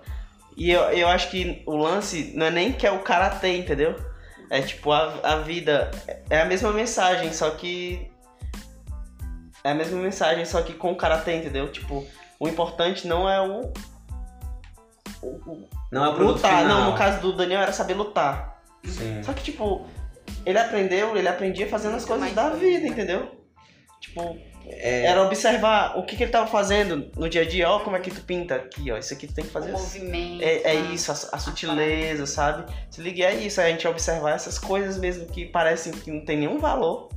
E 0.60 0.70
eu, 0.70 0.82
eu 0.90 1.08
acho 1.08 1.30
que 1.30 1.62
o 1.64 1.74
lance 1.74 2.34
não 2.36 2.44
é 2.44 2.50
nem 2.50 2.70
que 2.70 2.86
é 2.86 2.90
o 2.90 2.98
karatê, 2.98 3.56
entendeu? 3.56 3.96
É, 4.50 4.60
tipo, 4.60 4.92
a, 4.92 5.18
a 5.22 5.36
vida... 5.36 5.90
É 6.28 6.42
a 6.42 6.44
mesma 6.44 6.70
mensagem, 6.70 7.32
só 7.32 7.48
que... 7.52 8.12
É 9.64 9.70
a 9.70 9.74
mesma 9.74 9.98
mensagem, 9.98 10.44
só 10.44 10.60
que 10.60 10.74
com 10.74 10.92
o 10.92 10.96
karatê, 10.96 11.36
entendeu? 11.36 11.72
Tipo, 11.72 12.06
o 12.38 12.46
importante 12.46 13.08
não 13.08 13.26
é 13.26 13.40
o... 13.40 13.72
o, 15.22 15.28
o 15.50 15.68
Não 15.90 16.04
é 16.04 16.08
o 16.10 16.22
lutar. 16.22 16.60
final. 16.60 16.80
Não, 16.80 16.90
no 16.90 16.98
caso 16.98 17.22
do 17.22 17.32
Daniel 17.32 17.62
era 17.62 17.72
saber 17.72 17.94
lutar. 17.94 18.62
Sim. 18.84 19.22
Só 19.22 19.32
que, 19.32 19.42
tipo, 19.42 19.86
ele 20.44 20.58
aprendeu, 20.58 21.16
ele 21.16 21.28
aprendia 21.28 21.70
fazendo 21.70 21.96
as 21.96 22.04
coisas 22.04 22.34
da 22.34 22.50
vida, 22.50 22.80
né? 22.80 22.88
entendeu? 22.88 23.34
Tipo, 23.98 24.36
É, 24.72 25.06
era 25.06 25.22
observar 25.22 25.98
o 25.98 26.04
que, 26.04 26.16
que 26.16 26.22
ele 26.22 26.30
tava 26.30 26.46
fazendo 26.46 27.10
no 27.16 27.28
dia 27.28 27.42
a 27.42 27.44
dia, 27.48 27.68
ó, 27.68 27.80
como 27.80 27.96
é 27.96 28.00
que 28.00 28.10
tu 28.10 28.20
pinta 28.22 28.54
aqui, 28.56 28.90
ó, 28.90 28.96
isso 28.98 29.12
aqui 29.12 29.26
tu 29.26 29.34
tem 29.34 29.44
que 29.44 29.50
fazer 29.50 29.72
O 29.72 29.74
assim. 29.74 30.04
movimento. 30.04 30.42
É, 30.42 30.62
é 30.62 30.74
né? 30.82 30.94
isso, 30.94 31.10
a, 31.10 31.14
a 31.14 31.38
sutileza, 31.38 32.26
sabe? 32.26 32.72
Se 32.90 33.00
liga, 33.00 33.24
é 33.24 33.34
isso, 33.34 33.60
é 33.60 33.66
a 33.66 33.70
gente 33.70 33.86
observar 33.86 34.32
essas 34.32 34.58
coisas 34.58 34.96
mesmo 34.98 35.26
que 35.26 35.46
parecem 35.46 35.92
que 35.92 36.10
não 36.10 36.24
tem 36.24 36.38
nenhum 36.38 36.58
valor. 36.58 37.08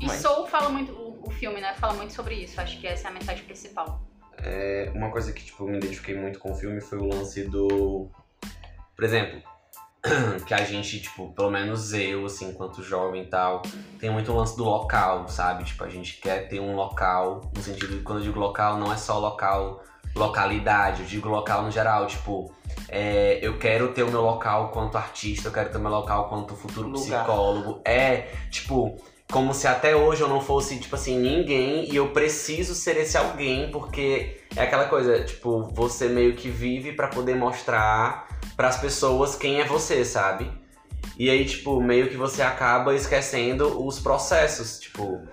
E 0.00 0.06
Mas- 0.06 0.20
Soul 0.20 0.46
fala 0.46 0.68
muito, 0.68 0.92
o, 0.92 1.20
o 1.26 1.30
filme, 1.30 1.60
né? 1.60 1.74
Fala 1.74 1.94
muito 1.94 2.12
sobre 2.12 2.34
isso. 2.34 2.60
Acho 2.60 2.78
que 2.78 2.86
essa 2.86 3.08
é 3.08 3.10
a 3.10 3.14
mensagem 3.14 3.44
principal. 3.44 4.00
é, 4.38 4.90
uma 4.94 5.10
coisa 5.10 5.32
que 5.32 5.42
tipo, 5.44 5.64
eu 5.64 5.68
me 5.68 5.78
identifiquei 5.78 6.14
muito 6.14 6.38
com 6.38 6.52
o 6.52 6.54
filme 6.54 6.80
foi 6.80 6.98
o 6.98 7.04
lance 7.06 7.42
do. 7.44 8.08
Por 8.94 9.04
exemplo, 9.04 9.42
que 10.46 10.54
a 10.54 10.64
gente, 10.64 11.00
tipo, 11.00 11.32
pelo 11.32 11.50
menos 11.50 11.92
eu, 11.92 12.26
assim, 12.26 12.50
enquanto 12.50 12.82
jovem 12.82 13.22
e 13.22 13.26
tal, 13.26 13.62
tem 13.98 14.10
muito 14.10 14.32
o 14.32 14.36
lance 14.36 14.56
do 14.56 14.64
local, 14.64 15.28
sabe? 15.28 15.64
Tipo, 15.64 15.84
a 15.84 15.88
gente 15.88 16.20
quer 16.20 16.48
ter 16.48 16.60
um 16.60 16.74
local, 16.74 17.50
no 17.54 17.62
sentido 17.62 17.96
de 17.96 18.02
quando 18.02 18.18
eu 18.18 18.24
digo 18.24 18.38
local, 18.38 18.78
não 18.78 18.92
é 18.92 18.96
só 18.96 19.18
local, 19.18 19.82
localidade, 20.14 21.02
eu 21.02 21.06
digo 21.06 21.28
local 21.28 21.62
no 21.62 21.70
geral, 21.70 22.06
tipo. 22.06 22.52
é, 22.88 23.38
eu 23.42 23.58
quero 23.58 23.92
ter 23.92 24.02
o 24.02 24.10
meu 24.10 24.22
local 24.22 24.70
quanto 24.70 24.96
artista, 24.96 25.48
eu 25.48 25.52
quero 25.52 25.70
ter 25.70 25.78
o 25.78 25.80
meu 25.80 25.90
local 25.90 26.28
quanto 26.28 26.54
futuro 26.54 26.88
Lugar. 26.88 27.24
psicólogo. 27.24 27.80
É, 27.84 28.28
tipo, 28.50 28.96
como 29.30 29.52
se 29.52 29.66
até 29.66 29.94
hoje 29.96 30.22
eu 30.22 30.28
não 30.28 30.40
fosse, 30.40 30.78
tipo 30.78 30.94
assim, 30.94 31.18
ninguém 31.18 31.90
e 31.90 31.96
eu 31.96 32.08
preciso 32.10 32.74
ser 32.74 32.96
esse 32.96 33.16
alguém, 33.16 33.70
porque 33.70 34.40
é 34.54 34.62
aquela 34.62 34.84
coisa, 34.84 35.24
tipo, 35.24 35.64
você 35.74 36.08
meio 36.08 36.34
que 36.34 36.48
vive 36.48 36.92
pra 36.92 37.08
poder 37.08 37.34
mostrar 37.34 38.26
pras 38.56 38.76
pessoas 38.76 39.36
quem 39.36 39.60
é 39.60 39.64
você, 39.64 40.04
sabe? 40.04 40.50
E 41.18 41.30
aí, 41.30 41.44
tipo, 41.44 41.80
meio 41.80 42.08
que 42.08 42.16
você 42.16 42.42
acaba 42.42 42.94
esquecendo 42.94 43.84
os 43.86 44.00
processos, 44.00 44.78
tipo, 44.78 45.26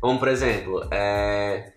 como 0.00 0.18
por 0.18 0.28
exemplo, 0.28 0.86
é. 0.90 1.72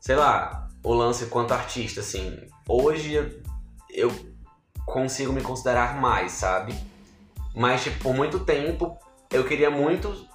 Sei 0.00 0.16
lá, 0.16 0.68
o 0.82 0.94
lance 0.94 1.26
quanto 1.26 1.52
artista, 1.52 2.00
assim. 2.00 2.38
Hoje 2.68 3.42
eu 3.90 4.12
consigo 4.86 5.32
me 5.32 5.42
considerar 5.42 6.00
mais, 6.00 6.32
sabe? 6.32 6.74
Mas, 7.54 7.84
tipo, 7.84 7.98
por 8.00 8.14
muito 8.14 8.40
tempo 8.40 8.98
eu 9.30 9.44
queria 9.44 9.70
muito 9.70 10.27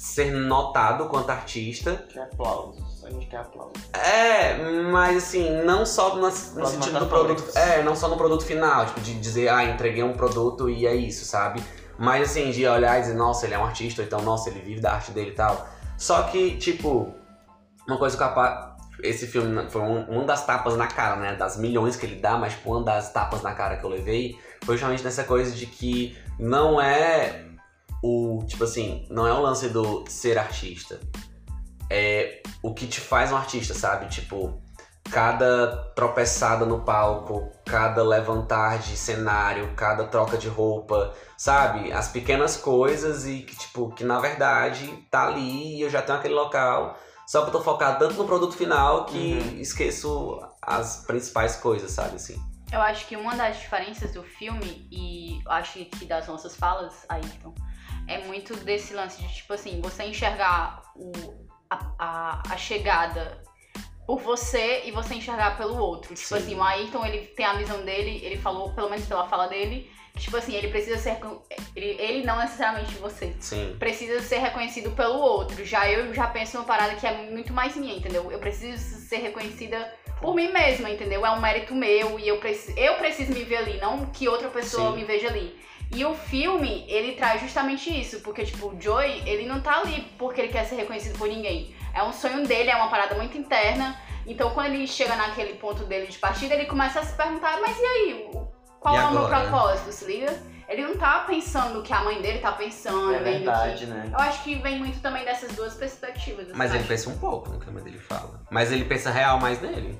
ser 0.00 0.32
notado 0.32 1.08
quanto 1.08 1.28
artista. 1.28 2.06
Quer 2.08 2.22
aplausos, 2.22 3.04
a 3.04 3.10
gente 3.10 3.26
quer 3.26 3.36
aplausos. 3.36 3.74
É, 3.92 4.56
mas 4.90 5.18
assim, 5.18 5.62
não 5.62 5.84
só 5.84 6.16
no, 6.16 6.22
no 6.22 6.30
sentido 6.32 7.00
do 7.00 7.06
produto. 7.06 7.44
É, 7.54 7.82
não 7.82 7.94
só 7.94 8.08
no 8.08 8.16
produto 8.16 8.42
final, 8.42 8.86
tipo, 8.86 9.00
de 9.02 9.20
dizer, 9.20 9.50
ah, 9.50 9.62
entreguei 9.62 10.02
um 10.02 10.14
produto 10.14 10.70
e 10.70 10.86
é 10.86 10.94
isso, 10.94 11.26
sabe? 11.26 11.62
Mas 11.98 12.30
assim, 12.30 12.50
de 12.50 12.66
olhar 12.66 12.96
e 12.96 13.02
dizer, 13.02 13.14
nossa, 13.14 13.44
ele 13.44 13.52
é 13.52 13.58
um 13.58 13.64
artista, 13.66 14.00
ou 14.00 14.06
então, 14.06 14.22
nossa, 14.22 14.48
ele 14.48 14.60
vive 14.60 14.80
da 14.80 14.94
arte 14.94 15.10
dele 15.10 15.32
e 15.32 15.34
tal. 15.34 15.68
Só 15.98 16.22
que, 16.22 16.56
tipo, 16.56 17.14
uma 17.86 17.98
coisa 17.98 18.16
que 18.16 18.22
eu 18.22 18.26
apa- 18.26 18.78
esse 19.02 19.26
filme 19.26 19.68
foi 19.68 19.82
um, 19.82 20.04
uma 20.04 20.24
das 20.24 20.46
tapas 20.46 20.78
na 20.78 20.86
cara, 20.86 21.16
né? 21.16 21.34
Das 21.34 21.58
milhões 21.58 21.94
que 21.96 22.06
ele 22.06 22.16
dá, 22.16 22.38
mas 22.38 22.54
tipo, 22.54 22.70
uma 22.74 22.82
das 22.82 23.12
tapas 23.12 23.42
na 23.42 23.52
cara 23.52 23.76
que 23.76 23.84
eu 23.84 23.90
levei 23.90 24.38
foi 24.64 24.76
justamente 24.78 25.04
nessa 25.04 25.24
coisa 25.24 25.54
de 25.54 25.66
que 25.66 26.16
não 26.38 26.80
é 26.80 27.49
o, 28.02 28.44
tipo 28.46 28.64
assim, 28.64 29.06
não 29.10 29.26
é 29.26 29.32
o 29.32 29.40
lance 29.40 29.68
do 29.68 30.04
ser 30.08 30.38
artista. 30.38 31.00
É 31.90 32.42
o 32.62 32.72
que 32.72 32.86
te 32.86 33.00
faz 33.00 33.32
um 33.32 33.36
artista, 33.36 33.74
sabe? 33.74 34.08
Tipo, 34.08 34.62
cada 35.10 35.76
tropeçada 35.94 36.64
no 36.64 36.80
palco, 36.80 37.50
cada 37.66 38.02
levantar 38.02 38.78
de 38.78 38.96
cenário, 38.96 39.74
cada 39.74 40.04
troca 40.04 40.38
de 40.38 40.48
roupa, 40.48 41.12
sabe? 41.36 41.92
As 41.92 42.08
pequenas 42.08 42.56
coisas 42.56 43.26
e 43.26 43.40
que, 43.40 43.56
tipo, 43.56 43.90
que 43.90 44.04
na 44.04 44.20
verdade 44.20 44.86
tá 45.10 45.26
ali 45.26 45.78
e 45.78 45.82
eu 45.82 45.90
já 45.90 46.00
tenho 46.00 46.18
aquele 46.18 46.34
local. 46.34 46.96
Só 47.26 47.42
que 47.42 47.48
eu 47.48 47.52
tô 47.52 47.60
focado 47.60 47.98
tanto 47.98 48.14
no 48.14 48.24
produto 48.24 48.54
final 48.56 49.04
que 49.06 49.34
Uhum. 49.34 49.60
esqueço 49.60 50.40
as 50.62 51.04
principais 51.06 51.56
coisas, 51.56 51.90
sabe? 51.90 52.16
Assim. 52.16 52.40
Eu 52.72 52.80
acho 52.80 53.06
que 53.06 53.16
uma 53.16 53.34
das 53.34 53.58
diferenças 53.58 54.12
do 54.12 54.22
filme, 54.22 54.86
e 54.92 55.40
acho 55.46 55.84
que 55.84 56.06
das 56.06 56.28
nossas 56.28 56.54
falas, 56.56 57.04
Ayrton, 57.08 57.52
é 58.10 58.18
muito 58.26 58.56
desse 58.56 58.92
lance 58.92 59.22
de, 59.22 59.32
tipo 59.32 59.52
assim, 59.52 59.80
você 59.80 60.02
enxergar 60.02 60.82
o, 60.96 61.12
a, 61.70 61.92
a, 61.98 62.42
a 62.50 62.56
chegada 62.56 63.40
por 64.04 64.18
você 64.20 64.82
e 64.84 64.90
você 64.90 65.14
enxergar 65.14 65.56
pelo 65.56 65.78
outro. 65.78 66.12
Tipo 66.16 66.28
Sim. 66.28 66.36
assim, 66.36 66.54
o 66.56 66.62
Ayrton, 66.62 67.06
ele 67.06 67.26
tem 67.28 67.46
a 67.46 67.54
visão 67.54 67.84
dele, 67.84 68.20
ele 68.24 68.36
falou, 68.36 68.72
pelo 68.74 68.90
menos 68.90 69.06
pela 69.06 69.28
fala 69.28 69.46
dele, 69.46 69.88
que, 70.12 70.22
tipo 70.22 70.36
assim, 70.36 70.54
ele 70.54 70.68
precisa 70.68 70.98
ser... 70.98 71.20
Ele, 71.76 71.86
ele 72.02 72.24
não 72.24 72.36
necessariamente 72.38 72.92
você 72.96 73.32
Sim. 73.38 73.76
precisa 73.78 74.20
ser 74.20 74.38
reconhecido 74.38 74.90
pelo 74.90 75.20
outro. 75.20 75.64
Já 75.64 75.88
eu 75.88 76.12
já 76.12 76.26
penso 76.26 76.56
numa 76.56 76.66
parada 76.66 76.96
que 76.96 77.06
é 77.06 77.30
muito 77.30 77.52
mais 77.52 77.76
minha, 77.76 77.94
entendeu? 77.94 78.32
Eu 78.32 78.40
preciso 78.40 79.06
ser 79.06 79.18
reconhecida 79.18 79.94
por 80.20 80.34
mim 80.34 80.50
mesma, 80.50 80.90
entendeu? 80.90 81.24
É 81.24 81.30
um 81.30 81.40
mérito 81.40 81.76
meu 81.76 82.18
e 82.18 82.26
eu, 82.26 82.38
preci 82.38 82.74
eu 82.76 82.94
preciso 82.94 83.32
me 83.32 83.44
ver 83.44 83.58
ali, 83.58 83.78
não 83.78 84.06
que 84.06 84.28
outra 84.28 84.48
pessoa 84.48 84.90
Sim. 84.90 84.96
me 84.96 85.04
veja 85.04 85.28
ali. 85.28 85.58
E 85.92 86.04
o 86.04 86.14
filme, 86.14 86.84
ele 86.88 87.12
traz 87.12 87.40
justamente 87.40 87.90
isso, 88.00 88.20
porque, 88.20 88.44
tipo, 88.44 88.68
o 88.68 88.80
Joey, 88.80 89.22
ele 89.28 89.44
não 89.46 89.60
tá 89.60 89.80
ali 89.80 90.02
porque 90.16 90.40
ele 90.40 90.52
quer 90.52 90.64
ser 90.64 90.76
reconhecido 90.76 91.18
por 91.18 91.26
ninguém. 91.28 91.74
É 91.92 92.02
um 92.02 92.12
sonho 92.12 92.46
dele, 92.46 92.70
é 92.70 92.76
uma 92.76 92.88
parada 92.88 93.16
muito 93.16 93.36
interna. 93.36 93.96
Então, 94.24 94.50
quando 94.50 94.74
ele 94.74 94.86
chega 94.86 95.16
naquele 95.16 95.54
ponto 95.54 95.82
dele 95.84 96.06
de 96.06 96.16
partida, 96.18 96.54
ele 96.54 96.66
começa 96.66 97.00
a 97.00 97.04
se 97.04 97.16
perguntar, 97.16 97.58
mas 97.60 97.76
e 97.76 97.82
aí? 97.84 98.30
Qual 98.78 98.94
E 98.94 98.98
é 98.98 99.02
o 99.04 99.10
meu 99.12 99.26
propósito, 99.28 99.90
se 99.90 100.04
liga? 100.04 100.32
Ele 100.68 100.82
não 100.86 100.96
tá 100.96 101.24
pensando 101.26 101.80
o 101.80 101.82
que 101.82 101.92
a 101.92 102.04
mãe 102.04 102.22
dele 102.22 102.38
tá 102.38 102.52
pensando, 102.52 103.12
É 103.12 103.18
verdade, 103.18 103.84
que... 103.84 103.90
né? 103.90 104.08
Eu 104.12 104.18
acho 104.20 104.44
que 104.44 104.54
vem 104.54 104.78
muito 104.78 105.00
também 105.00 105.24
dessas 105.24 105.50
duas 105.56 105.74
perspectivas. 105.74 106.46
assim, 106.46 106.56
Mas 106.56 106.72
ele 106.72 106.84
pensa 106.84 107.10
um 107.10 107.18
pouco 107.18 107.50
no 107.50 107.58
que 107.58 107.68
a 107.68 107.72
mãe 107.72 107.82
dele 107.82 107.98
fala. 107.98 108.40
Mas 108.48 108.70
ele 108.70 108.84
pensa 108.84 109.10
real 109.10 109.40
mais 109.40 109.60
nele. 109.60 109.98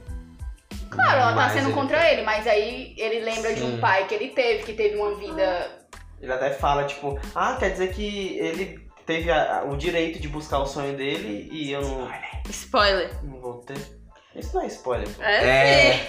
Claro, 0.88 1.18
ela 1.20 1.30
tá 1.30 1.34
Mas 1.36 1.53
sendo 1.53 1.66
ele- 1.68 1.74
contra 1.74 2.12
ele, 2.12 2.22
mas 2.22 2.47
aí 2.47 2.95
ele 2.97 3.20
lembra 3.24 3.53
de 3.53 3.61
Sim. 3.61 3.74
um 3.76 3.80
pai 3.80 4.07
que 4.07 4.14
ele 4.14 4.28
teve, 4.28 4.62
que 4.62 4.72
teve 4.72 4.97
uma 4.97 5.14
vida. 5.16 5.79
Ele 6.20 6.32
até 6.32 6.50
fala, 6.50 6.84
tipo, 6.84 7.18
ah, 7.34 7.56
quer 7.58 7.70
dizer 7.70 7.92
que 7.94 8.38
ele 8.38 8.86
teve 9.06 9.30
a- 9.30 9.58
a- 9.60 9.64
o 9.64 9.76
direito 9.76 10.20
de 10.20 10.28
buscar 10.28 10.58
o 10.58 10.66
sonho 10.66 10.96
dele 10.96 11.48
e 11.50 11.72
eu 11.72 11.80
não, 11.82 12.10
Spoiler. 12.48 13.10
não 13.24 13.40
vou 13.40 13.54
ter. 13.62 13.76
Isso 14.36 14.54
não 14.54 14.62
é 14.62 14.66
spoiler. 14.66 15.08
pô. 15.08 15.22
É, 15.22 15.90
É. 15.96 16.06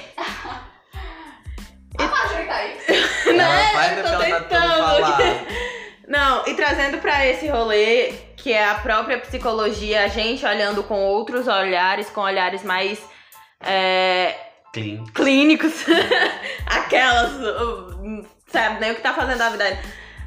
A 1.98 2.06
Marjorie 2.08 2.46
tá 2.48 2.56
aí. 2.56 2.78
Né? 3.38 3.72
faz 3.74 3.98
Eu 3.98 4.04
tô 4.04 4.10
tá 4.10 4.20
tentando. 4.20 5.52
Não, 6.08 6.46
e 6.46 6.54
trazendo 6.56 6.98
pra 6.98 7.26
esse 7.26 7.48
rolê, 7.48 8.12
que 8.36 8.52
é 8.52 8.68
a 8.68 8.76
própria 8.76 9.18
psicologia, 9.20 10.04
a 10.04 10.08
gente 10.10 10.46
olhando 10.46 10.84
com 10.84 11.00
outros 11.06 11.48
olhares, 11.48 12.10
com 12.10 12.20
olhares 12.20 12.64
mais 12.64 13.02
é, 13.62 14.36
Clean. 14.74 15.06
clínicos, 15.14 15.86
aquelas, 16.66 17.32
sabe, 18.52 18.80
nem 18.80 18.92
o 18.92 18.96
que 18.96 19.02
tá 19.02 19.14
fazendo 19.14 19.42
a 19.42 19.50
vida. 19.50 19.80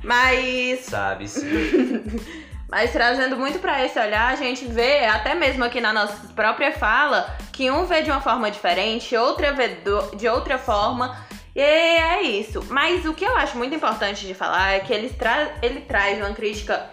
Mas 0.03 0.81
Sabe, 0.81 1.29
sim. 1.29 1.45
Mas 2.69 2.91
trazendo 2.93 3.37
muito 3.37 3.59
pra 3.61 3.85
esse 3.85 3.99
olhar, 3.99 4.33
a 4.33 4.37
gente 4.37 4.65
vê, 4.67 5.05
até 5.07 5.35
mesmo 5.35 5.63
aqui 5.63 5.81
na 5.81 5.93
nossa 5.93 6.29
própria 6.35 6.73
fala, 6.73 7.37
que 7.53 7.71
um 7.71 7.85
vê 7.85 8.03
de 8.03 8.11
uma 8.11 8.21
forma 8.21 8.51
diferente, 8.51 9.17
outra 9.17 9.53
vê 9.53 9.69
do- 9.69 10.17
de 10.17 10.27
outra 10.29 10.59
forma. 10.59 11.17
E 11.55 11.61
é 11.61 12.23
isso. 12.23 12.65
Mas 12.71 13.05
o 13.07 13.15
que 13.15 13.25
eu 13.25 13.37
acho 13.37 13.57
muito 13.57 13.75
importante 13.75 14.27
de 14.27 14.35
falar 14.35 14.73
é 14.73 14.81
que 14.81 14.93
ele, 14.93 15.09
tra 15.11 15.53
ele 15.63 15.83
traz 15.83 16.19
uma 16.19 16.35
crítica 16.35 16.91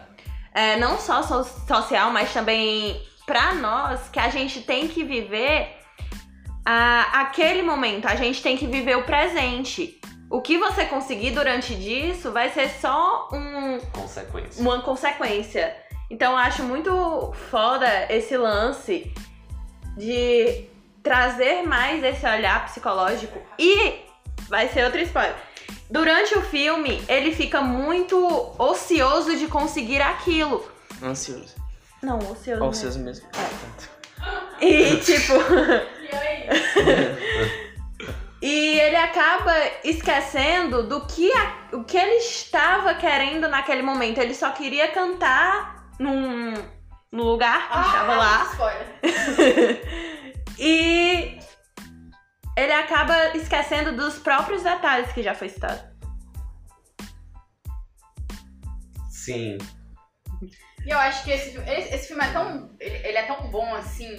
é, 0.54 0.76
não 0.78 1.00
só 1.00 1.24
so- 1.24 1.44
social, 1.68 2.12
mas 2.12 2.32
também 2.32 3.02
pra 3.26 3.54
nós, 3.56 4.08
que 4.10 4.20
a 4.20 4.30
gente 4.30 4.62
tem 4.62 4.88
que 4.88 5.04
viver 5.04 5.78
a- 6.66 7.22
aquele 7.22 7.62
momento, 7.64 8.06
a 8.08 8.16
gente 8.16 8.42
tem 8.44 8.56
que 8.56 8.68
viver 8.68 8.98
o 8.98 9.04
presente. 9.04 10.00
O 10.32 10.42
que 10.42 10.58
você 10.58 10.86
conseguir 10.86 11.32
durante 11.32 11.76
disso 11.76 12.32
vai 12.32 12.50
ser 12.50 12.70
só 12.70 13.28
um, 13.34 13.78
Consequência. 13.92 14.62
uma 14.62 14.82
consequência. 14.82 15.76
Então 16.10 16.32
eu 16.32 16.38
acho 16.38 16.64
muito 16.64 17.34
foda 17.50 17.86
esse 18.10 18.38
lance 18.38 19.14
de 19.98 20.66
trazer 21.04 21.64
mais 21.64 22.02
esse 22.02 22.26
olhar 22.26 22.66
psicológico. 22.66 23.42
E 23.60 24.06
vai 24.48 24.70
ser 24.70 24.86
outro 24.86 25.02
spoiler. 25.02 25.36
Durante 25.90 26.38
o 26.38 26.42
filme, 26.42 27.04
ele 27.10 27.34
fica 27.36 27.60
muito 27.62 28.18
ocioso 28.58 29.36
de 29.36 29.48
conseguir 29.48 30.02
aquilo. 30.02 30.66
Ansioso. 31.04 31.56
Não, 32.02 32.18
ocioso. 32.32 32.64
Ansioso 32.64 33.00
mesmo. 33.00 33.28
E 34.62 34.96
tipo. 34.98 35.34
E 36.12 36.16
aí? 36.16 37.62
E 38.42 38.80
ele 38.80 38.96
acaba 38.96 39.54
esquecendo 39.84 40.82
do 40.88 41.06
que, 41.06 41.32
a- 41.32 41.68
o 41.74 41.84
que 41.84 41.96
ele 41.98 42.16
estava 42.16 42.96
querendo 42.96 43.48
naquele 43.48 43.84
momento. 43.84 44.18
Ele 44.20 44.34
só 44.34 44.50
queria 44.52 44.88
cantar 44.92 45.92
num, 46.00 46.54
num 47.12 47.24
lugar 47.24 47.70
que 47.70 47.78
estava 47.80 48.16
lá. 48.16 48.44
Spoiler. 48.52 49.92
E 50.64 51.40
ele 52.56 52.74
acaba 52.74 53.36
esquecendo 53.36 53.96
dos 53.96 54.20
próprios 54.20 54.62
detalhes 54.62 55.12
que 55.12 55.24
já 55.24 55.34
foi 55.34 55.50
citado. 55.50 55.82
Sim. 59.10 59.58
E 60.86 60.90
eu 60.90 61.00
acho 61.00 61.24
que 61.24 61.32
esse, 61.32 61.52
filme- 61.52 61.68
esse, 61.72 61.96
esse 61.96 62.08
filme 62.08 62.24
é 62.24 62.32
tão. 62.32 62.76
Ele, 62.80 62.96
ele 63.08 63.18
é 63.18 63.24
tão 63.26 63.50
bom 63.50 63.74
assim. 63.76 64.18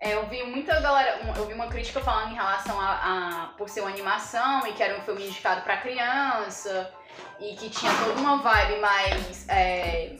É, 0.00 0.14
eu 0.14 0.26
vi 0.28 0.42
muita 0.44 0.80
galera. 0.80 1.20
Eu 1.36 1.46
vi 1.46 1.54
uma 1.54 1.68
crítica 1.68 2.00
falando 2.00 2.32
em 2.32 2.34
relação 2.34 2.78
a, 2.80 2.92
a- 2.92 3.46
por 3.56 3.68
ser 3.68 3.80
uma 3.80 3.90
animação 3.90 4.66
e 4.66 4.72
que 4.74 4.82
era 4.82 4.98
um 4.98 5.02
filme 5.02 5.26
indicado 5.26 5.62
pra 5.62 5.78
criança 5.78 6.92
e 7.40 7.54
que 7.56 7.70
tinha 7.70 7.92
toda 8.04 8.20
uma 8.20 8.38
vibe 8.42 8.80
mais. 8.80 9.48
é, 9.48 10.16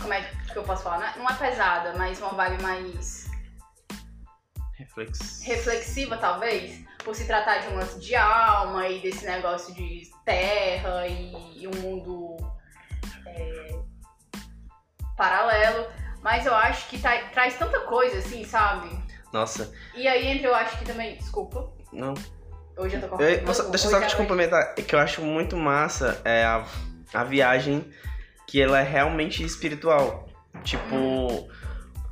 como 0.00 0.12
é 0.12 0.22
que 0.50 0.56
eu 0.56 0.62
posso 0.64 0.82
falar? 0.84 0.98
Não 0.98 1.06
é- 1.06 1.18
Não 1.18 1.28
é 1.30 1.34
pesada, 1.34 1.94
mas 1.96 2.18
uma 2.20 2.30
vibe 2.30 2.62
mais 2.62 3.24
Reflexo. 4.76 5.44
reflexiva, 5.44 6.16
talvez, 6.16 6.84
por 7.04 7.14
se 7.14 7.26
tratar 7.26 7.58
de 7.58 7.68
um 7.68 7.76
lance 7.76 7.98
de 8.00 8.14
alma 8.14 8.88
e 8.88 9.00
desse 9.00 9.24
negócio 9.26 9.74
de 9.74 10.10
terra 10.24 11.06
e, 11.06 11.62
e 11.62 11.68
um 11.68 11.74
mundo 11.80 12.36
é, 13.26 13.78
paralelo. 15.16 15.86
Mas 16.24 16.46
eu 16.46 16.54
acho 16.54 16.88
que 16.88 16.98
tá- 16.98 17.28
traz 17.32 17.56
tanta 17.58 17.78
coisa, 17.80 18.16
assim, 18.18 18.42
sabe? 18.44 18.88
Nossa, 19.32 19.70
E 19.94 20.08
aí 20.08 20.26
entra, 20.28 20.48
eu 20.48 20.54
acho 20.54 20.78
que 20.78 20.84
também. 20.86 21.16
Desculpa, 21.18 21.70
não. 21.92 22.14
hoje 22.78 22.96
eu 22.96 23.00
tô 23.02 23.08
com 23.08 23.22
Eu- 23.22 23.44
você- 23.44 23.68
deixa 23.70 23.86
eu 23.86 23.90
só 23.90 23.98
Hoje 23.98 24.06
te 24.08 24.14
é- 24.14 24.16
complementar. 24.16 24.74
Que 24.74 24.94
eu 24.94 24.98
acho 24.98 25.20
muito 25.22 25.54
massa 25.56 26.20
é 26.24 26.42
a, 26.44 26.64
a 27.12 27.24
viagem 27.24 27.84
que 28.46 28.60
ela 28.62 28.80
é 28.80 28.82
realmente 28.82 29.44
espiritual. 29.44 30.26
Tipo, 30.62 31.46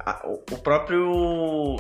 a- 0.01 0.21
o, 0.27 0.35
o 0.53 0.59
próprio. 0.59 1.77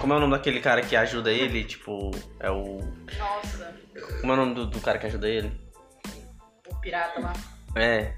Como 0.00 0.12
é 0.12 0.16
o 0.16 0.20
nome 0.20 0.32
daquele 0.32 0.60
cara 0.60 0.82
que 0.82 0.96
ajuda 0.96 1.30
ele? 1.30 1.62
Tipo, 1.64 2.10
é 2.40 2.50
o. 2.50 2.80
Nossa, 3.16 3.74
Como 4.20 4.32
é 4.32 4.34
o 4.34 4.38
nome 4.38 4.54
do, 4.54 4.66
do 4.66 4.80
cara 4.80 4.98
que 4.98 5.06
ajuda 5.06 5.28
ele? 5.28 5.52
o 6.68 6.74
pirata 6.80 7.20
lá. 7.20 7.32
É. 7.76 8.12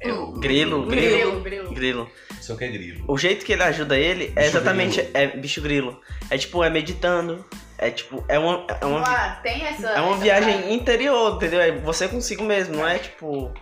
É 0.00 0.12
o 0.12 0.32
Grilo, 0.32 0.86
grilo. 0.86 0.86
Grilo, 0.86 1.40
grilo. 1.42 1.74
Grilo. 1.74 2.10
Seu 2.40 2.56
que 2.56 2.64
é 2.64 2.68
grilo. 2.68 3.04
O 3.06 3.18
jeito 3.18 3.44
que 3.44 3.52
ele 3.52 3.62
ajuda 3.62 3.98
ele 3.98 4.32
é 4.34 4.44
Bicho 4.44 4.56
exatamente. 4.56 5.10
É 5.12 5.26
bicho 5.26 5.60
grilo. 5.60 6.00
É 6.30 6.38
tipo, 6.38 6.64
é 6.64 6.70
meditando. 6.70 7.44
É 7.76 7.90
tipo, 7.90 8.24
é 8.28 8.38
uma. 8.38 8.66
É 8.80 8.86
uma, 8.86 9.02
Ah, 9.02 9.40
tem 9.42 9.62
essa. 9.62 9.88
é 9.90 10.00
uma 10.00 10.12
essa 10.12 10.22
viagem 10.22 10.72
interior, 10.74 11.36
entendeu? 11.36 11.60
É 11.60 11.70
você 11.72 12.08
consigo 12.08 12.42
mesmo, 12.44 12.76
não 12.76 12.88
é 12.88 12.98
tipo. 12.98 13.52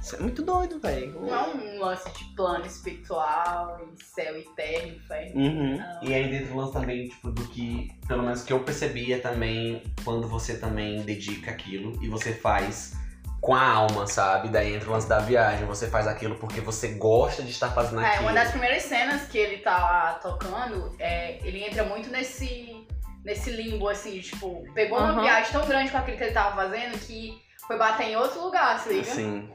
Isso 0.00 0.16
é 0.16 0.20
muito 0.20 0.42
doido, 0.42 0.80
velho. 0.80 1.20
Não 1.20 1.34
é 1.34 1.48
um 1.48 1.78
lance 1.80 2.10
de 2.12 2.24
plano 2.34 2.64
espiritual, 2.64 3.80
e 3.96 4.02
céu 4.02 4.36
e 4.36 4.42
terra, 4.56 4.86
inferno. 4.86 5.40
Uhum. 5.40 5.80
E 6.02 6.14
aí 6.14 6.28
dentro 6.30 6.48
do 6.48 6.56
lance 6.56 6.72
também, 6.72 7.08
tipo, 7.08 7.30
do 7.30 7.44
que, 7.48 7.90
pelo 8.08 8.22
menos 8.22 8.42
que 8.42 8.52
eu 8.52 8.60
percebia 8.60 9.18
também, 9.20 9.82
quando 10.02 10.26
você 10.26 10.56
também 10.56 11.02
dedica 11.02 11.50
aquilo 11.50 11.98
e 12.02 12.08
você 12.08 12.32
faz 12.32 12.94
com 13.40 13.54
a 13.54 13.62
alma, 13.62 14.06
sabe? 14.06 14.48
Daí 14.48 14.74
entra 14.74 14.88
o 14.88 14.92
lance 14.92 15.08
da 15.08 15.18
viagem, 15.18 15.64
você 15.66 15.88
faz 15.88 16.06
aquilo 16.06 16.34
porque 16.36 16.60
você 16.60 16.88
gosta 16.88 17.42
de 17.42 17.50
estar 17.50 17.70
fazendo 17.70 18.00
É, 18.02 18.06
aquilo. 18.06 18.22
uma 18.24 18.32
das 18.34 18.50
primeiras 18.50 18.82
cenas 18.82 19.22
que 19.28 19.38
ele 19.38 19.58
tá 19.58 19.78
lá 19.78 20.12
tocando, 20.22 20.94
é, 20.98 21.38
ele 21.46 21.64
entra 21.64 21.84
muito 21.84 22.10
nesse, 22.10 22.86
nesse 23.24 23.50
limbo, 23.50 23.88
assim, 23.88 24.20
tipo, 24.20 24.64
pegou 24.74 24.98
uma 24.98 25.14
Uhum. 25.14 25.20
viagem 25.22 25.52
tão 25.52 25.66
grande 25.66 25.90
com 25.90 25.96
aquilo 25.98 26.16
que 26.18 26.24
ele 26.24 26.32
tava 26.32 26.54
fazendo 26.54 26.98
que 26.98 27.40
foi 27.66 27.78
bater 27.78 28.08
em 28.08 28.16
outro 28.16 28.42
lugar, 28.42 28.78
se 28.78 28.88
liga? 28.90 29.04
Sim. 29.04 29.50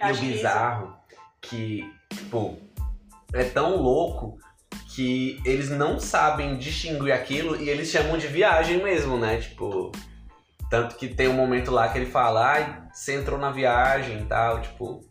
E 0.00 0.02
o 0.02 0.06
Acho 0.06 0.20
que 0.20 0.26
bizarro 0.32 0.96
que, 1.42 1.94
tipo, 2.14 2.58
é 3.34 3.44
tão 3.44 3.76
louco 3.76 4.38
que 4.94 5.40
eles 5.44 5.68
não 5.68 5.98
sabem 6.00 6.56
distinguir 6.56 7.12
aquilo 7.12 7.60
e 7.60 7.68
eles 7.68 7.88
chamam 7.90 8.16
de 8.16 8.26
viagem 8.28 8.82
mesmo, 8.82 9.18
né? 9.18 9.36
Tipo, 9.38 9.92
tanto 10.70 10.96
que 10.96 11.08
tem 11.08 11.28
um 11.28 11.34
momento 11.34 11.70
lá 11.70 11.88
que 11.88 11.98
ele 11.98 12.10
fala, 12.10 12.52
ai, 12.52 12.82
você 12.92 13.14
entrou 13.14 13.38
na 13.38 13.50
viagem 13.50 14.20
e 14.20 14.24
tal, 14.24 14.60
tipo, 14.60 15.04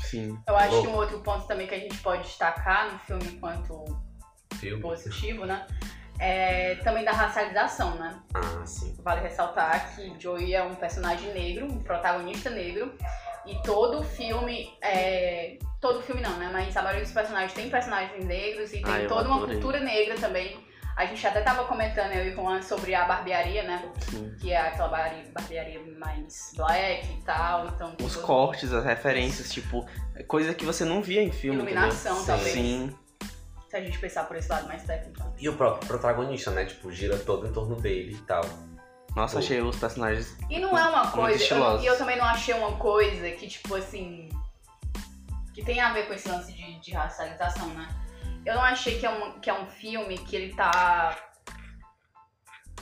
Sim. 0.00 0.38
Eu 0.46 0.56
acho 0.56 0.72
Louco. 0.72 0.86
que 0.86 0.92
um 0.92 0.96
outro 0.96 1.20
ponto 1.20 1.46
também 1.46 1.66
que 1.66 1.74
a 1.74 1.78
gente 1.78 1.96
pode 1.98 2.22
destacar 2.22 2.92
no 2.92 2.98
filme 3.00 3.36
enquanto 3.36 3.84
filme. 4.54 4.82
positivo, 4.82 5.44
né? 5.44 5.66
É 6.18 6.74
também 6.76 7.04
da 7.04 7.12
racialização, 7.12 7.94
né? 7.94 8.20
Ah, 8.34 8.66
sim. 8.66 8.94
Vale 9.02 9.20
ressaltar 9.20 9.94
que 9.94 10.14
Joey 10.18 10.54
é 10.54 10.62
um 10.62 10.74
personagem 10.74 11.32
negro, 11.32 11.66
um 11.66 11.82
protagonista 11.82 12.50
negro, 12.50 12.94
e 13.46 13.54
todo 13.62 14.02
filme, 14.02 14.70
é... 14.82 15.58
todo 15.80 16.02
filme 16.02 16.20
não, 16.20 16.36
né? 16.36 16.50
Mas 16.52 16.76
a 16.76 16.82
maioria 16.82 17.04
dos 17.04 17.12
personagens 17.12 17.54
tem 17.54 17.70
personagens 17.70 18.24
negros 18.24 18.72
e 18.72 18.82
tem 18.82 19.06
Ah, 19.06 19.08
toda 19.08 19.28
uma 19.28 19.46
cultura 19.46 19.80
negra 19.80 20.16
também. 20.16 20.58
A 21.00 21.06
gente 21.06 21.26
até 21.26 21.40
tava 21.40 21.64
comentando 21.64 22.12
eu 22.12 22.26
e 22.26 22.34
Juan 22.34 22.60
sobre 22.60 22.94
a 22.94 23.06
barbearia, 23.06 23.62
né? 23.62 23.82
Sim. 24.10 24.36
Que 24.38 24.52
é 24.52 24.60
aquela 24.60 24.88
bar- 24.88 25.14
barbearia 25.32 25.80
mais 25.98 26.52
black 26.54 27.10
e 27.10 27.22
tal, 27.22 27.68
então... 27.68 27.96
Os 28.02 28.16
todo- 28.16 28.26
cortes, 28.26 28.70
as 28.70 28.84
referências, 28.84 29.50
tipo, 29.50 29.86
é 30.14 30.22
coisa 30.22 30.52
que 30.52 30.62
você 30.62 30.84
não 30.84 31.00
via 31.00 31.22
em 31.22 31.32
filme. 31.32 31.56
Iluminação, 31.56 32.12
entendeu? 32.18 32.26
talvez. 32.26 32.52
Sim. 32.52 32.94
Se 33.70 33.76
a 33.76 33.80
gente 33.80 33.98
pensar 33.98 34.24
por 34.24 34.36
esse 34.36 34.50
lado 34.50 34.68
mais 34.68 34.82
técnico. 34.82 35.32
E 35.38 35.48
o 35.48 35.54
próprio 35.56 35.88
protagonista, 35.88 36.50
né? 36.50 36.66
Tipo, 36.66 36.92
gira 36.92 37.16
todo 37.18 37.46
em 37.46 37.52
torno 37.52 37.76
dele 37.80 38.16
e 38.16 38.22
tal. 38.26 38.44
Nossa, 39.16 39.34
Pô. 39.34 39.38
achei 39.38 39.58
os 39.62 39.76
personagens. 39.76 40.36
E 40.50 40.58
não 40.58 40.76
é 40.76 40.86
uma 40.86 41.10
coisa. 41.10 41.54
eu-. 41.54 41.80
E 41.80 41.86
eu, 41.86 41.96
também 41.96 42.18
não 42.18 42.26
achei 42.26 42.52
uma 42.52 42.76
coisa 42.76 43.30
que, 43.30 43.48
tipo 43.48 43.74
assim. 43.74 44.28
Que 45.54 45.64
tem 45.64 45.80
a 45.80 45.94
ver 45.94 46.06
com 46.08 46.12
esse 46.12 46.28
lance 46.28 46.52
de, 46.52 46.78
de 46.78 46.92
racialização, 46.92 47.68
né? 47.68 47.88
Eu 48.44 48.54
não 48.54 48.62
achei 48.62 48.98
que 48.98 49.06
é, 49.06 49.10
um, 49.10 49.38
que 49.40 49.50
é 49.50 49.54
um 49.54 49.66
filme 49.66 50.16
que 50.18 50.34
ele 50.36 50.54
tá. 50.54 51.16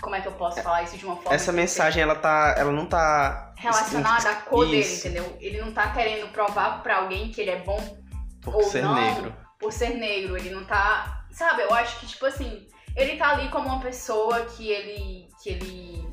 Como 0.01 0.15
é 0.15 0.21
que 0.21 0.29
eu 0.29 0.33
posso 0.33 0.63
falar 0.63 0.83
isso 0.85 0.97
de 0.97 1.05
uma 1.05 1.17
forma. 1.17 1.35
Essa 1.35 1.51
mensagem, 1.51 2.03
ela 2.03 2.15
tá. 2.15 2.55
Ela 2.57 2.71
não 2.73 2.87
tá. 2.87 3.53
Relacionada 3.57 4.31
à 4.31 4.35
cor 4.37 4.65
dele, 4.67 4.79
Isso. 4.79 5.09
entendeu? 5.09 5.37
Ele 5.41 5.61
não 5.61 5.73
tá 5.73 5.91
querendo 5.93 6.31
provar 6.33 6.83
pra 6.83 6.99
alguém 6.99 7.33
que 7.33 7.41
ele 7.41 7.51
é 7.51 7.59
bom 7.59 7.99
Por 8.41 8.55
ou 8.55 8.63
ser 8.63 8.83
não. 8.83 8.95
negro. 8.95 9.35
por 9.59 9.73
ser 9.73 9.91
negro. 9.97 10.37
Ele 10.37 10.51
não 10.51 10.65
tá. 10.65 11.25
Sabe, 11.33 11.63
eu 11.63 11.75
acho 11.75 11.99
que, 11.99 12.07
tipo 12.07 12.25
assim, 12.27 12.67
ele 12.97 13.17
tá 13.17 13.31
ali 13.31 13.49
como 13.49 13.67
uma 13.69 13.81
pessoa 13.81 14.45
que 14.47 14.71
ele. 14.71 15.29
que 15.43 15.51
ele 15.51 16.09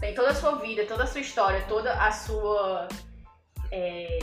tem 0.00 0.14
toda 0.14 0.30
a 0.30 0.34
sua 0.34 0.56
vida, 0.56 0.86
toda 0.86 1.04
a 1.04 1.06
sua 1.06 1.20
história, 1.20 1.64
toda 1.68 1.92
a 1.92 2.10
sua. 2.10 2.88
é, 3.70 4.18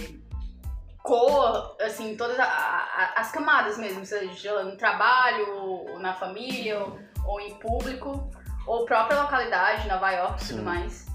cor, 1.04 1.76
assim, 1.82 2.16
todas 2.16 2.40
a- 2.40 2.46
a- 2.46 3.14
as 3.18 3.32
camadas 3.32 3.78
mesmo, 3.78 4.06
seja 4.06 4.64
no 4.64 4.78
trabalho, 4.78 6.00
na 6.00 6.14
família, 6.14 6.80
ou, 6.80 6.98
ou 7.26 7.40
em 7.42 7.54
público, 7.56 8.32
ou 8.66 8.86
própria 8.86 9.22
localidade, 9.22 9.88
Nova 9.88 10.10
York 10.12 10.44
e 10.44 10.48
tudo 10.48 10.64
mais. 10.64 11.06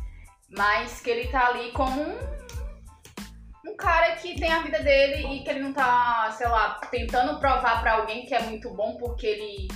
Mas 0.50 1.00
que 1.00 1.10
ele 1.10 1.28
tá 1.28 1.48
ali 1.48 1.72
como 1.72 2.00
um 2.02 2.38
um 3.66 3.76
cara 3.76 4.16
que 4.16 4.34
tem 4.40 4.50
a 4.50 4.62
vida 4.62 4.80
dele 4.80 5.26
e 5.34 5.42
que 5.44 5.50
ele 5.50 5.60
não 5.60 5.72
tá, 5.74 6.30
sei 6.32 6.48
lá, 6.48 6.80
tentando 6.90 7.38
provar 7.38 7.82
pra 7.82 7.94
alguém 7.94 8.24
que 8.24 8.34
é 8.34 8.40
muito 8.42 8.70
bom 8.70 8.96
porque 8.96 9.26
ele, 9.26 9.68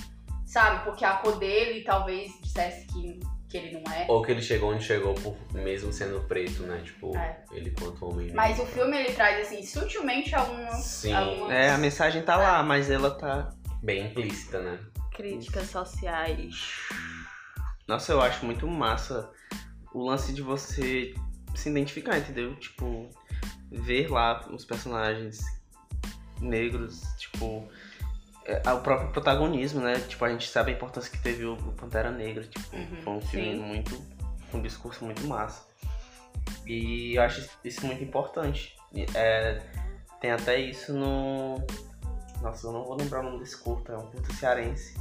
sabe, 0.47 0.83
porque 0.83 1.05
a 1.05 1.17
cor 1.17 1.37
dele 1.37 1.83
talvez 1.83 2.31
dissesse 2.41 2.87
que, 2.87 3.19
que 3.53 3.57
ele 3.59 3.79
não 3.79 3.93
é. 3.93 4.07
Ou 4.09 4.23
que 4.23 4.31
ele 4.31 4.41
chegou 4.41 4.73
onde 4.73 4.83
chegou 4.83 5.13
por 5.13 5.37
mesmo 5.53 5.93
sendo 5.93 6.19
preto, 6.21 6.63
né? 6.63 6.81
Tipo, 6.83 7.15
É. 7.15 7.43
ele 7.51 7.69
quanto 7.69 8.03
homem. 8.09 8.33
Mas 8.33 8.59
o 8.59 8.65
filme 8.65 8.97
ele 8.97 9.13
traz, 9.13 9.45
assim, 9.45 9.63
sutilmente 9.63 10.33
algumas. 10.33 10.83
Sim. 10.83 11.13
algumas- 11.13 11.51
É, 11.51 11.69
a 11.69 11.77
mensagem 11.77 12.23
tá 12.23 12.35
lá, 12.35 12.63
mas 12.63 12.89
ela 12.89 13.11
tá. 13.11 13.53
Bem 13.83 14.07
implícita, 14.07 14.59
né? 14.59 14.79
Críticas 15.11 15.69
sociais. 15.69 16.79
Nossa, 17.87 18.11
eu 18.11 18.21
acho 18.21 18.43
muito 18.43 18.67
massa 18.67 19.29
o 19.93 20.03
lance 20.03 20.33
de 20.33 20.41
você 20.41 21.13
se 21.53 21.69
identificar, 21.69 22.17
entendeu? 22.17 22.55
Tipo, 22.55 23.07
ver 23.71 24.09
lá 24.09 24.47
os 24.51 24.65
personagens 24.65 25.41
negros, 26.41 27.03
tipo, 27.19 27.69
é, 27.69 27.82
o 28.73 28.81
próprio 28.81 29.09
protagonismo, 29.11 29.81
né? 29.81 29.99
Tipo, 29.99 30.25
a 30.25 30.29
gente 30.29 30.49
sabe 30.49 30.71
a 30.71 30.75
importância 30.75 31.09
que 31.09 31.21
teve 31.21 31.45
o 31.45 31.55
Pantera 31.73 32.11
Negra, 32.11 32.43
tipo, 32.43 32.75
Uhum, 32.75 33.01
foi 33.03 33.13
um 33.13 33.21
filme 33.21 33.51
sim. 33.53 33.59
muito, 33.59 34.01
com 34.51 34.57
um 34.57 34.61
discurso 34.61 35.05
muito 35.05 35.25
massa. 35.25 35.65
E 36.65 37.15
eu 37.15 37.21
acho 37.23 37.49
isso 37.63 37.85
muito 37.85 38.03
importante. 38.03 38.75
É, 39.15 39.61
tem 40.19 40.31
até 40.31 40.59
isso 40.59 40.93
no. 40.93 41.65
Nossa, 42.41 42.67
eu 42.67 42.73
não 42.73 42.83
vou 42.83 42.95
lembrar 42.95 43.21
o 43.21 43.23
nome 43.23 43.39
desse 43.39 43.57
curta, 43.57 43.93
é 43.93 43.97
um 43.97 44.07
curta 44.07 44.33
cearense. 44.33 44.95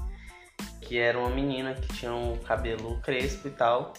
Que 0.80 0.99
era 0.99 1.18
uma 1.18 1.30
menina 1.30 1.74
que 1.74 1.88
tinha 1.95 2.12
um 2.12 2.36
cabelo 2.38 3.01
crespo 3.01 3.49
e 3.49 3.51
tal. 3.51 3.93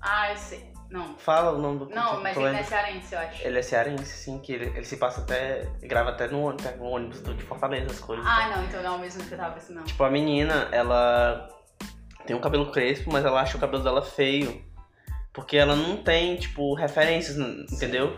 Ah, 0.00 0.30
eu 0.30 0.36
sei. 0.36 0.72
Não. 0.90 1.18
Fala 1.18 1.52
o 1.52 1.58
nome 1.60 1.80
do. 1.80 1.90
Não, 1.90 2.22
mas 2.22 2.34
ele 2.36 2.46
é 2.46 2.48
lembra? 2.50 2.64
cearense, 2.64 3.12
eu 3.14 3.18
acho. 3.20 3.46
Ele 3.46 3.58
é 3.58 3.62
cearense, 3.62 4.06
sim, 4.06 4.38
que 4.38 4.52
ele, 4.52 4.66
ele 4.74 4.84
se 4.84 4.96
passa 4.96 5.20
até. 5.20 5.68
grava 5.82 6.10
até 6.10 6.28
no 6.28 6.40
ônibus, 6.40 6.64
no 6.76 6.84
ônibus 6.84 7.20
do- 7.20 7.34
de 7.34 7.42
Fortaleza, 7.44 7.90
as 7.90 8.00
coisas. 8.00 8.24
Ah, 8.26 8.48
não, 8.56 8.64
então 8.64 8.82
não 8.82 8.94
é 8.94 8.96
o 8.96 8.98
mesmo 9.00 9.22
que 9.24 9.32
eu 9.34 9.38
tava 9.38 9.54
pensando, 9.54 9.76
não. 9.76 9.84
Tipo, 9.84 10.02
a 10.04 10.10
menina, 10.10 10.68
ela 10.72 11.46
tem 12.26 12.34
um 12.34 12.40
cabelo 12.40 12.70
crespo, 12.72 13.10
mas 13.12 13.22
ela 13.24 13.40
acha 13.42 13.56
o 13.56 13.60
cabelo 13.60 13.82
dela 13.82 14.00
feio. 14.02 14.62
Porque 15.32 15.56
ela 15.58 15.76
não 15.76 15.98
tem, 15.98 16.36
tipo, 16.36 16.74
referências, 16.74 17.36
n- 17.36 17.66
entendeu? 17.70 18.16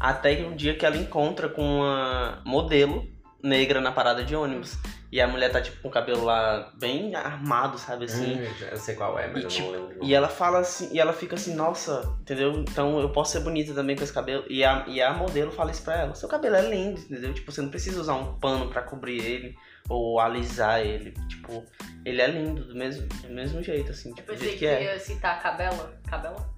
Até 0.00 0.34
que 0.34 0.42
um 0.42 0.56
dia 0.56 0.76
que 0.76 0.84
ela 0.84 0.96
encontra 0.96 1.48
com 1.48 1.62
uma 1.62 2.42
modelo 2.44 3.06
negra 3.42 3.80
na 3.80 3.92
parada 3.92 4.24
de 4.24 4.34
ônibus. 4.34 4.76
E 5.10 5.20
a 5.22 5.26
mulher 5.26 5.50
tá, 5.50 5.60
tipo, 5.60 5.80
com 5.80 5.88
o 5.88 5.90
cabelo 5.90 6.22
lá 6.22 6.70
bem 6.78 7.14
armado, 7.14 7.78
sabe 7.78 8.04
assim? 8.04 8.34
Hum, 8.42 8.46
eu 8.70 8.76
sei 8.76 8.94
qual 8.94 9.18
é, 9.18 9.26
mas 9.26 9.42
E, 9.42 9.44
eu 9.44 9.48
tipo, 9.48 9.72
não 9.72 9.80
lembro. 9.88 9.98
E 10.04 10.14
ela 10.14 10.28
fala 10.28 10.58
assim, 10.58 10.90
e 10.92 11.00
ela 11.00 11.14
fica 11.14 11.34
assim, 11.34 11.54
nossa, 11.54 12.14
entendeu? 12.20 12.52
Então 12.52 13.00
eu 13.00 13.08
posso 13.10 13.32
ser 13.32 13.40
bonita 13.40 13.72
também 13.72 13.96
com 13.96 14.04
esse 14.04 14.12
cabelo. 14.12 14.44
E 14.50 14.62
a, 14.62 14.84
e 14.86 15.00
a 15.00 15.14
modelo 15.14 15.50
fala 15.50 15.70
isso 15.70 15.82
pra 15.82 15.96
ela, 15.96 16.14
seu 16.14 16.28
cabelo 16.28 16.56
é 16.56 16.68
lindo, 16.68 17.00
entendeu? 17.00 17.32
Tipo, 17.32 17.50
você 17.50 17.62
não 17.62 17.70
precisa 17.70 18.00
usar 18.00 18.14
um 18.14 18.38
pano 18.38 18.68
pra 18.68 18.82
cobrir 18.82 19.18
ele 19.24 19.56
ou 19.88 20.20
alisar 20.20 20.80
ele. 20.80 21.14
Tipo, 21.26 21.64
ele 22.04 22.20
é 22.20 22.26
lindo 22.26 22.64
do 22.64 22.74
mesmo, 22.74 23.06
do 23.06 23.30
mesmo 23.30 23.62
jeito, 23.62 23.90
assim, 23.90 24.10
Eu 24.10 24.16
tipo, 24.16 24.32
do 24.32 24.38
pensei 24.38 24.52
que 24.52 24.58
que 24.58 24.66
é. 24.66 24.84
ia 24.84 24.98
citar 24.98 25.42
Cabela. 25.42 25.98
Cabela? 26.06 26.57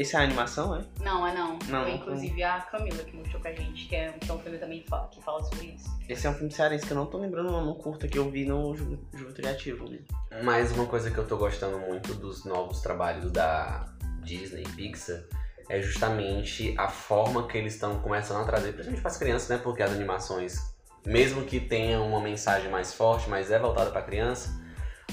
Essa 0.00 0.18
é 0.18 0.20
a 0.20 0.24
animação, 0.24 0.74
é? 0.76 0.82
Não, 1.00 1.26
é 1.26 1.34
não. 1.34 1.52
Não, 1.52 1.58
Foi 1.58 1.70
não. 1.70 1.88
inclusive 1.90 2.42
a 2.42 2.60
Camila 2.60 3.02
que 3.04 3.16
mostrou 3.16 3.40
pra 3.40 3.52
gente, 3.52 3.86
que 3.86 3.94
é, 3.96 4.12
que 4.12 4.30
é 4.30 4.34
um 4.34 4.38
filme 4.38 4.58
também 4.58 4.80
que 4.80 4.88
fala, 4.88 5.08
que 5.08 5.22
fala 5.22 5.42
sobre 5.44 5.66
isso. 5.66 5.88
Esse 6.08 6.26
é 6.26 6.30
um 6.30 6.34
filme 6.34 6.50
cearense 6.52 6.86
que 6.86 6.92
eu 6.92 6.96
não 6.96 7.06
tô 7.06 7.18
lembrando 7.18 7.50
não, 7.50 7.74
curta 7.74 8.08
que 8.08 8.18
eu 8.18 8.30
vi 8.30 8.44
no 8.44 8.74
Ju- 8.76 8.98
Juventude 9.14 9.48
Ativo. 9.48 9.88
Né? 9.88 9.98
Mais 10.42 10.72
uma 10.72 10.86
coisa 10.86 11.10
que 11.10 11.18
eu 11.18 11.26
tô 11.26 11.36
gostando 11.36 11.78
muito 11.78 12.14
dos 12.14 12.44
novos 12.44 12.80
trabalhos 12.80 13.30
da 13.30 13.86
Disney 14.22 14.62
e 14.62 14.68
Pixar 14.70 15.22
é 15.68 15.80
justamente 15.82 16.74
a 16.78 16.88
forma 16.88 17.46
que 17.48 17.58
eles 17.58 17.74
estão 17.74 17.98
começando 18.00 18.40
a 18.42 18.44
trazer, 18.44 18.72
principalmente 18.72 19.00
para 19.02 19.10
as 19.10 19.16
crianças, 19.16 19.48
né? 19.48 19.58
Porque 19.58 19.82
as 19.82 19.90
animações, 19.90 20.60
mesmo 21.04 21.44
que 21.44 21.58
tenham 21.58 22.06
uma 22.08 22.20
mensagem 22.20 22.70
mais 22.70 22.94
forte, 22.94 23.28
mas 23.28 23.50
é 23.50 23.58
voltada 23.58 23.90
para 23.90 24.02
criança, 24.02 24.50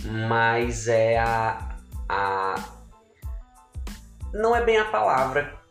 mas 0.06 0.88
é 0.88 1.18
a, 1.20 1.76
a 2.08 2.56
não 4.34 4.56
é 4.56 4.64
bem 4.64 4.78
a 4.78 4.86
palavra 4.86 5.62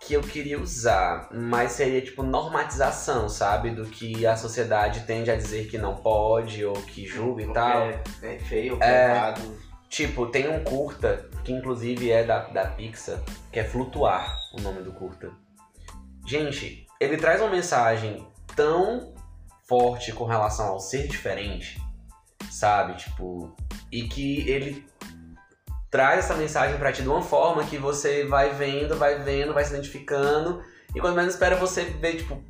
que 0.00 0.14
eu 0.14 0.22
queria 0.22 0.58
usar, 0.60 1.28
mas 1.32 1.72
seria 1.72 2.00
tipo 2.00 2.22
normatização, 2.22 3.28
sabe? 3.28 3.70
Do 3.70 3.84
que 3.84 4.26
a 4.26 4.36
sociedade 4.36 5.00
tende 5.00 5.30
a 5.30 5.36
dizer 5.36 5.68
que 5.68 5.76
não 5.76 5.96
pode 5.96 6.64
ou 6.64 6.72
que 6.74 7.04
julga 7.04 7.42
e 7.42 7.52
tal. 7.52 7.82
É, 8.22 8.38
feio, 8.38 8.78
É. 8.80 9.10
errado. 9.10 9.58
Tipo, 9.88 10.26
tem 10.26 10.48
um 10.48 10.62
curta, 10.62 11.28
que 11.44 11.52
inclusive 11.52 12.10
é 12.10 12.22
da, 12.22 12.40
da 12.40 12.66
Pixar, 12.66 13.20
que 13.50 13.58
é 13.58 13.64
Flutuar, 13.64 14.36
o 14.56 14.60
nome 14.60 14.82
do 14.82 14.92
curta. 14.92 15.30
Gente, 16.26 16.86
ele 17.00 17.16
traz 17.16 17.40
uma 17.40 17.50
mensagem 17.50 18.26
tão 18.54 19.14
forte 19.66 20.12
com 20.12 20.24
relação 20.24 20.68
ao 20.68 20.80
ser 20.80 21.08
diferente, 21.08 21.80
sabe? 22.50 22.96
Tipo, 22.98 23.54
e 23.90 24.02
que 24.02 24.48
ele 24.48 24.86
traz 25.90 26.24
essa 26.24 26.34
mensagem 26.34 26.78
pra 26.78 26.92
ti 26.92 27.02
de 27.02 27.08
uma 27.08 27.22
forma 27.22 27.64
que 27.64 27.78
você 27.78 28.24
vai 28.26 28.54
vendo, 28.54 28.96
vai 28.96 29.18
vendo, 29.22 29.54
vai 29.54 29.64
se 29.64 29.72
identificando, 29.72 30.62
e 30.94 31.00
quando 31.00 31.16
menos 31.16 31.34
espera 31.34 31.56
você 31.56 31.84
vê, 31.84 32.14
tipo, 32.14 32.42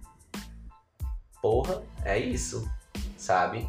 porra, 1.40 1.82
é 2.04 2.18
isso, 2.18 2.68
sabe? 3.16 3.68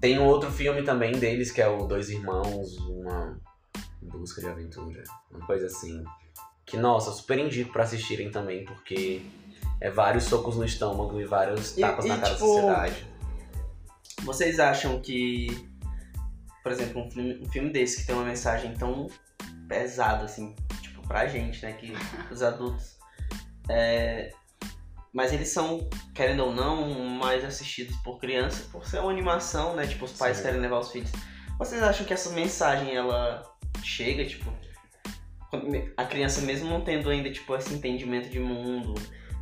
Tem 0.00 0.18
um 0.18 0.24
outro 0.24 0.50
filme 0.50 0.82
também 0.82 1.12
deles, 1.12 1.50
que 1.50 1.60
é 1.60 1.68
o 1.68 1.86
Dois 1.86 2.10
Irmãos, 2.10 2.76
uma 2.78 3.38
busca 4.02 4.40
de 4.40 4.48
aventura, 4.48 5.02
uma 5.30 5.44
coisa 5.46 5.66
assim. 5.66 6.04
Que, 6.64 6.76
nossa, 6.76 7.10
eu 7.10 7.14
super 7.14 7.38
indico 7.38 7.72
pra 7.72 7.84
assistirem 7.84 8.30
também, 8.30 8.64
porque 8.64 9.22
é 9.80 9.90
vários 9.90 10.24
socos 10.24 10.56
no 10.56 10.64
estômago 10.64 11.20
e 11.20 11.24
vários 11.24 11.72
tapas 11.72 12.04
e, 12.04 12.08
na 12.08 12.18
cara 12.18 12.34
tipo, 12.34 12.46
da 12.46 12.52
sociedade. 12.52 13.06
Vocês 14.22 14.58
acham 14.58 15.00
que, 15.00 15.68
por 16.66 16.72
exemplo, 16.72 17.00
um 17.00 17.08
filme, 17.08 17.40
um 17.40 17.48
filme 17.48 17.70
desse 17.70 18.00
que 18.00 18.06
tem 18.08 18.16
uma 18.16 18.24
mensagem 18.24 18.74
tão 18.74 19.06
pesada, 19.68 20.24
assim, 20.24 20.52
tipo, 20.82 21.00
pra 21.06 21.28
gente, 21.28 21.64
né, 21.64 21.72
que 21.74 21.92
os 22.28 22.42
adultos, 22.42 22.98
é, 23.68 24.32
mas 25.12 25.32
eles 25.32 25.46
são, 25.46 25.88
querendo 26.12 26.42
ou 26.42 26.52
não, 26.52 26.88
mais 27.08 27.44
assistidos 27.44 27.94
por 27.98 28.18
crianças 28.18 28.66
por 28.66 28.84
ser 28.84 28.98
uma 28.98 29.12
animação, 29.12 29.76
né, 29.76 29.86
tipo, 29.86 30.06
os 30.06 30.12
pais 30.14 30.38
Sim. 30.38 30.42
querem 30.42 30.60
levar 30.60 30.80
os 30.80 30.90
filhos. 30.90 31.12
Vocês 31.56 31.80
acham 31.84 32.04
que 32.04 32.12
essa 32.12 32.30
mensagem, 32.30 32.96
ela 32.96 33.44
chega, 33.84 34.26
tipo, 34.26 34.52
a 35.96 36.04
criança 36.04 36.40
mesmo 36.40 36.68
não 36.68 36.80
tendo 36.80 37.08
ainda, 37.10 37.30
tipo, 37.30 37.54
esse 37.54 37.72
entendimento 37.72 38.28
de 38.28 38.40
mundo, 38.40 38.92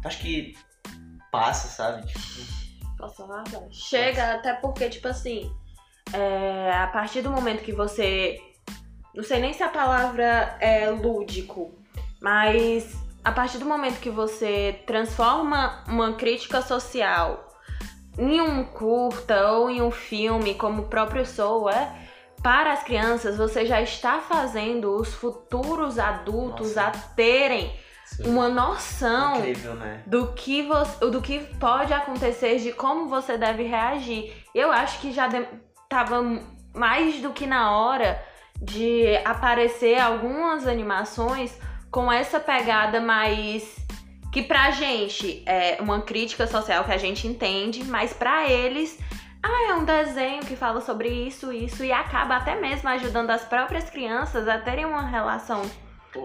acho 0.04 0.18
que 0.18 0.54
passa, 1.32 1.68
sabe, 1.68 2.06
tipo... 2.06 2.20
Posso 2.98 3.16
falar? 3.16 3.44
Vai. 3.44 3.66
Chega 3.70 4.34
até 4.34 4.52
porque, 4.52 4.90
tipo 4.90 5.08
assim, 5.08 5.50
é, 6.12 6.72
a 6.72 6.86
partir 6.88 7.22
do 7.22 7.30
momento 7.30 7.62
que 7.62 7.72
você. 7.72 8.40
Não 9.14 9.22
sei 9.22 9.38
nem 9.40 9.52
se 9.52 9.62
a 9.62 9.68
palavra 9.68 10.56
é 10.60 10.90
lúdico, 10.90 11.72
mas 12.20 12.94
a 13.24 13.30
partir 13.30 13.58
do 13.58 13.64
momento 13.64 14.00
que 14.00 14.10
você 14.10 14.80
transforma 14.86 15.84
uma 15.88 16.14
crítica 16.14 16.60
social 16.60 17.48
em 18.18 18.40
um 18.40 18.64
curta 18.64 19.52
ou 19.52 19.70
em 19.70 19.80
um 19.80 19.90
filme, 19.90 20.54
como 20.54 20.82
o 20.82 20.88
próprio 20.88 21.24
Soul 21.24 21.70
é, 21.70 22.04
para 22.42 22.72
as 22.72 22.82
crianças, 22.82 23.36
você 23.38 23.64
já 23.64 23.80
está 23.80 24.20
fazendo 24.20 24.94
os 24.96 25.14
futuros 25.14 25.98
adultos 25.98 26.74
Nossa. 26.74 26.88
a 26.88 26.90
terem 27.14 27.74
Sim. 28.04 28.28
uma 28.28 28.48
noção 28.48 29.38
Incrível, 29.38 29.74
né? 29.74 30.02
do 30.06 30.28
que 30.34 30.62
você, 30.62 31.10
do 31.10 31.22
que 31.22 31.40
pode 31.58 31.92
acontecer, 31.92 32.58
de 32.58 32.72
como 32.72 33.08
você 33.08 33.38
deve 33.38 33.62
reagir. 33.62 34.32
Eu 34.54 34.70
acho 34.70 35.00
que 35.00 35.10
já 35.10 35.26
de- 35.26 35.48
tava 35.94 36.20
mais 36.74 37.20
do 37.20 37.30
que 37.30 37.46
na 37.46 37.70
hora 37.70 38.20
de 38.60 39.16
aparecer 39.24 39.96
algumas 39.96 40.66
animações 40.66 41.56
com 41.88 42.10
essa 42.10 42.40
pegada 42.40 43.00
mais 43.00 43.76
que 44.32 44.42
pra 44.42 44.72
gente 44.72 45.44
é 45.46 45.78
uma 45.80 46.02
crítica 46.02 46.48
social 46.48 46.82
que 46.82 46.90
a 46.90 46.98
gente 46.98 47.28
entende, 47.28 47.84
mas 47.84 48.12
pra 48.12 48.50
eles 48.50 48.98
ah, 49.40 49.70
é 49.70 49.74
um 49.74 49.84
desenho 49.84 50.44
que 50.44 50.56
fala 50.56 50.80
sobre 50.80 51.08
isso, 51.08 51.52
isso 51.52 51.84
e 51.84 51.92
acaba 51.92 52.38
até 52.38 52.56
mesmo 52.56 52.88
ajudando 52.88 53.30
as 53.30 53.44
próprias 53.44 53.88
crianças 53.88 54.48
a 54.48 54.58
terem 54.58 54.84
uma 54.84 55.06
relação 55.06 55.62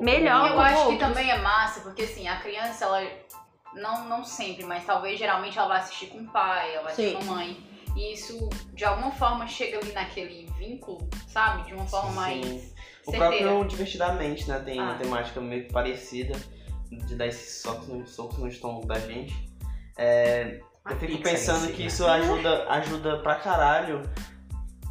melhor 0.02 0.46
E 0.46 0.50
eu 0.50 0.54
com 0.56 0.62
acho 0.62 0.76
que 0.76 0.82
outros. 0.82 1.00
também 1.00 1.30
é 1.30 1.38
massa, 1.38 1.82
porque 1.82 2.02
assim, 2.02 2.28
a 2.28 2.38
criança, 2.38 2.86
ela. 2.86 3.08
Não, 3.76 4.06
não 4.06 4.24
sempre, 4.24 4.64
mas 4.66 4.84
talvez 4.84 5.20
geralmente 5.20 5.60
ela 5.60 5.68
vai 5.68 5.78
assistir 5.78 6.08
com 6.08 6.22
o 6.22 6.28
pai, 6.28 6.74
ela 6.74 6.84
vai 6.86 6.92
assistir 6.94 7.18
com 7.18 7.32
a 7.32 7.36
mãe. 7.36 7.69
E 8.00 8.14
isso, 8.14 8.48
de 8.74 8.86
alguma 8.86 9.12
forma, 9.12 9.46
chega 9.46 9.78
ali 9.78 9.92
naquele 9.92 10.50
vínculo, 10.58 11.06
sabe? 11.28 11.68
De 11.68 11.74
uma 11.74 11.86
forma 11.86 12.12
mais 12.14 12.46
Sim. 12.46 12.74
O 13.06 13.12
certeira. 13.12 13.48
próprio 13.50 13.68
Divertidamente, 13.68 14.48
né? 14.48 14.60
Tem 14.60 14.80
uma 14.80 14.94
Ah. 14.94 14.98
temática 14.98 15.42
meio 15.42 15.66
que 15.66 15.74
parecida 15.74 16.40
de 16.90 17.16
dar 17.16 17.28
esses 17.28 17.62
socos 17.62 17.88
no, 17.90 18.08
socos 18.08 18.38
no 18.38 18.48
estômago 18.48 18.86
da 18.88 18.98
gente. 19.00 19.36
É, 19.98 20.62
Uma 20.86 20.94
eu 20.94 20.98
fico 21.00 21.22
pensando 21.22 21.66
si, 21.66 21.74
que 21.74 21.82
né? 21.82 21.88
isso 21.88 22.08
ajuda, 22.08 22.70
ajuda 22.70 23.18
pra 23.20 23.36
caralho 23.36 24.02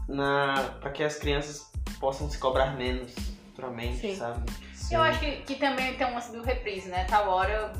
na, 0.07 0.75
pra 0.79 0.91
que 0.91 1.03
as 1.03 1.17
crianças 1.17 1.73
possam 1.99 2.29
se 2.31 2.37
cobrar 2.39 2.77
menos 2.77 3.15
futuramente, 3.47 3.97
Sim. 4.01 4.17
sabe? 4.17 4.53
Eu 4.91 5.01
acho 5.03 5.19
que, 5.21 5.33
que 5.43 5.55
também 5.55 5.97
tem 5.97 6.07
um 6.07 6.15
lance 6.15 6.31
do 6.31 6.43
reprise, 6.43 6.89
né? 6.91 7.05
Tal 7.05 7.29
hora, 7.31 7.73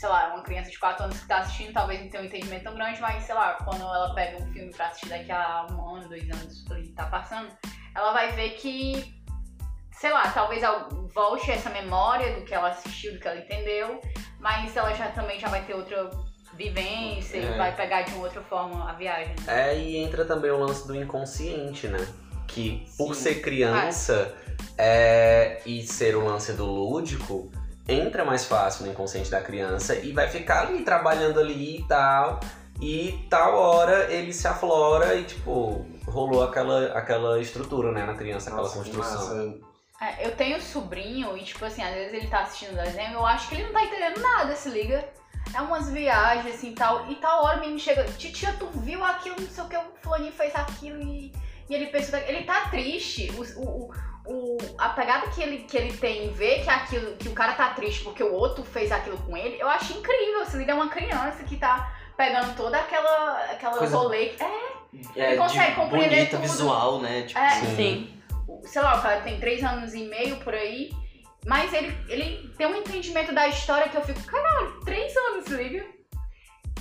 sei 0.00 0.08
lá, 0.08 0.32
uma 0.32 0.42
criança 0.42 0.70
de 0.70 0.78
4 0.78 1.04
anos 1.04 1.20
que 1.20 1.28
tá 1.28 1.40
assistindo 1.40 1.74
talvez 1.74 2.00
não 2.00 2.08
tenha 2.08 2.22
um 2.22 2.26
entendimento 2.26 2.64
tão 2.64 2.74
grande, 2.74 2.98
mas 3.02 3.22
sei 3.22 3.34
lá, 3.34 3.52
quando 3.62 3.82
ela 3.82 4.14
pega 4.14 4.42
um 4.42 4.50
filme 4.50 4.72
pra 4.72 4.86
assistir 4.86 5.10
daqui 5.10 5.30
a 5.30 5.66
um 5.70 5.94
ano, 5.96 6.08
dois 6.08 6.22
anos, 6.30 6.62
por 6.62 6.78
tá 6.96 7.04
passando, 7.04 7.48
ela 7.94 8.10
vai 8.14 8.32
ver 8.32 8.52
que, 8.52 9.14
sei 9.92 10.10
lá, 10.10 10.30
talvez 10.30 10.62
volte 11.12 11.50
essa 11.50 11.68
memória 11.68 12.34
do 12.34 12.46
que 12.46 12.54
ela 12.54 12.70
assistiu, 12.70 13.12
do 13.12 13.20
que 13.20 13.28
ela 13.28 13.36
entendeu, 13.40 14.00
mas 14.38 14.74
ela 14.74 14.94
já 14.94 15.08
também 15.10 15.38
já 15.38 15.48
vai 15.48 15.62
ter 15.66 15.74
outra 15.74 16.08
vivência 16.54 17.36
É. 17.36 17.42
e 17.54 17.58
vai 17.58 17.76
pegar 17.76 18.00
de 18.00 18.12
uma 18.14 18.24
outra 18.24 18.40
forma 18.40 18.88
a 18.88 18.94
viagem. 18.94 19.34
né? 19.44 19.72
É, 19.72 19.78
e 19.78 19.98
entra 19.98 20.24
também 20.24 20.50
o 20.50 20.58
lance 20.58 20.86
do 20.86 20.96
inconsciente, 20.96 21.88
né? 21.88 21.98
Que 22.48 22.86
por 22.96 23.14
Sim. 23.14 23.22
ser 23.22 23.42
criança 23.42 24.34
é, 24.78 25.60
e 25.66 25.82
ser 25.82 26.16
o 26.16 26.24
lance 26.24 26.54
do 26.54 26.64
lúdico, 26.64 27.52
entra 27.90 28.24
mais 28.24 28.44
fácil 28.44 28.86
no 28.86 28.92
inconsciente 28.92 29.30
da 29.30 29.40
criança 29.40 29.94
e 29.96 30.12
vai 30.12 30.28
ficar 30.28 30.68
ali 30.68 30.82
trabalhando 30.82 31.40
ali 31.40 31.78
e 31.78 31.84
tal. 31.84 32.40
E 32.80 33.26
tal 33.28 33.56
hora 33.56 34.10
ele 34.10 34.32
se 34.32 34.48
aflora 34.48 35.14
e, 35.14 35.24
tipo, 35.24 35.86
rolou 36.06 36.42
aquela, 36.42 36.92
aquela 36.92 37.38
estrutura, 37.38 37.92
né, 37.92 38.06
na 38.06 38.14
criança, 38.14 38.48
aquela 38.48 38.62
Nossa, 38.62 38.82
que 38.82 38.96
construção. 38.96 39.60
É, 40.00 40.26
eu 40.26 40.34
tenho 40.34 40.58
sobrinho 40.62 41.36
e, 41.36 41.42
tipo 41.42 41.62
assim, 41.62 41.82
às 41.82 41.92
vezes 41.92 42.14
ele 42.14 42.26
tá 42.28 42.40
assistindo 42.40 42.72
o 42.72 42.82
desenho, 42.82 43.12
eu 43.12 43.26
acho 43.26 43.48
que 43.48 43.56
ele 43.56 43.64
não 43.64 43.72
tá 43.72 43.84
entendendo 43.84 44.18
nada, 44.20 44.56
se 44.56 44.70
liga. 44.70 45.06
É 45.54 45.60
umas 45.60 45.90
viagens, 45.90 46.54
assim, 46.54 46.74
tal. 46.74 47.10
E 47.10 47.16
tal 47.16 47.44
hora 47.44 47.58
o 47.58 47.60
menino 47.60 47.78
chega, 47.78 48.04
titia, 48.04 48.54
tu 48.58 48.66
viu 48.78 49.04
aquilo, 49.04 49.36
não 49.38 49.48
sei 49.48 49.64
o 49.64 49.68
que, 49.68 49.76
o 49.76 49.82
fulaninho 50.00 50.32
fez 50.32 50.54
aquilo 50.54 51.02
e, 51.02 51.32
e 51.68 51.74
ele 51.74 51.86
pensou... 51.88 52.18
Ele 52.18 52.44
tá 52.44 52.68
triste. 52.70 53.30
O, 53.32 53.42
o, 53.60 53.94
o, 54.32 54.56
a 54.78 54.90
pegada 54.90 55.26
que 55.28 55.42
ele, 55.42 55.58
que 55.64 55.76
ele 55.76 55.92
tem 55.96 56.26
em 56.26 56.30
ver 56.32 56.62
que, 56.62 56.70
aquilo, 56.70 57.16
que 57.16 57.28
o 57.28 57.32
cara 57.32 57.52
tá 57.54 57.70
triste 57.70 58.04
porque 58.04 58.22
o 58.22 58.32
outro 58.32 58.62
fez 58.64 58.92
aquilo 58.92 59.18
com 59.18 59.36
ele, 59.36 59.60
eu 59.60 59.68
acho 59.68 59.92
incrível. 59.92 60.44
Se 60.46 60.56
liga, 60.56 60.72
é 60.72 60.74
uma 60.74 60.88
criança 60.88 61.42
que 61.44 61.56
tá 61.56 61.92
pegando 62.16 62.54
toda 62.56 62.78
aquela, 62.78 63.44
aquela 63.50 63.76
Coisa- 63.78 63.96
rolê. 63.96 64.32
É, 64.38 64.70
É, 65.16 65.28
Ele 65.32 65.36
consegue 65.36 65.70
de 65.70 65.76
compreender 65.76 66.08
bonita, 66.16 66.30
tudo. 66.36 66.42
visual, 66.42 67.00
né? 67.00 67.22
Tipo, 67.22 67.38
É, 67.38 67.46
assim, 67.46 67.76
Sim. 67.76 68.22
sei 68.64 68.82
lá, 68.82 68.98
o 68.98 69.02
cara 69.02 69.20
tem 69.20 69.38
três 69.38 69.62
anos 69.62 69.94
e 69.94 70.02
meio 70.04 70.36
por 70.38 70.52
aí, 70.54 70.90
mas 71.46 71.72
ele, 71.72 71.96
ele 72.08 72.52
tem 72.58 72.66
um 72.66 72.74
entendimento 72.74 73.32
da 73.32 73.46
história 73.48 73.88
que 73.88 73.96
eu 73.96 74.02
fico, 74.02 74.20
caralho, 74.24 74.80
três 74.84 75.16
anos, 75.16 75.44
se 75.44 75.54
liga? 75.54 75.86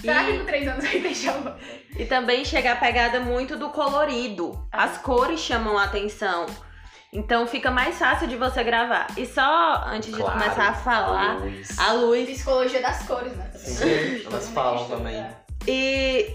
Será 0.01 0.23
E- 0.23 0.31
que 0.33 0.39
com 0.39 0.45
três 0.45 0.67
anos 0.67 0.83
vai 0.85 0.99
deixar 0.99 1.35
o... 1.39 1.55
E 1.99 2.05
também 2.05 2.43
chega 2.45 2.71
a 2.71 2.75
pegada 2.75 3.19
muito 3.19 3.55
do 3.57 3.69
colorido. 3.69 4.67
As 4.71 4.97
cores 4.97 5.39
chamam 5.39 5.77
a 5.77 5.83
atenção. 5.83 6.45
Então 7.11 7.47
fica 7.47 7.71
mais 7.71 7.97
fácil 7.97 8.27
de 8.27 8.35
você 8.35 8.63
gravar. 8.63 9.07
E 9.17 9.25
só 9.25 9.83
antes 9.87 10.11
de 10.13 10.21
Claro, 10.21 10.39
começar 10.39 10.69
a 10.69 10.73
falar, 10.73 11.39
luz. 11.39 11.79
a 11.79 11.91
luz. 11.93 12.29
Psicologia 12.29 12.81
das 12.81 13.03
cores, 13.07 13.35
né? 13.35 13.49
Sim, 13.55 14.23
elas 14.25 14.49
falam 14.49 14.87
também. 14.87 15.25
E 15.67 16.27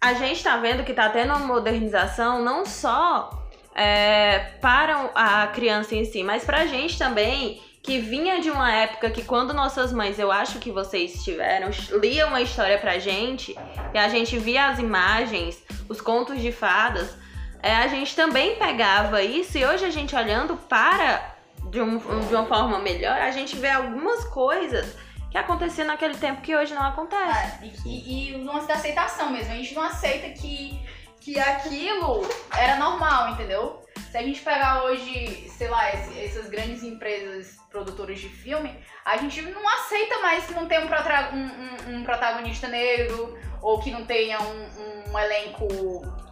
a 0.00 0.14
gente 0.14 0.42
tá 0.42 0.56
vendo 0.58 0.84
que 0.84 0.94
tá 0.94 1.08
tendo 1.08 1.30
uma 1.30 1.40
modernização 1.40 2.40
não 2.42 2.64
só 2.64 3.30
é, 3.74 4.38
para 4.60 5.10
a 5.14 5.46
criança 5.48 5.94
em 5.94 6.04
si, 6.04 6.22
mas 6.22 6.44
pra 6.44 6.66
gente 6.66 6.96
também, 6.96 7.60
que 7.82 7.98
vinha 7.98 8.40
de 8.40 8.48
uma 8.50 8.72
época 8.72 9.10
que 9.10 9.24
quando 9.24 9.52
nossas 9.52 9.92
mães, 9.92 10.18
eu 10.18 10.30
acho 10.30 10.58
que 10.60 10.70
vocês 10.70 11.24
tiveram, 11.24 11.70
liam 12.00 12.28
uma 12.28 12.40
história 12.40 12.78
pra 12.78 12.98
gente, 12.98 13.56
e 13.92 13.98
a 13.98 14.08
gente 14.08 14.38
via 14.38 14.68
as 14.68 14.78
imagens, 14.78 15.60
os 15.88 16.00
contos 16.00 16.40
de 16.40 16.52
fadas, 16.52 17.16
é, 17.62 17.74
a 17.76 17.86
gente 17.88 18.14
também 18.16 18.56
pegava 18.56 19.22
isso, 19.22 19.56
e 19.58 19.64
hoje 19.64 19.84
a 19.84 19.90
gente 19.90 20.14
olhando 20.16 20.56
para 20.56 21.34
de, 21.70 21.80
um- 21.80 21.98
de 21.98 22.34
uma 22.34 22.44
forma 22.46 22.78
melhor, 22.80 23.18
a 23.20 23.30
gente 23.30 23.56
vê 23.56 23.70
algumas 23.70 24.24
coisas 24.24 24.96
que 25.30 25.38
aconteciam 25.38 25.86
naquele 25.86 26.14
tempo 26.14 26.42
que 26.42 26.54
hoje 26.54 26.74
não 26.74 26.82
acontece. 26.82 27.64
É, 27.64 27.66
e, 27.86 27.88
e, 27.88 28.30
e 28.30 28.34
o 28.34 28.44
lance 28.44 28.68
da 28.68 28.74
aceitação 28.74 29.30
mesmo, 29.30 29.52
a 29.52 29.56
gente 29.56 29.74
não 29.74 29.82
aceita 29.82 30.28
que, 30.28 30.78
que 31.22 31.38
aquilo 31.38 32.22
era 32.56 32.76
normal, 32.76 33.30
entendeu? 33.30 33.80
Se 34.10 34.18
a 34.18 34.22
gente 34.22 34.40
pegar 34.40 34.84
hoje, 34.84 35.48
sei 35.56 35.68
lá, 35.68 35.88
essas 35.88 36.48
grandes 36.50 36.82
empresas 36.82 37.56
produtoras 37.70 38.18
de 38.20 38.28
filme, 38.28 38.76
a 39.04 39.16
gente 39.16 39.40
não 39.42 39.66
aceita 39.68 40.18
mais 40.20 40.44
que 40.44 40.52
não 40.52 40.66
tenha 40.66 40.82
um, 40.82 41.36
um- 41.36 41.94
um- 41.94 41.96
um 42.00 42.04
protagonista 42.04 42.68
negro, 42.68 43.38
ou 43.62 43.80
que 43.80 43.90
não 43.90 44.04
tenha 44.04 44.38
um, 44.40 45.10
um 45.12 45.18
elenco, 45.18 45.68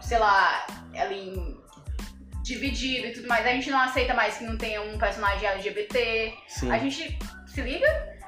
sei 0.02 0.18
lá, 0.18 0.66
ali 0.94 1.56
dividido 2.42 3.06
e 3.06 3.12
tudo 3.12 3.28
mais. 3.28 3.46
A 3.46 3.50
gente 3.50 3.70
não 3.70 3.80
aceita 3.80 4.12
mais 4.12 4.36
que 4.38 4.44
não 4.44 4.58
tenha 4.58 4.82
um 4.82 4.98
personagem 4.98 5.48
LGBT. 5.48 6.34
Sim. 6.48 6.70
A 6.70 6.78
gente 6.78 7.18
se 7.46 7.60
liga? 7.62 7.86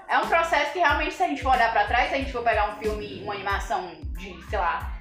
É 0.09 0.19
um 0.19 0.29
processo 0.29 0.73
que 0.73 0.79
realmente, 0.79 1.15
se 1.15 1.23
a 1.23 1.29
gente 1.29 1.43
for 1.43 1.53
olhar 1.53 1.73
pra 1.73 1.87
trás, 1.87 2.09
se 2.11 2.15
a 2.15 2.19
gente 2.19 2.33
for 2.33 2.43
pegar 2.45 2.71
um 2.75 2.79
filme, 2.79 3.21
uma 3.23 3.35
animação 3.35 3.93
de, 4.17 4.41
sei 4.49 4.59
lá, 4.59 4.93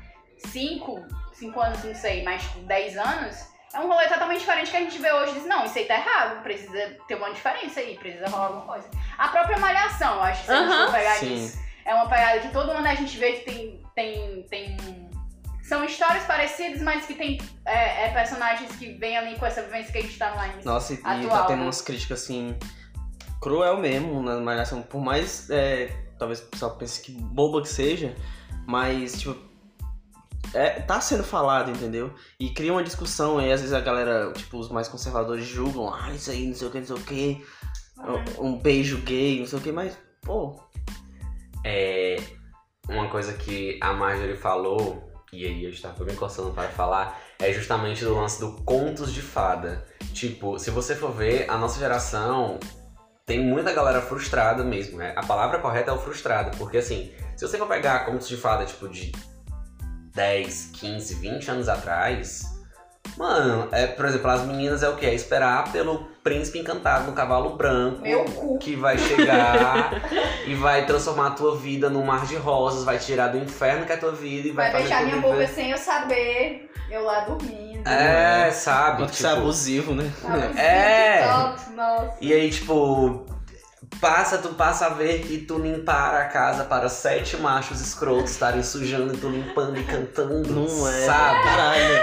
5, 0.47 1.05
5 1.41 1.59
anos, 1.59 1.83
não 1.83 1.95
sei, 1.95 2.23
mais 2.23 2.43
tipo 2.43 2.59
10 2.59 2.97
anos, 2.97 3.51
é 3.73 3.79
um 3.79 3.87
rolê 3.87 4.07
totalmente 4.07 4.39
diferente 4.39 4.69
que 4.69 4.77
a 4.77 4.81
gente 4.81 4.97
vê 4.99 5.11
hoje 5.11 5.31
e 5.31 5.33
diz, 5.35 5.45
não, 5.45 5.65
isso 5.65 5.77
aí 5.77 5.85
tá 5.85 5.95
errado, 5.95 6.43
precisa 6.43 6.97
ter 7.07 7.15
uma 7.15 7.31
diferença 7.33 7.79
aí, 7.79 7.97
precisa 7.97 8.27
rolar 8.27 8.47
alguma 8.47 8.65
coisa. 8.65 8.87
A 9.17 9.27
própria 9.29 9.57
malhação, 9.57 10.15
eu 10.15 10.23
acho 10.23 10.41
que 10.41 10.47
se 10.47 10.53
a 10.53 10.67
gente 10.67 10.91
pegar 10.91 11.15
Sim. 11.15 11.33
isso, 11.33 11.59
é 11.83 11.95
uma 11.95 12.07
pegada 12.07 12.39
que 12.39 12.49
todo 12.49 12.73
mundo 12.73 12.85
a 12.85 12.93
gente 12.93 13.17
vê 13.17 13.33
que 13.33 13.51
tem. 13.51 13.83
tem, 13.95 14.43
tem 14.43 15.11
são 15.63 15.85
histórias 15.85 16.25
parecidas, 16.25 16.81
mas 16.81 17.05
que 17.05 17.13
tem 17.13 17.39
é, 17.65 18.07
é, 18.07 18.13
personagens 18.13 18.75
que 18.75 18.91
vêm 18.93 19.17
ali 19.17 19.39
com 19.39 19.45
essa 19.45 19.61
vivência 19.61 19.91
que 19.91 19.99
a 19.99 20.01
gente 20.01 20.17
tá 20.17 20.31
no 20.31 20.39
anime. 20.39 20.65
Nossa, 20.65 20.93
e, 20.93 20.97
e 20.97 20.99
atual, 20.99 21.29
tá 21.29 21.45
tendo 21.45 21.59
né? 21.59 21.63
umas 21.63 21.81
críticas 21.81 22.23
assim. 22.23 22.57
Cruel 23.39 23.77
mesmo 23.77 24.21
na 24.21 24.37
Malhação. 24.39 24.81
Por 24.81 24.99
mais. 24.99 25.49
é, 25.49 25.89
talvez 26.19 26.41
o 26.41 26.47
pessoal 26.47 26.75
pense 26.75 27.01
que 27.01 27.13
boba 27.13 27.61
que 27.61 27.69
seja, 27.69 28.13
mas, 28.67 29.19
tipo. 29.21 29.50
É, 30.53 30.81
tá 30.81 30.99
sendo 30.99 31.23
falado, 31.23 31.71
entendeu? 31.71 32.13
E 32.39 32.49
cria 32.49 32.73
uma 32.73 32.83
discussão, 32.83 33.41
e 33.41 33.51
às 33.51 33.61
vezes 33.61 33.73
a 33.73 33.79
galera, 33.79 34.31
tipo, 34.33 34.57
os 34.57 34.69
mais 34.69 34.87
conservadores 34.87 35.45
julgam, 35.45 35.93
ah, 35.93 36.11
isso 36.11 36.29
aí, 36.29 36.47
não 36.47 36.55
sei 36.55 36.67
o 36.67 36.71
que, 36.71 36.79
não 36.79 36.87
sei 36.87 36.95
o 36.95 36.99
que, 36.99 37.45
Uhum. 37.99 38.47
um 38.47 38.57
beijo 38.59 38.97
gay, 38.99 39.39
não 39.39 39.45
sei 39.45 39.59
o 39.59 39.61
que, 39.61 39.71
mas, 39.71 39.97
pô, 40.21 40.59
É 41.63 42.17
uma 42.89 43.07
coisa 43.09 43.33
que 43.33 43.77
a 43.81 43.93
Marjorie 43.93 44.35
falou, 44.35 45.11
e 45.31 45.45
aí 45.45 45.63
eu 45.63 45.69
estava 45.69 46.03
me 46.03 46.11
encostando 46.11 46.51
para 46.51 46.67
falar, 46.69 47.19
é 47.39 47.53
justamente 47.53 48.03
do 48.03 48.15
lance 48.15 48.39
do 48.39 48.53
contos 48.63 49.13
de 49.13 49.21
fada. 49.21 49.85
Tipo, 50.13 50.57
se 50.59 50.71
você 50.71 50.95
for 50.95 51.11
ver, 51.11 51.49
a 51.49 51.57
nossa 51.57 51.79
geração 51.79 52.59
tem 53.25 53.39
muita 53.39 53.71
galera 53.71 54.01
frustrada 54.01 54.63
mesmo. 54.63 54.97
Né? 54.97 55.13
A 55.15 55.23
palavra 55.25 55.59
correta 55.59 55.91
é 55.91 55.93
o 55.93 55.99
frustrado, 55.99 56.57
porque 56.57 56.79
assim, 56.79 57.13
se 57.37 57.47
você 57.47 57.57
for 57.57 57.67
pegar 57.67 58.05
contos 58.05 58.27
de 58.27 58.35
fada, 58.35 58.65
tipo, 58.65 58.89
de 58.89 59.11
10, 60.13 60.69
15, 60.73 61.15
20 61.15 61.51
anos 61.51 61.69
atrás, 61.69 62.43
mano, 63.17 63.67
é, 63.71 63.87
por 63.87 64.05
exemplo, 64.05 64.29
as 64.29 64.41
meninas 64.43 64.83
é 64.83 64.89
o 64.89 64.95
que? 64.95 65.05
É 65.05 65.13
esperar 65.13 65.71
pelo 65.71 66.05
príncipe 66.23 66.59
encantado 66.59 67.05
no 67.05 67.13
cavalo 67.13 67.55
branco 67.55 68.01
Meu 68.01 68.25
cu. 68.25 68.59
que 68.59 68.75
vai 68.75 68.97
chegar 68.97 70.01
e 70.45 70.53
vai 70.55 70.85
transformar 70.85 71.27
a 71.27 71.31
tua 71.31 71.57
vida 71.57 71.89
num 71.89 72.03
mar 72.03 72.25
de 72.25 72.35
rosas, 72.35 72.83
vai 72.83 72.97
tirar 72.99 73.29
do 73.29 73.37
inferno 73.37 73.85
que 73.85 73.91
é 73.91 73.95
a 73.95 73.99
tua 73.99 74.11
vida 74.11 74.47
e 74.47 74.51
vai, 74.51 74.71
Vai 74.71 74.83
tu 74.83 75.05
minha 75.05 75.17
boca 75.17 75.47
sem 75.47 75.71
eu 75.71 75.77
saber, 75.77 76.69
eu 76.89 77.03
lá 77.03 77.21
dormindo. 77.21 77.87
É, 77.87 78.51
sabe? 78.51 78.97
quanto 78.97 79.09
que 79.09 79.15
isso 79.15 79.25
é 79.25 79.29
tipo, 79.29 79.41
abusivo, 79.41 79.95
né? 79.95 80.11
Ah, 80.23 80.61
É. 80.61 81.21
TikTok, 81.21 81.71
nossa. 81.71 82.17
E 82.21 82.33
aí, 82.33 82.49
tipo, 82.51 83.25
passa, 83.99 84.37
tu 84.37 84.49
passa 84.49 84.87
a 84.87 84.89
ver 84.89 85.21
que 85.21 85.39
tu 85.39 85.57
limpar 85.57 86.15
a 86.21 86.25
casa 86.25 86.63
para 86.63 86.89
sete 86.89 87.37
machos 87.37 87.81
escrotos 87.81 88.31
estarem 88.31 88.63
sujando 88.63 89.13
e 89.13 89.17
tu 89.17 89.29
limpando 89.29 89.79
e 89.79 89.83
cantando. 89.83 90.53
Não 90.53 90.87
é. 90.87 91.05
Sabe? 91.05 91.43
Caralho. 91.43 91.99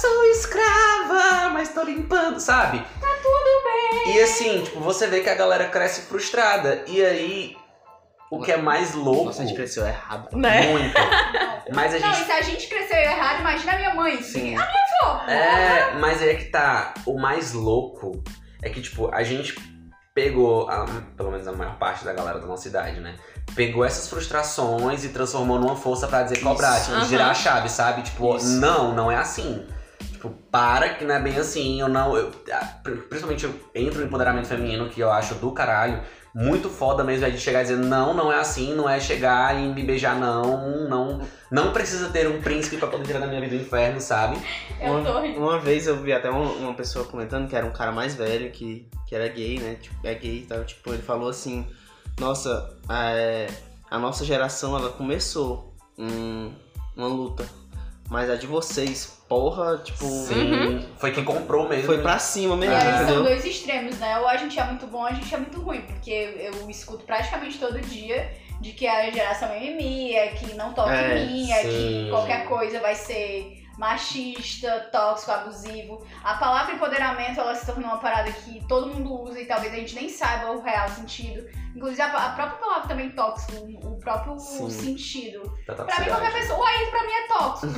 Sou 0.00 0.24
escrava 0.24 1.48
mas 1.52 1.70
tô 1.70 1.82
limpando, 1.82 2.38
sabe? 2.38 2.78
Tá 3.00 3.08
tudo 3.22 4.04
bem. 4.04 4.14
E 4.16 4.20
assim, 4.20 4.62
tipo, 4.62 4.80
você 4.80 5.06
vê 5.06 5.20
que 5.20 5.28
a 5.30 5.34
galera 5.34 5.68
cresce 5.68 6.02
frustrada. 6.02 6.84
E 6.86 7.02
aí, 7.02 7.56
o 8.30 8.42
que 8.42 8.52
é 8.52 8.58
mais 8.58 8.94
louco. 8.94 9.24
Nossa, 9.26 9.42
a 9.42 9.46
gente 9.46 9.56
cresceu 9.56 9.86
errado. 9.86 10.36
Né? 10.36 10.66
Muito. 10.70 10.94
Mas 11.74 11.94
a 11.94 11.98
Não, 11.98 12.12
gente 12.12 12.22
e 12.22 12.26
se 12.26 12.32
a 12.32 12.42
gente 12.42 12.68
cresceu 12.68 12.98
errado, 12.98 13.40
imagina 13.40 13.72
a 13.72 13.76
minha 13.76 13.94
mãe. 13.94 14.22
Sim. 14.22 14.54
Pô, 15.00 15.30
É, 15.30 15.94
mas 15.94 16.22
aí 16.22 16.28
é 16.30 16.34
que 16.36 16.44
tá. 16.46 16.94
O 17.04 17.18
mais 17.18 17.52
louco 17.52 18.22
é 18.62 18.70
que, 18.70 18.80
tipo, 18.80 19.12
a 19.12 19.22
gente 19.24 19.54
pegou, 20.16 20.66
a- 20.70 20.86
pelo 21.14 21.30
menos 21.30 21.46
a 21.46 21.52
maior 21.52 21.76
parte 21.76 22.02
da 22.02 22.14
galera 22.14 22.38
da 22.40 22.46
nossa 22.46 22.66
idade, 22.66 23.00
né? 23.00 23.16
Pegou 23.54 23.84
essas 23.84 24.08
frustrações 24.08 25.04
e 25.04 25.10
transformou 25.10 25.58
numa 25.60 25.76
força 25.76 26.08
pra 26.08 26.22
dizer 26.22 26.40
cobrar, 26.40 26.80
tipo, 26.80 26.92
Aham. 26.96 27.04
girar 27.04 27.28
a 27.30 27.34
chave, 27.34 27.68
sabe? 27.68 28.00
Tipo, 28.00 28.34
Isso. 28.34 28.46
não, 28.58 28.94
não 28.94 29.12
é 29.12 29.16
assim. 29.16 29.66
Tipo, 30.12 30.30
para 30.50 30.88
que 30.94 31.04
não 31.04 31.14
é 31.14 31.20
bem 31.20 31.36
assim. 31.36 31.78
Eu 31.82 31.88
não. 31.90 32.16
Eu, 32.16 32.30
pri- 32.82 32.96
principalmente 32.96 33.44
eu 33.44 33.54
entro 33.74 34.00
no 34.00 34.06
empoderamento 34.06 34.48
feminino, 34.48 34.88
que 34.88 34.98
eu 35.00 35.12
acho 35.12 35.34
do 35.34 35.52
caralho. 35.52 36.00
Muito 36.38 36.68
foda 36.68 37.02
mesmo 37.02 37.24
é 37.24 37.30
de 37.30 37.38
chegar 37.38 37.60
e 37.60 37.62
dizer, 37.62 37.78
não, 37.78 38.12
não 38.12 38.30
é 38.30 38.38
assim, 38.38 38.74
não 38.74 38.86
é 38.86 39.00
chegar 39.00 39.58
e 39.58 39.72
me 39.72 39.82
beijar, 39.82 40.18
não, 40.20 40.86
não. 40.86 41.20
Não 41.50 41.72
precisa 41.72 42.10
ter 42.10 42.28
um 42.28 42.42
príncipe 42.42 42.76
pra 42.76 42.88
poder 42.88 43.04
tirar 43.06 43.20
da 43.20 43.26
minha 43.26 43.40
vida 43.40 43.56
do 43.56 43.62
inferno, 43.62 43.98
sabe? 44.02 44.36
eu 44.78 45.02
tô 45.02 45.10
Uma, 45.12 45.20
rindo. 45.22 45.40
uma 45.40 45.58
vez 45.58 45.86
eu 45.86 45.96
vi 46.02 46.12
até 46.12 46.28
uma, 46.28 46.52
uma 46.52 46.74
pessoa 46.74 47.06
comentando 47.06 47.48
que 47.48 47.56
era 47.56 47.64
um 47.64 47.70
cara 47.72 47.90
mais 47.90 48.14
velho, 48.14 48.50
que, 48.50 48.86
que 49.06 49.14
era 49.14 49.26
gay, 49.28 49.58
né? 49.58 49.76
Tipo, 49.80 50.06
é 50.06 50.14
gay 50.14 50.40
e 50.40 50.46
tal. 50.46 50.62
Tipo, 50.64 50.92
ele 50.92 51.02
falou 51.02 51.30
assim, 51.30 51.66
nossa, 52.20 52.76
é, 52.90 53.46
a 53.90 53.98
nossa 53.98 54.22
geração 54.22 54.76
ela 54.76 54.90
começou 54.90 55.74
um- 55.98 56.52
uma 56.94 57.06
luta. 57.08 57.46
Mas 58.10 58.28
a 58.28 58.36
de 58.36 58.46
vocês, 58.46 59.15
porra, 59.28 59.78
tipo, 59.78 60.04
Sim. 60.06 60.86
Foi 60.98 61.10
quem 61.12 61.24
comprou 61.24 61.68
mesmo. 61.68 61.84
foi 61.86 62.00
pra 62.00 62.18
cima 62.18 62.54
E 62.54 62.58
mesmo, 62.58 62.74
Ah, 62.74 62.78
aí 62.78 62.92
são 62.92 63.02
entendeu? 63.04 63.22
dois 63.24 63.44
extremos, 63.44 63.98
né? 63.98 64.18
Ou 64.18 64.28
a 64.28 64.36
gente 64.36 64.58
é 64.58 64.64
muito 64.64 64.86
bom, 64.86 64.98
ou 64.98 65.06
a 65.06 65.12
gente 65.12 65.34
é 65.34 65.38
muito 65.38 65.60
ruim. 65.60 65.80
Porque 65.82 66.10
eu 66.52 66.68
escuto 66.70 67.04
praticamente 67.04 67.58
todo 67.58 67.80
dia 67.80 68.30
de 68.60 68.72
que 68.72 68.86
a 68.86 69.10
geração 69.10 69.48
mimimi 69.52 70.14
é 70.14 70.28
que 70.28 70.54
não 70.54 70.72
toca 70.72 70.94
É, 70.94 71.18
em 71.18 71.26
mim, 71.26 71.52
é 71.52 71.62
que 71.62 72.06
qualquer 72.10 72.46
coisa 72.46 72.80
vai 72.80 72.94
ser 72.94 73.62
machista, 73.78 74.88
tóxico, 74.92 75.30
abusivo. 75.32 76.04
A 76.24 76.34
palavra 76.34 76.74
empoderamento, 76.74 77.40
ela 77.40 77.54
se 77.54 77.66
tornou 77.66 77.84
uma 77.90 77.98
parada 77.98 78.30
que 78.32 78.64
todo 78.66 78.88
mundo 78.88 79.22
usa 79.22 79.40
e 79.40 79.46
talvez 79.46 79.72
a 79.72 79.76
gente 79.76 79.94
nem 79.94 80.08
saiba 80.08 80.50
o 80.52 80.62
real 80.62 80.88
sentido. 80.88 81.46
Inclusive, 81.74 82.00
a, 82.00 82.06
a 82.06 82.30
própria 82.30 82.56
palavra 82.58 82.88
também 82.88 83.10
tóxico, 83.10 83.52
o 83.86 83.98
próprio 84.00 84.38
Sim. 84.38 84.70
sentido. 84.70 85.42
Da 85.66 85.74
Pra 85.74 86.00
mim, 86.00 86.06
qualquer 86.06 86.32
pessoa, 86.32 86.58
o 86.58 86.64
aí 86.64 86.86
pra 86.86 87.02
mim 87.04 87.12
é 87.12 87.26
tóxico. 87.28 87.72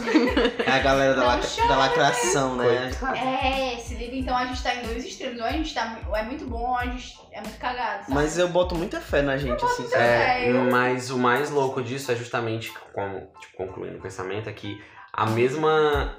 É 0.64 0.70
a 0.70 0.78
galera 0.78 1.14
da, 1.14 1.40
chora, 1.40 1.68
da 1.68 1.76
lacração, 1.78 2.56
né? 2.56 2.90
É, 3.16 3.76
se 3.78 3.94
liga, 3.94 4.14
então 4.16 4.36
a 4.36 4.46
gente 4.46 4.62
tá 4.62 4.74
em 4.74 4.82
dois 4.82 5.04
extremos. 5.04 5.40
Ou 5.40 5.46
a 5.46 5.50
gente 5.50 5.74
tá, 5.74 5.98
ou 6.06 6.14
é 6.16 6.22
muito 6.22 6.44
bom, 6.46 6.60
ou 6.70 6.76
a 6.76 6.84
gente 6.84 7.18
é 7.32 7.40
muito 7.40 7.58
cagado. 7.58 8.02
sabe? 8.02 8.14
Mas 8.14 8.38
eu 8.38 8.48
boto 8.48 8.74
muita 8.76 9.00
fé 9.00 9.20
na 9.22 9.36
gente, 9.36 9.64
assim, 9.64 9.88
sabe? 9.88 10.02
É, 10.04 10.44
É, 10.44 10.50
eu- 10.52 10.70
mas 10.70 11.10
o 11.10 11.18
mais 11.18 11.50
louco 11.50 11.82
disso 11.82 12.12
é 12.12 12.14
justamente, 12.14 12.72
como, 12.92 13.32
tipo, 13.40 13.56
concluindo 13.56 13.98
o 13.98 14.00
pensamento, 14.00 14.48
é 14.48 14.52
que 14.52 14.80
a 15.12 15.26
mesma 15.26 16.16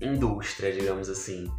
indústria, 0.00 0.72
digamos 0.72 1.08
assim, 1.08 1.50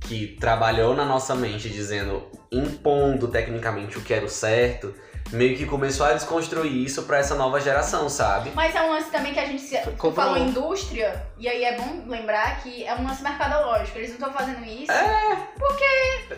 que 0.00 0.36
trabalhou 0.38 0.94
na 0.94 1.04
nossa 1.04 1.34
mente 1.34 1.68
dizendo, 1.68 2.26
impondo 2.52 3.28
tecnicamente 3.28 3.96
o 3.96 4.02
que 4.02 4.12
era 4.12 4.24
o 4.24 4.28
certo, 4.28 4.94
meio 5.32 5.56
que 5.56 5.66
começou 5.66 6.06
a 6.06 6.12
desconstruir 6.12 6.84
isso 6.84 7.02
pra 7.04 7.18
essa 7.18 7.34
nova 7.34 7.60
geração, 7.60 8.08
sabe? 8.08 8.52
Mas 8.54 8.74
é 8.74 8.82
um 8.82 8.90
lance 8.92 9.10
também 9.10 9.32
que 9.32 9.40
a 9.40 9.46
gente 9.46 9.62
se, 9.62 9.78
falou 10.14 10.36
indústria, 10.36 11.26
e 11.38 11.48
aí 11.48 11.64
é 11.64 11.76
bom 11.76 12.04
lembrar 12.06 12.62
que 12.62 12.84
é 12.84 12.94
um 12.94 13.04
lance 13.06 13.22
mercadológico. 13.22 13.98
Eles 13.98 14.10
não 14.10 14.28
estão 14.28 14.32
fazendo 14.32 14.64
isso. 14.64 14.92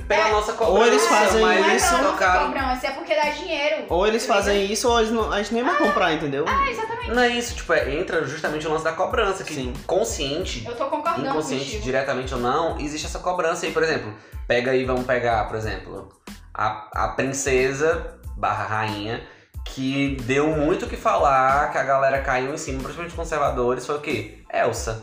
Pela 0.09 0.29
É. 0.29 0.31
nossa 0.33 0.53
cobrança, 0.53 0.79
Ou 0.79 0.87
eles 0.87 1.07
fazem 1.07 1.41
mas 1.43 1.61
não 1.61 1.69
é 1.71 1.77
isso, 1.77 1.97
pela 1.97 2.45
cobrança, 2.47 2.87
é 2.87 2.91
porque 2.93 3.15
dá 3.15 3.31
dinheiro. 3.31 3.85
Ou 3.89 4.07
eles 4.07 4.27
fazem 4.27 4.65
isso, 4.73 4.89
ou 4.89 4.99
eles 4.99 5.11
não, 5.11 5.33
a 5.33 5.39
gente 5.39 5.55
nem 5.55 5.63
vai 5.65 5.77
comprar, 5.77 6.13
entendeu? 6.13 6.45
Ah, 6.49 6.71
exatamente. 6.71 7.11
Não 7.11 7.23
é 7.23 7.29
isso, 7.29 7.55
tipo, 7.55 7.73
é- 7.73 7.95
entra 7.95 8.25
justamente 8.27 8.67
o 8.67 8.71
lance 8.71 8.85
da 8.85 8.93
cobrança, 8.93 9.45
que 9.45 9.55
Sim. 9.55 9.73
consciente 9.87 10.65
Eu 10.67 10.75
tô 10.77 10.87
concordando 10.87 11.29
inconsciente, 11.29 11.65
contigo. 11.65 11.83
diretamente 11.83 12.33
ou 12.35 12.41
não, 12.41 12.79
existe 12.79 13.07
essa 13.07 13.19
cobrança 13.19 13.67
aí, 13.67 13.73
por 13.73 13.83
exemplo. 13.83 14.15
Pega 14.47 14.71
aí, 14.71 14.85
vamos 14.85 15.05
pegar, 15.07 15.45
por 15.49 15.57
exemplo, 15.57 16.09
a, 16.55 16.89
a 17.05 17.09
princesa 17.09 18.15
barra 18.37 18.65
rainha, 18.65 19.23
que 19.65 20.17
deu 20.23 20.49
muito 20.49 20.87
o 20.87 20.89
que 20.89 20.97
falar, 20.97 21.73
que 21.73 21.79
a 21.79 21.83
galera 21.83 22.21
caiu 22.23 22.55
em 22.55 22.59
cima, 22.59 22.79
principalmente 22.79 23.11
os 23.11 23.17
conservadores, 23.17 23.87
foi 23.87 23.97
o 23.97 24.01
quê? 24.01 24.39
Elsa. 24.53 25.03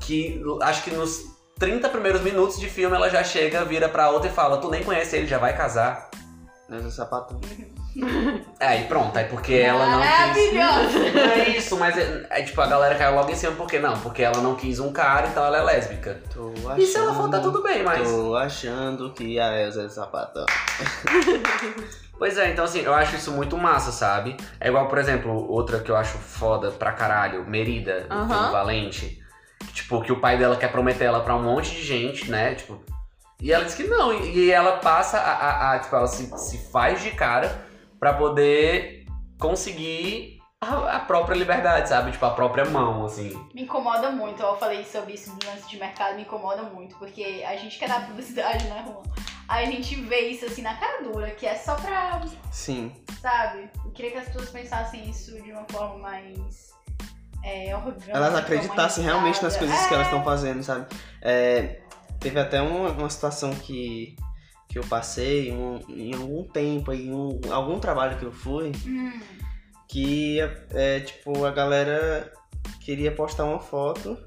Que 0.00 0.42
acho 0.62 0.82
que 0.84 0.90
nos 0.90 1.36
30 1.58 1.88
primeiros 1.88 2.20
minutos 2.20 2.58
de 2.58 2.68
filme 2.68 2.96
ela 2.96 3.08
já 3.08 3.24
chega, 3.24 3.64
vira 3.64 3.88
pra 3.88 4.10
outra 4.10 4.28
e 4.28 4.32
fala, 4.32 4.58
tu 4.58 4.70
nem 4.70 4.82
conhece 4.82 5.16
ele, 5.16 5.26
já 5.26 5.38
vai 5.38 5.56
casar. 5.56 6.10
Mas 6.68 6.84
o 6.84 6.90
sapatão. 6.90 7.40
Aí 8.60 8.84
pronto, 8.84 9.16
aí 9.16 9.24
porque 9.24 9.54
ela 9.54 9.86
não 9.86 10.02
quis. 10.02 10.52
Maravilhosa. 10.52 10.98
Não 10.98 11.32
é 11.32 11.48
isso, 11.50 11.76
mas 11.78 11.96
é, 11.96 12.26
é 12.28 12.42
tipo, 12.42 12.60
a 12.60 12.66
galera 12.66 12.94
caiu 12.94 13.14
logo 13.14 13.30
em 13.30 13.34
cima, 13.34 13.52
por 13.52 13.66
quê? 13.66 13.78
Não, 13.78 13.98
porque 14.00 14.22
ela 14.22 14.42
não 14.42 14.54
quis 14.54 14.78
um 14.80 14.92
cara, 14.92 15.28
então 15.28 15.42
ela 15.42 15.58
é 15.58 15.62
lésbica. 15.62 16.20
Tô 16.34 16.50
achando, 16.50 16.82
E 16.82 16.86
se 16.86 16.98
ela 16.98 17.14
for, 17.14 17.30
tá 17.30 17.40
tudo 17.40 17.62
bem, 17.62 17.82
mas. 17.82 18.06
Tô 18.06 18.36
achando 18.36 19.12
que 19.14 19.40
a 19.40 19.62
Elsa 19.62 19.84
é 19.84 19.88
sapatão. 19.88 20.44
Pois 22.18 22.38
é, 22.38 22.50
então 22.50 22.64
assim, 22.64 22.80
eu 22.80 22.94
acho 22.94 23.16
isso 23.16 23.30
muito 23.32 23.56
massa, 23.58 23.92
sabe? 23.92 24.36
É 24.58 24.68
igual, 24.68 24.88
por 24.88 24.98
exemplo, 24.98 25.32
outra 25.50 25.80
que 25.80 25.90
eu 25.90 25.96
acho 25.96 26.16
foda 26.18 26.70
pra 26.70 26.92
caralho, 26.92 27.44
Merida, 27.48 28.02
do 28.02 28.14
Aham. 28.14 28.28
filme 28.28 28.52
Valente. 28.52 29.18
Tipo, 29.72 30.00
que 30.02 30.10
o 30.12 30.20
pai 30.20 30.38
dela 30.38 30.56
quer 30.56 30.72
prometer 30.72 31.04
ela 31.04 31.20
pra 31.20 31.34
um 31.36 31.42
monte 31.42 31.70
de 31.72 31.82
gente, 31.82 32.30
né? 32.30 32.54
Tipo. 32.54 32.80
E 33.40 33.52
ela 33.52 33.64
diz 33.64 33.74
que 33.74 33.84
não, 33.84 34.12
e 34.12 34.46
e 34.46 34.50
ela 34.50 34.78
passa 34.78 35.18
a. 35.18 35.32
a- 35.32 35.72
a- 35.74 35.78
tipo, 35.78 35.94
ela 35.94 36.06
se, 36.06 36.26
se 36.38 36.70
faz 36.70 37.02
de 37.02 37.10
cara 37.10 37.66
pra 38.00 38.14
poder 38.14 39.04
conseguir 39.38 40.38
a, 40.60 40.96
a 40.96 41.00
própria 41.00 41.36
liberdade, 41.36 41.88
sabe? 41.90 42.12
Tipo, 42.12 42.24
a 42.24 42.30
própria 42.30 42.64
mão, 42.64 43.04
assim. 43.04 43.38
Me 43.54 43.62
incomoda 43.62 44.10
muito, 44.10 44.42
eu 44.42 44.56
falei 44.56 44.82
sobre 44.84 45.12
isso 45.14 45.30
no 45.30 45.50
lance 45.50 45.68
de 45.68 45.78
mercado, 45.78 46.14
me 46.16 46.22
incomoda 46.22 46.62
muito, 46.62 46.96
porque 46.96 47.44
a 47.46 47.54
gente 47.56 47.78
quer 47.78 47.88
dar 47.88 48.06
publicidade, 48.06 48.64
né, 48.68 48.82
Juan? 48.86 49.02
Aí 49.48 49.66
a 49.66 49.70
gente 49.70 49.94
vê 49.96 50.28
isso 50.30 50.44
assim 50.44 50.62
na 50.62 50.74
cara 50.76 51.02
dura, 51.02 51.30
que 51.30 51.46
é 51.46 51.54
só 51.54 51.76
pra, 51.76 52.20
Sim. 52.50 52.92
sabe? 53.20 53.70
Eu 53.84 53.90
queria 53.92 54.10
que 54.12 54.18
as 54.18 54.26
pessoas 54.26 54.50
pensassem 54.50 55.08
isso 55.08 55.40
de 55.42 55.52
uma 55.52 55.64
forma 55.70 55.98
mais 55.98 56.70
é, 57.44 57.74
orgânica. 57.76 58.10
Elas 58.12 58.34
acreditassem 58.34 59.04
realmente 59.04 59.40
nas 59.42 59.56
coisas 59.56 59.86
que 59.86 59.94
elas 59.94 60.06
É. 60.06 60.10
estão 60.10 60.24
fazendo, 60.24 60.62
sabe? 60.64 60.86
É, 61.22 61.80
teve 62.18 62.40
até 62.40 62.60
uma, 62.60 62.90
uma 62.90 63.08
situação 63.10 63.54
que, 63.54 64.16
que 64.68 64.78
eu 64.78 64.82
passei 64.88 65.52
um- 65.52 65.78
em 65.88 66.12
algum 66.14 66.42
tempo, 66.48 66.92
em 66.92 67.12
um, 67.14 67.40
algum 67.52 67.78
trabalho 67.78 68.18
que 68.18 68.24
eu 68.24 68.32
fui, 68.32 68.72
Hum, 68.84 69.20
que 69.88 70.40
é, 70.70 70.98
tipo, 71.00 71.44
a 71.44 71.52
galera 71.52 72.32
queria 72.80 73.12
postar 73.12 73.44
uma 73.44 73.60
foto 73.60 74.18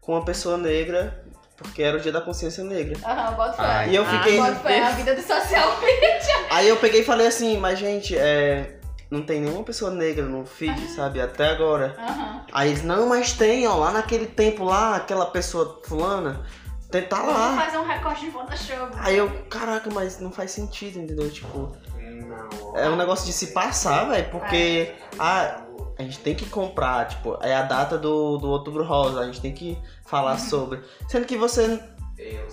com 0.00 0.12
uma 0.12 0.24
pessoa 0.24 0.56
negra, 0.56 1.23
porque 1.56 1.82
era 1.82 1.96
o 1.96 2.00
dia 2.00 2.10
da 2.12 2.20
consciência 2.20 2.64
negra. 2.64 2.96
Aham, 3.04 3.32
bota 3.34 3.62
fé. 3.62 3.88
E 3.88 3.94
eu 3.94 4.02
Ah, 4.02 4.06
fiquei. 4.06 4.36
Bota 4.38 4.54
fé, 4.56 4.80
a 4.82 4.90
vida 4.90 5.14
do 5.14 5.22
social 5.22 5.78
Aí 6.50 6.68
eu 6.68 6.76
peguei 6.76 7.00
e 7.00 7.04
falei 7.04 7.26
assim, 7.26 7.56
mas 7.58 7.78
gente, 7.78 8.16
é, 8.16 8.76
não 9.10 9.22
tem 9.22 9.40
nenhuma 9.40 9.62
pessoa 9.64 9.90
negra 9.90 10.24
no 10.24 10.44
feed, 10.44 10.88
sabe? 10.88 11.20
Até 11.20 11.48
agora. 11.50 11.94
Aham. 11.98 12.44
Aí 12.52 12.70
eles, 12.70 12.82
não, 12.82 13.08
mas 13.08 13.32
tem, 13.32 13.66
ó, 13.66 13.74
lá 13.76 13.90
naquele 13.92 14.26
tempo 14.26 14.64
lá, 14.64 14.96
aquela 14.96 15.26
pessoa 15.26 15.80
fulana, 15.84 16.44
tem, 16.90 17.02
tá 17.02 17.16
Vamos 17.16 17.34
lá. 17.34 17.56
fazer 17.64 17.78
um 17.78 17.86
recorte 17.86 18.24
de 18.24 18.30
Photoshop. 18.30 18.92
Aí 18.98 19.16
eu, 19.16 19.28
caraca, 19.50 19.90
mas 19.92 20.20
não 20.20 20.30
faz 20.30 20.50
sentido, 20.52 20.98
entendeu? 21.00 21.28
Tipo, 21.30 21.76
Não. 21.98 22.76
é 22.76 22.88
um 22.88 22.96
negócio 22.96 23.26
de 23.26 23.32
se 23.32 23.48
passar, 23.48 24.04
velho, 24.08 24.28
porque 24.30 24.94
ah, 25.18 25.63
a 25.98 26.02
gente 26.02 26.18
tem 26.20 26.34
que 26.34 26.46
comprar, 26.46 27.06
tipo, 27.08 27.38
é 27.40 27.54
a 27.54 27.62
data 27.62 27.96
do, 27.98 28.36
do 28.38 28.48
Outubro 28.50 28.84
Rosa, 28.84 29.20
a 29.20 29.26
gente 29.26 29.40
tem 29.40 29.52
que 29.52 29.78
falar 30.06 30.38
sobre. 30.38 30.80
Sendo 31.08 31.26
que 31.26 31.36
você 31.36 31.80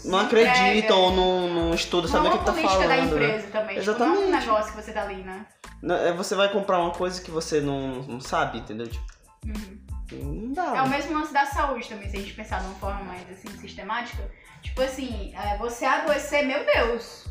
não 0.06 0.20
acredita 0.20 0.58
entrega. 0.60 0.96
ou 0.96 1.12
não, 1.16 1.48
não 1.50 1.74
estuda, 1.74 2.08
Não 2.08 2.14
sabe 2.14 2.28
é 2.28 2.30
o 2.30 2.34
uma 2.34 2.40
que 2.40 2.46
tá 2.46 2.52
política 2.54 2.88
da 2.88 2.96
falando. 2.96 2.98
né? 2.98 3.26
empresa 3.26 3.48
também. 3.52 3.68
Tipo, 3.80 3.80
Exatamente. 3.80 4.16
não 4.18 4.24
é 4.24 4.28
um 4.28 4.32
negócio 4.40 4.72
que 4.74 4.82
você 4.82 4.92
tá 4.92 5.02
ali, 5.04 5.24
né? 5.24 5.46
É, 6.08 6.14
Você 6.14 6.36
vai 6.36 6.50
comprar 6.52 6.80
uma 6.80 6.92
coisa 6.92 7.22
que 7.22 7.32
você 7.32 7.60
não, 7.62 8.04
não 8.04 8.20
sabe, 8.20 8.60
entendeu? 8.60 8.88
Tipo, 8.88 9.06
Uhum. 9.46 9.80
não 10.46 10.54
dá. 10.54 10.64
É 10.66 10.72
o 10.72 10.76
velho. 10.86 10.90
mesmo 10.90 11.14
lance 11.20 11.34
da 11.34 11.46
saúde 11.46 11.88
também, 11.88 12.10
se 12.10 12.18
a 12.18 12.20
gente 12.20 12.34
pensar 12.34 12.60
de 12.60 12.66
uma 12.68 12.76
forma 12.76 13.02
mais 13.04 13.22
assim, 13.32 13.48
sistemática. 13.58 14.22
Tipo 14.62 14.82
assim, 14.82 15.34
é, 15.36 15.58
você 15.58 15.86
adoecer, 15.86 16.46
meu 16.46 16.64
Deus, 16.66 17.26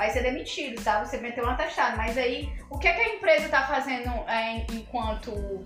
vai 0.00 0.10
ser 0.10 0.22
demitido, 0.22 0.80
sabe? 0.80 1.06
Você 1.06 1.18
meteu 1.18 1.44
um 1.44 1.50
atestado. 1.50 1.94
Mas 1.98 2.16
aí, 2.16 2.50
o 2.70 2.78
que, 2.78 2.88
é 2.88 2.94
que 2.94 3.00
a 3.02 3.14
empresa 3.16 3.50
tá 3.50 3.66
fazendo 3.66 4.08
é, 4.26 4.64
enquanto. 4.72 5.62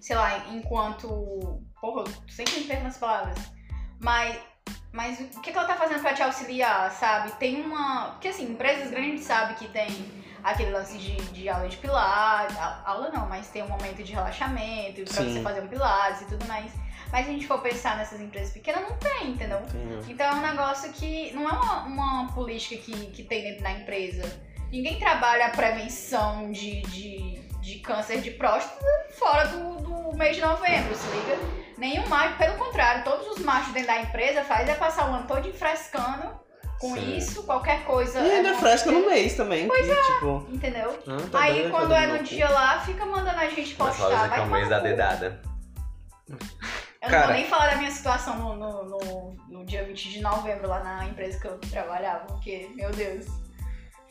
Sei 0.00 0.16
lá, 0.16 0.48
enquanto. 0.50 1.62
Porra, 1.80 2.02
eu 2.02 2.28
sempre 2.28 2.58
me 2.58 2.64
perco 2.64 2.82
nas 2.82 2.98
palavras. 2.98 3.38
Mas. 4.00 4.36
Mas 4.90 5.20
o 5.20 5.40
que, 5.40 5.52
que 5.52 5.58
ela 5.58 5.66
tá 5.66 5.76
fazendo 5.76 6.00
pra 6.00 6.14
te 6.14 6.22
auxiliar, 6.22 6.90
sabe? 6.90 7.30
Tem 7.32 7.62
uma. 7.62 8.12
Porque 8.12 8.28
assim, 8.28 8.50
empresas 8.50 8.90
grandes 8.90 9.24
sabem 9.24 9.54
que 9.54 9.68
tem 9.68 9.86
aquele 10.42 10.72
lance 10.72 10.98
de, 10.98 11.14
de 11.30 11.48
aula 11.48 11.68
de 11.68 11.76
pilates. 11.76 12.56
Aula 12.84 13.10
não, 13.10 13.28
mas 13.28 13.46
tem 13.48 13.62
um 13.62 13.68
momento 13.68 14.02
de 14.02 14.12
relaxamento 14.12 15.04
pra 15.04 15.22
Sim. 15.22 15.34
você 15.34 15.40
fazer 15.40 15.60
um 15.60 15.68
pilates 15.68 16.22
e 16.22 16.24
tudo 16.24 16.44
mais. 16.46 16.72
Mas 17.12 17.24
se 17.24 17.30
a 17.30 17.34
gente 17.34 17.46
for 17.46 17.60
pensar 17.60 17.96
nessas 17.96 18.20
empresas 18.20 18.52
pequenas, 18.52 18.82
não 18.82 18.96
tem, 18.96 19.30
entendeu? 19.30 19.60
Então 20.08 20.26
é 20.26 20.34
um 20.34 20.40
negócio 20.40 20.92
que 20.92 21.32
não 21.32 21.48
é 21.48 21.52
uma, 21.52 21.84
uma 21.84 22.32
política 22.32 22.76
que, 22.76 22.92
que 23.06 23.22
tem 23.22 23.42
dentro 23.42 23.62
da 23.62 23.72
empresa. 23.72 24.22
Ninguém 24.70 24.98
trabalha 24.98 25.46
a 25.46 25.50
prevenção 25.50 26.50
de, 26.50 26.82
de, 26.82 27.40
de 27.60 27.78
câncer 27.78 28.20
de 28.20 28.32
próstata 28.32 28.84
fora 29.12 29.46
do, 29.48 29.76
do 29.76 30.16
mês 30.16 30.36
de 30.36 30.42
novembro, 30.42 30.94
se 30.94 31.06
liga? 31.08 31.38
Nenhum 31.78 32.08
macho, 32.08 32.36
pelo 32.36 32.56
contrário, 32.56 33.04
todos 33.04 33.26
os 33.28 33.44
machos 33.44 33.72
dentro 33.72 33.88
da 33.88 34.00
empresa 34.00 34.42
fazem 34.42 34.72
é 34.72 34.76
passar 34.76 35.10
o 35.10 35.14
ano 35.14 35.26
todo 35.26 35.52
frescando 35.52 36.46
com 36.80 36.94
Sim. 36.94 37.16
isso, 37.16 37.42
qualquer 37.44 37.84
coisa. 37.84 38.20
E 38.20 38.30
ainda 38.30 38.52
bom 38.52 38.58
fresca 38.58 38.90
no 38.90 39.06
mês 39.06 39.34
também. 39.34 39.66
Pois 39.66 39.88
é. 39.88 39.94
Tipo, 39.94 40.46
Entendeu? 40.50 40.98
ah, 41.06 41.28
tá 41.30 41.40
Aí 41.40 41.54
doido, 41.60 41.70
quando 41.70 41.88
tá 41.90 42.02
é 42.02 42.06
no 42.06 42.22
dia 42.22 42.48
lá, 42.48 42.80
fica 42.80 43.04
mandando 43.06 43.38
a 43.38 43.48
gente 43.48 43.76
Mas 43.78 43.96
postar. 43.96 44.10
fala 44.10 44.28
que 44.28 44.34
é 44.34 44.38
Vai 44.38 44.46
o 44.46 44.50
mês 44.50 44.68
da 44.68 44.78
dedada. 44.80 45.40
Eu 47.06 47.12
não 47.12 47.18
Cara. 47.18 47.26
vou 47.28 47.36
nem 47.36 47.46
falar 47.46 47.70
da 47.70 47.76
minha 47.76 47.90
situação 47.90 48.36
no, 48.36 48.56
no, 48.56 48.84
no, 48.84 49.36
no 49.48 49.64
dia 49.64 49.84
20 49.84 50.10
de 50.10 50.20
novembro 50.20 50.68
lá 50.68 50.82
na 50.82 51.04
empresa 51.06 51.38
que 51.40 51.46
eu 51.46 51.58
trabalhava, 51.58 52.26
porque, 52.26 52.68
meu 52.74 52.90
Deus, 52.90 53.26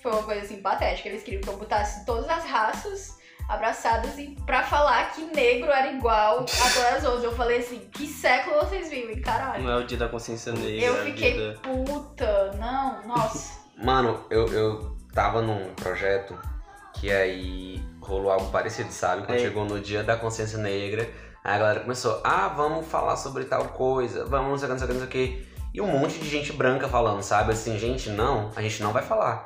foi 0.01 0.11
uma 0.11 0.23
coisa 0.23 0.41
assim 0.41 0.61
patética. 0.61 1.09
Eles 1.09 1.23
queriam 1.23 1.41
que 1.41 1.49
eu 1.49 1.57
botasse 1.57 2.05
todas 2.05 2.29
as 2.29 2.45
raças 2.45 3.17
abraçadas 3.49 4.17
e 4.17 4.35
pra 4.45 4.63
falar 4.63 5.11
que 5.13 5.21
negro 5.35 5.69
era 5.71 5.91
igual 5.91 6.39
a 6.39 6.43
todas 6.73 6.93
as 6.97 7.03
outras. 7.03 7.23
Eu 7.25 7.35
falei 7.35 7.59
assim, 7.59 7.79
que 7.91 8.07
século 8.07 8.55
vocês 8.59 8.89
vivem, 8.89 9.21
caralho? 9.21 9.63
Não 9.63 9.71
é 9.71 9.77
o 9.77 9.83
dia 9.85 9.97
da 9.97 10.07
consciência 10.09 10.51
negra. 10.53 10.85
Eu 10.85 11.01
é 11.01 11.05
fiquei 11.05 11.53
puta, 11.55 12.53
não, 12.53 13.05
nossa. 13.07 13.65
Mano, 13.77 14.25
eu, 14.29 14.47
eu 14.47 14.95
tava 15.13 15.41
num 15.41 15.73
projeto 15.75 16.37
que 16.93 17.11
aí 17.11 17.83
rolou 18.01 18.31
algo 18.31 18.49
parecido, 18.51 18.91
sabe? 18.91 19.25
Quando 19.25 19.37
É. 19.37 19.41
chegou 19.41 19.65
no 19.65 19.81
dia 19.81 20.01
da 20.01 20.15
consciência 20.15 20.57
negra, 20.57 21.09
aí 21.45 21.55
a 21.55 21.57
galera 21.59 21.79
começou, 21.81 22.19
ah, 22.23 22.47
vamos 22.47 22.87
falar 22.87 23.15
sobre 23.17 23.45
tal 23.45 23.65
coisa, 23.65 24.25
vamos 24.25 24.49
não 24.49 24.57
sei 24.57 24.67
o 24.67 24.67
que, 24.67 24.73
não 24.73 24.79
sei 24.79 24.85
o 24.85 24.87
que, 24.87 24.93
não 24.93 24.99
sei 24.99 25.07
o 25.07 25.11
que. 25.11 25.47
E 25.75 25.81
um 25.81 25.87
monte 25.87 26.17
de 26.17 26.27
gente 26.27 26.51
branca 26.51 26.87
falando, 26.87 27.21
sabe? 27.21 27.51
Assim, 27.51 27.77
gente, 27.77 28.09
não, 28.09 28.49
a 28.55 28.61
gente 28.61 28.81
não 28.81 28.91
vai 28.91 29.03
falar. 29.03 29.45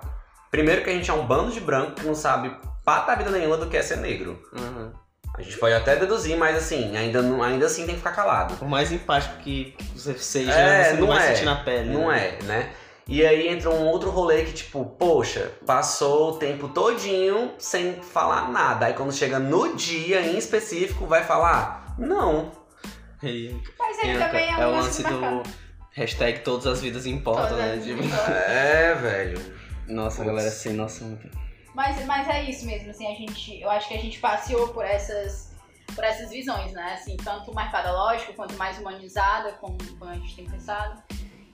Primeiro 0.50 0.82
que 0.82 0.90
a 0.90 0.94
gente 0.94 1.12
é 1.12 1.14
um 1.14 1.26
bando 1.26 1.52
de 1.52 1.60
branco 1.60 1.92
que 1.94 2.06
não 2.06 2.16
sabe 2.16 2.56
pata 2.86 3.16
vida 3.16 3.30
nenhuma 3.30 3.58
do 3.58 3.68
que 3.68 3.76
é 3.76 3.82
ser 3.82 3.98
negro. 3.98 4.42
Uhum. 4.54 4.92
A 5.38 5.42
gente 5.42 5.58
pode 5.58 5.76
até 5.76 5.96
deduzir, 5.96 6.38
mas 6.38 6.56
assim, 6.56 6.96
ainda, 6.96 7.22
não, 7.22 7.44
ainda 7.44 7.66
assim 7.66 7.86
tem 7.86 7.96
que 7.96 8.00
ficar 8.00 8.14
calado. 8.14 8.56
Por 8.56 8.68
mais 8.68 8.92
empático 8.92 9.38
que 9.38 9.76
você 9.94 10.18
seja, 10.18 10.52
É, 10.52 10.86
você 10.86 10.94
não, 10.94 11.02
não 11.02 11.08
vai 11.08 11.18
é. 11.18 11.34
sentir 11.34 11.46
na 11.46 11.56
pele. 11.58 11.90
Não 11.90 12.08
né? 12.08 12.38
é, 12.40 12.44
né? 12.44 12.70
E 13.08 13.26
aí 13.26 13.48
entra 13.48 13.72
um 13.72 13.88
outro 13.88 14.12
rolê 14.12 14.44
que, 14.44 14.54
tipo, 14.54 14.86
poxa, 14.86 15.52
passou 15.66 16.32
o 16.32 16.34
tempo 16.38 16.70
todinho 16.70 17.52
sem 17.58 17.96
falar 17.96 18.52
nada. 18.52 18.86
Aí 18.86 18.94
quando 18.94 19.12
chega 19.12 19.40
no 19.40 19.76
dia 19.76 20.22
em 20.22 20.38
específico, 20.38 21.08
vai 21.08 21.24
falar? 21.24 21.89
Não. 22.00 22.52
E 23.22 23.56
Mas 23.78 24.00
ele 24.00 24.18
também 24.18 24.46
é, 24.46 24.52
é 24.52 24.68
um 24.68 24.70
o 24.70 24.72
lance 24.72 25.04
do 25.04 25.44
hashtag 25.92 26.40
todas 26.40 26.66
as 26.68 26.82
vidas 26.82 27.06
importam, 27.06 27.50
Todas 27.50 27.66
né? 27.66 27.78
Tipo, 27.84 28.02
vidas. 28.02 28.20
É, 28.30 28.96
velho. 28.96 29.56
nossa, 29.88 30.18
Putz. 30.18 30.28
galera, 30.28 30.50
sem 30.52 30.74
noção. 30.74 31.20
Mas, 31.76 32.06
mas 32.06 32.28
é 32.28 32.44
isso 32.44 32.66
mesmo, 32.66 32.90
assim, 32.90 33.08
a 33.08 33.16
gente. 33.16 33.60
Eu 33.62 33.70
acho 33.70 33.88
que 33.88 33.94
a 33.94 34.00
gente 34.00 34.20
passeou 34.20 34.70
por 34.70 34.86
essas. 34.86 35.50
Por 35.96 36.04
essas 36.04 36.30
visões, 36.30 36.72
né? 36.72 36.94
Assim, 36.94 37.18
tanto 37.18 37.54
mercadológico 37.54 38.34
quanto 38.34 38.56
mais 38.56 38.78
humanizada, 38.78 39.54
como, 39.54 39.78
como 39.98 40.12
a 40.12 40.16
gente 40.16 40.36
tem 40.36 40.46
pensado. 40.46 41.02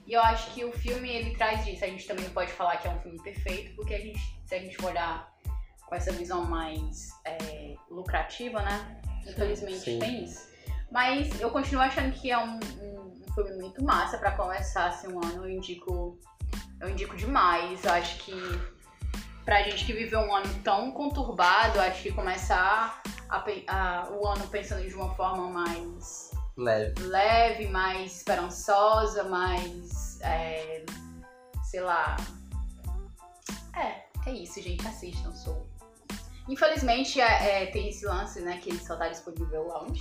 E 0.06 0.12
eu 0.12 0.20
acho 0.20 0.50
que 0.52 0.64
o 0.64 0.70
filme 0.72 1.08
ele 1.08 1.34
traz 1.34 1.66
isso. 1.66 1.84
A 1.84 1.88
gente 1.88 2.06
também 2.06 2.28
pode 2.30 2.52
falar 2.52 2.76
que 2.76 2.86
é 2.86 2.90
um 2.90 3.00
filme 3.00 3.20
perfeito, 3.22 3.74
porque 3.74 3.94
a 3.94 3.98
gente, 3.98 4.20
se 4.44 4.54
a 4.54 4.58
gente 4.58 4.76
for 4.76 4.90
olhar 4.90 5.34
com 5.86 5.94
essa 5.94 6.12
visão 6.12 6.44
mais 6.44 7.10
é, 7.24 7.74
lucrativa, 7.90 8.60
né? 8.60 9.00
Infelizmente 9.26 9.78
Sim. 9.80 9.98
tem 9.98 10.24
isso. 10.24 10.46
Mas 10.90 11.40
eu 11.40 11.50
continuo 11.50 11.82
achando 11.82 12.12
que 12.12 12.30
é 12.30 12.38
um, 12.38 12.58
um- 12.80 13.22
um 13.28 13.34
filme 13.34 13.54
muito 13.60 13.82
massa 13.84 14.18
pra 14.18 14.30
começar 14.32 14.86
assim, 14.86 15.08
um 15.08 15.18
ano. 15.24 15.44
Eu 15.44 15.50
indico, 15.50 16.18
eu 16.80 16.88
indico 16.88 17.16
demais. 17.16 17.84
Eu 17.84 17.92
acho 17.92 18.18
que 18.24 18.32
pra 19.44 19.62
gente 19.62 19.84
que 19.84 19.92
viveu 19.92 20.20
um 20.20 20.34
ano 20.34 20.48
tão 20.62 20.90
conturbado, 20.92 21.78
eu 21.78 21.82
acho 21.82 22.02
que 22.02 22.12
começar 22.12 23.02
a 23.28 23.44
a- 23.68 24.08
o 24.12 24.26
ano 24.26 24.46
pensando 24.48 24.86
de 24.88 24.94
uma 24.94 25.12
forma 25.16 25.48
mais 25.50 26.30
Leve. 26.56 27.02
leve, 27.02 27.66
mais 27.68 28.16
esperançosa, 28.18 29.24
mais. 29.24 30.20
é, 30.22 30.84
sei 31.64 31.80
lá. 31.80 32.16
É, 33.76 34.04
é 34.30 34.32
isso, 34.32 34.62
gente. 34.62 34.86
Assistam, 34.86 35.34
sou. 35.34 35.66
Infelizmente 36.48 37.20
é, 37.20 37.62
é, 37.62 37.66
tem 37.66 37.88
esse 37.88 38.06
lance, 38.06 38.40
né, 38.40 38.58
que 38.62 38.70
ele 38.70 38.78
só 38.78 38.96
tá 38.96 39.08
disponível 39.08 39.68
onde? 39.82 40.00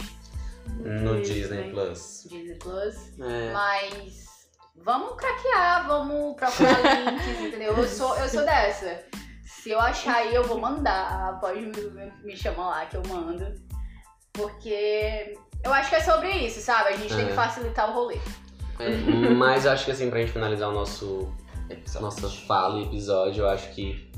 No 0.68 1.22
Disney 1.22 1.72
Plus. 1.72 2.26
Disney 2.30 2.56
Plus. 2.56 2.96
É. 3.20 3.52
Mas 3.54 4.50
vamos 4.76 5.16
craquear, 5.16 5.88
vamos 5.88 6.36
procurar 6.36 6.80
links, 7.12 7.42
entendeu? 7.42 7.76
Eu 7.76 7.88
sou, 7.88 8.16
eu 8.18 8.28
sou 8.30 8.44
dessa. 8.44 9.04
Se 9.46 9.72
eu 9.72 9.80
achar 9.80 10.18
aí, 10.18 10.36
eu 10.36 10.44
vou 10.44 10.60
mandar. 10.60 11.40
Pode 11.40 11.62
me, 11.62 12.12
me 12.24 12.38
chamar 12.38 12.68
lá 12.70 12.86
que 12.86 12.98
eu 12.98 13.04
mando. 13.08 13.56
Porque 14.34 15.38
eu 15.64 15.74
acho 15.74 15.90
que 15.90 15.96
é 15.96 16.02
sobre 16.02 16.30
isso, 16.32 16.60
sabe? 16.62 16.90
A 16.90 16.98
gente 16.98 17.16
tem 17.16 17.26
que 17.26 17.32
É. 17.32 17.36
facilitar 17.36 17.90
o 17.90 17.94
rolê. 17.94 18.18
Mas 19.38 19.66
eu 19.66 19.72
acho 19.72 19.86
que 19.86 19.92
assim, 19.92 20.10
pra 20.10 20.20
gente 20.20 20.32
finalizar 20.34 20.70
o 20.70 20.74
nosso 20.74 21.34
nossa 22.00 22.30
fala 22.30 22.80
e 22.80 22.84
episódio, 22.84 23.44
eu 23.44 23.50
acho 23.50 23.74
que 23.74 24.12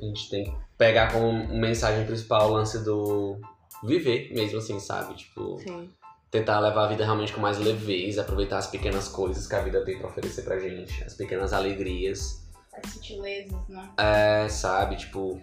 a 0.00 0.04
gente 0.04 0.30
tem 0.30 0.44
que 0.44 0.65
pegar 0.78 1.12
como 1.12 1.32
mensagem 1.58 2.04
principal 2.06 2.50
o 2.50 2.52
lance 2.54 2.82
do 2.84 3.38
viver 3.84 4.32
mesmo, 4.34 4.58
assim, 4.58 4.78
sabe? 4.80 5.14
Tipo, 5.14 5.58
Sim. 5.58 5.90
tentar 6.30 6.58
levar 6.60 6.84
a 6.84 6.88
vida 6.88 7.04
realmente 7.04 7.32
com 7.32 7.40
mais 7.40 7.58
leveza, 7.58 8.22
aproveitar 8.22 8.58
as 8.58 8.66
pequenas 8.66 9.08
coisas 9.08 9.46
que 9.46 9.54
a 9.54 9.60
vida 9.60 9.84
tem 9.84 9.98
pra 9.98 10.08
oferecer 10.08 10.42
pra 10.42 10.58
gente, 10.58 11.02
as 11.04 11.14
pequenas 11.14 11.52
alegrias, 11.52 12.42
As 12.72 12.90
sutilezas, 12.92 13.56
né? 13.68 13.88
é, 13.98 14.48
sabe? 14.48 14.96
Tipo, 14.96 15.40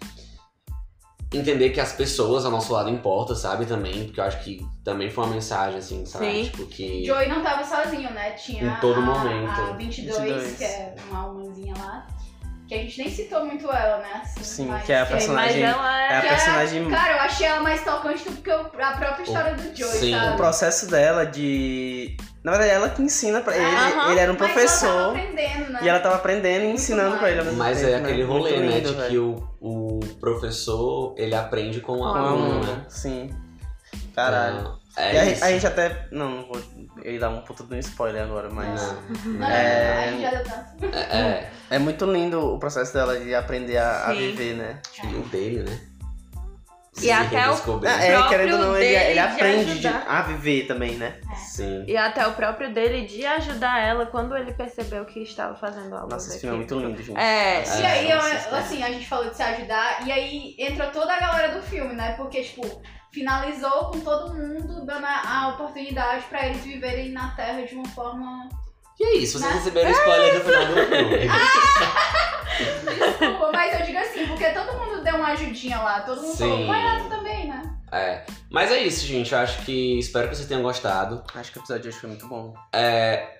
entender 1.33 1.71
que 1.71 1.79
as 1.79 1.93
pessoas 1.93 2.45
ao 2.45 2.51
nosso 2.51 2.71
lado 2.73 2.89
importam, 2.89 3.35
sabe? 3.35 3.65
Também, 3.65 4.05
porque 4.05 4.19
eu 4.19 4.23
acho 4.23 4.43
que 4.43 4.65
também 4.83 5.09
foi 5.09 5.23
uma 5.25 5.33
mensagem, 5.33 5.79
assim, 5.79 6.05
sabe? 6.05 6.25
Sim. 6.31 6.43
Tipo, 6.51 6.65
que. 6.67 7.03
Joey 7.05 7.27
não 7.29 7.41
tava 7.41 7.63
sozinho, 7.63 8.11
né? 8.11 8.31
Tinha 8.31 8.63
Em 8.77 8.79
todo 8.79 8.99
a, 8.99 9.01
momento. 9.01 9.49
a 9.49 9.71
22, 9.73 10.17
22. 10.19 10.57
que 10.57 10.63
é 10.63 10.95
uma 11.09 11.19
almazinha 11.23 11.73
lá. 11.77 12.07
Que 12.73 12.79
a 12.79 12.81
gente 12.81 12.97
nem 12.97 13.09
citou 13.11 13.45
muito 13.45 13.69
ela, 13.71 13.97
né? 13.99 14.21
Assim, 14.23 14.43
Sim, 14.43 14.65
mas 14.65 14.83
que 14.83 14.91
é 14.91 14.95
a 14.97 14.99
Mas 15.01 15.09
personagem. 15.09 15.63
ela 15.63 16.01
É 16.01 16.07
a 16.09 16.17
é. 16.17 16.21
Que 16.21 16.27
personagem. 16.29 16.89
Cara, 16.89 17.13
eu 17.13 17.19
achei 17.19 17.45
ela 17.47 17.59
mais 17.61 17.83
tocante 17.83 18.27
do 18.27 18.35
que 18.41 18.49
o- 18.49 18.53
a 18.55 18.91
própria 18.97 19.23
história 19.23 19.53
do 19.53 19.75
Joey, 19.77 19.91
Sim. 19.91 20.15
O 20.15 20.19
sabe? 20.19 20.37
processo 20.37 20.89
dela 20.89 21.23
de. 21.25 22.17
Na 22.43 22.51
verdade, 22.53 22.71
ela 22.71 22.89
que 22.89 23.01
ensina 23.03 23.41
pra 23.41 23.55
ele. 23.55 23.63
Aham. 23.63 24.11
Ele 24.11 24.19
era 24.19 24.31
um 24.31 24.35
Mas 24.39 24.49
ela 24.49 24.49
tava 24.49 24.53
professor. 24.53 25.09
aprendendo, 25.09 25.71
né? 25.71 25.79
E 25.83 25.87
ela 25.89 25.99
tava 25.99 26.15
aprendendo 26.15 26.65
e 26.65 26.71
ensinando 26.71 27.17
pra 27.17 27.29
ele. 27.31 27.51
Mas 27.51 27.77
tempo, 27.79 27.91
é 27.91 27.95
aquele 27.95 28.25
Muito 28.25 28.43
rolê, 28.43 28.57
né? 28.57 28.77
lindo, 28.79 28.89
De 28.89 28.95
velho. 28.95 29.09
que 29.09 29.17
o, 29.19 29.47
o 29.61 29.99
professor, 30.19 31.13
ele 31.17 31.35
aprende 31.35 31.79
com 31.79 31.91
o 31.93 31.99
o 31.99 32.03
Aluno, 32.05 32.63
né? 32.65 32.85
Sim. 32.89 33.29
Caralho. 34.15 34.59
Então, 34.59 34.79
E 34.95 35.01
a, 35.01 35.05
É 35.05 35.25
gente- 35.25 35.35
isso. 35.35 35.45
a 35.45 35.51
gente 35.51 35.67
até. 35.67 36.07
Não, 36.11 36.29
não 36.29 36.43
vou. 36.47 36.61
Eu 37.03 37.13
ia 37.13 37.19
dar 37.19 37.29
um 37.29 37.41
puta 37.41 37.63
de 37.63 37.73
um 37.73 37.79
spoiler 37.79 38.21
agora, 38.23 38.49
mas. 38.51 38.81
Não, 38.81 39.01
Não, 39.25 39.39
não. 39.39 39.47
É. 39.47 40.09
a. 40.27 40.95
É, 40.97 41.17
é, 41.19 41.51
É 41.71 41.79
muito 41.79 42.05
lindo 42.05 42.39
o 42.53 42.59
processo 42.59 42.93
dela 42.93 43.19
de 43.19 43.33
aprender 43.33 43.77
a, 43.77 44.05
a 44.05 44.13
viver, 44.13 44.53
né? 44.55 44.79
filho 44.91 45.21
dele, 45.23 45.63
né? 45.63 45.79
E 47.01 47.11
até 47.11 47.37
o- 47.37 47.51
redescobrir. 47.51 47.91
É, 47.91 48.07
é, 48.07 48.11
próprio 48.13 48.29
querendo 48.29 48.57
não, 48.59 48.75
ele, 48.77 48.85
dele 48.85 49.03
ele 49.05 49.13
de 49.13 49.19
aprende 49.19 49.79
de- 49.79 49.87
a 49.87 50.21
viver 50.21 50.67
também, 50.67 50.95
né? 50.95 51.15
Sim. 51.35 51.83
E 51.87 51.97
até 51.97 52.27
o 52.27 52.33
próprio 52.33 52.71
dele 52.73 53.07
de 53.07 53.25
ajudar 53.25 53.79
ela 53.81 54.05
quando 54.05 54.37
ele 54.37 54.53
percebeu 54.53 55.03
que 55.05 55.21
estava 55.23 55.55
fazendo 55.55 55.95
algo. 55.95 56.09
Nossa, 56.09 56.29
esse 56.29 56.39
filme 56.41 56.55
é 56.55 56.57
muito 56.59 56.75
daquilo. 56.75 56.89
lindo, 56.91 57.03
gente. 57.03 57.17
É. 57.19 57.63
E 57.63 57.81
É, 57.81 57.85
aí, 57.87 58.11
eu- 58.11 58.19
assim, 58.55 58.83
a 58.83 58.91
gente 58.91 59.07
falou 59.07 59.29
de 59.29 59.35
se 59.35 59.41
ajudar, 59.43 60.05
e 60.07 60.11
aí 60.11 60.55
entra 60.59 60.87
toda 60.87 61.13
a 61.13 61.19
galera 61.19 61.55
do 61.55 61.63
filme, 61.63 61.93
né? 61.95 62.13
Porque, 62.13 62.41
tipo, 62.43 62.81
finalizou 63.11 63.91
com 63.91 63.99
todo 63.99 64.33
mundo 64.33 64.85
dando 64.85 65.05
a, 65.05 65.21
a 65.43 65.47
oportunidade 65.49 66.23
pra 66.29 66.47
eles 66.47 66.63
viverem 66.63 67.11
na 67.11 67.29
Terra 67.35 67.61
de 67.63 67.73
uma 67.75 67.87
forma. 67.89 68.49
E 69.03 69.05
é 69.05 69.17
isso, 69.17 69.37
vocês 69.37 69.51
Né? 69.51 69.57
receberam 69.59 69.91
spoiler 69.91 70.33
do 70.33 70.45
final 70.45 70.65
do 70.65 70.73
filme. 70.73 71.27
Desculpa, 73.19 73.51
mas 73.51 73.79
eu 73.79 73.85
digo 73.85 73.97
assim, 73.97 74.27
porque 74.27 74.45
todo 74.51 74.73
mundo 74.77 75.03
deu 75.03 75.15
uma 75.15 75.29
ajudinha 75.29 75.79
lá, 75.79 76.01
todo 76.01 76.21
mundo 76.21 76.35
Sim. 76.35 76.49
falou, 76.49 76.67
vai 76.67 76.83
lá 76.83 77.09
também, 77.09 77.47
né? 77.47 77.61
É. 77.91 78.25
Mas 78.49 78.71
é 78.71 78.79
isso, 78.79 79.05
gente. 79.05 79.33
Eu 79.33 79.39
acho 79.39 79.61
que. 79.63 79.99
Espero 79.99 80.27
que 80.29 80.35
vocês 80.35 80.47
tenham 80.47 80.63
gostado. 80.63 81.23
Acho 81.35 81.51
que 81.51 81.59
o 81.59 81.61
episódio 81.61 81.83
de 81.83 81.89
hoje 81.89 81.97
foi 81.99 82.09
muito 82.09 82.27
bom. 82.27 82.53
É, 82.71 83.37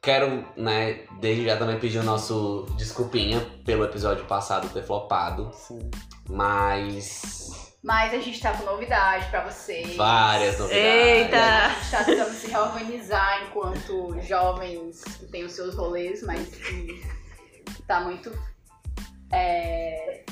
quero, 0.00 0.46
né, 0.56 1.00
desde 1.20 1.44
já 1.44 1.56
também 1.56 1.78
pedir 1.78 1.98
o 1.98 2.02
nosso 2.02 2.66
desculpinha 2.76 3.40
pelo 3.64 3.84
episódio 3.84 4.24
passado 4.24 4.68
ter 4.70 4.82
flopado. 4.82 5.50
Sim. 5.52 5.90
Mas. 6.28 7.43
Mas 7.84 8.14
a 8.14 8.18
gente 8.18 8.40
tá 8.40 8.52
com 8.54 8.64
novidade 8.64 9.26
pra 9.26 9.44
vocês. 9.44 9.94
Várias 9.94 10.58
novidades. 10.58 10.84
Eita! 10.86 11.36
A 11.36 11.68
gente 11.68 11.90
tá 11.90 12.04
tentando 12.04 12.30
se 12.32 12.46
reorganizar 12.46 13.42
enquanto 13.46 14.18
jovens 14.22 15.04
que 15.04 15.26
têm 15.26 15.44
os 15.44 15.52
seus 15.52 15.74
rolês, 15.74 16.22
mas 16.22 16.48
que 16.48 17.04
tá 17.86 18.00
muito 18.00 18.32
é, 19.30 20.24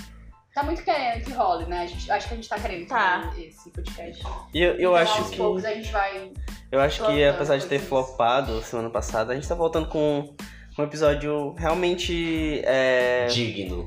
Tá 0.55 0.62
muito 0.62 0.82
querendo 0.82 1.24
que 1.24 1.32
role, 1.32 1.64
né? 1.66 1.82
A 1.82 1.86
gente, 1.86 2.11
acho 2.11 2.28
que 2.28 2.34
a 2.34 2.36
gente 2.36 2.48
tá 2.48 2.59
querendo 2.59 2.86
Tá. 2.86 3.32
esse 3.38 3.70
podcast. 3.70 4.22
E 4.53 4.62
eu, 4.62 4.72
eu 4.72 4.78
Então, 4.78 4.94
acho 4.96 5.18
aos 5.18 5.30
que. 5.30 5.36
poucos 5.36 5.64
a 5.64 5.74
gente 5.74 5.90
vai. 5.90 6.30
Eu 6.70 6.80
acho 6.80 7.05
que 7.05 7.24
apesar 7.24 7.57
de 7.57 7.64
ter 7.66 7.78
coisas. 7.80 7.88
flopado 7.88 8.62
semana 8.62 8.90
passada, 8.90 9.32
a 9.32 9.34
gente 9.34 9.48
tá 9.48 9.55
voltando 9.55 9.88
com 9.88 10.34
um 10.78 10.82
episódio 10.82 11.55
realmente. 11.55 12.61
É, 12.64 13.26
Digno. 13.26 13.86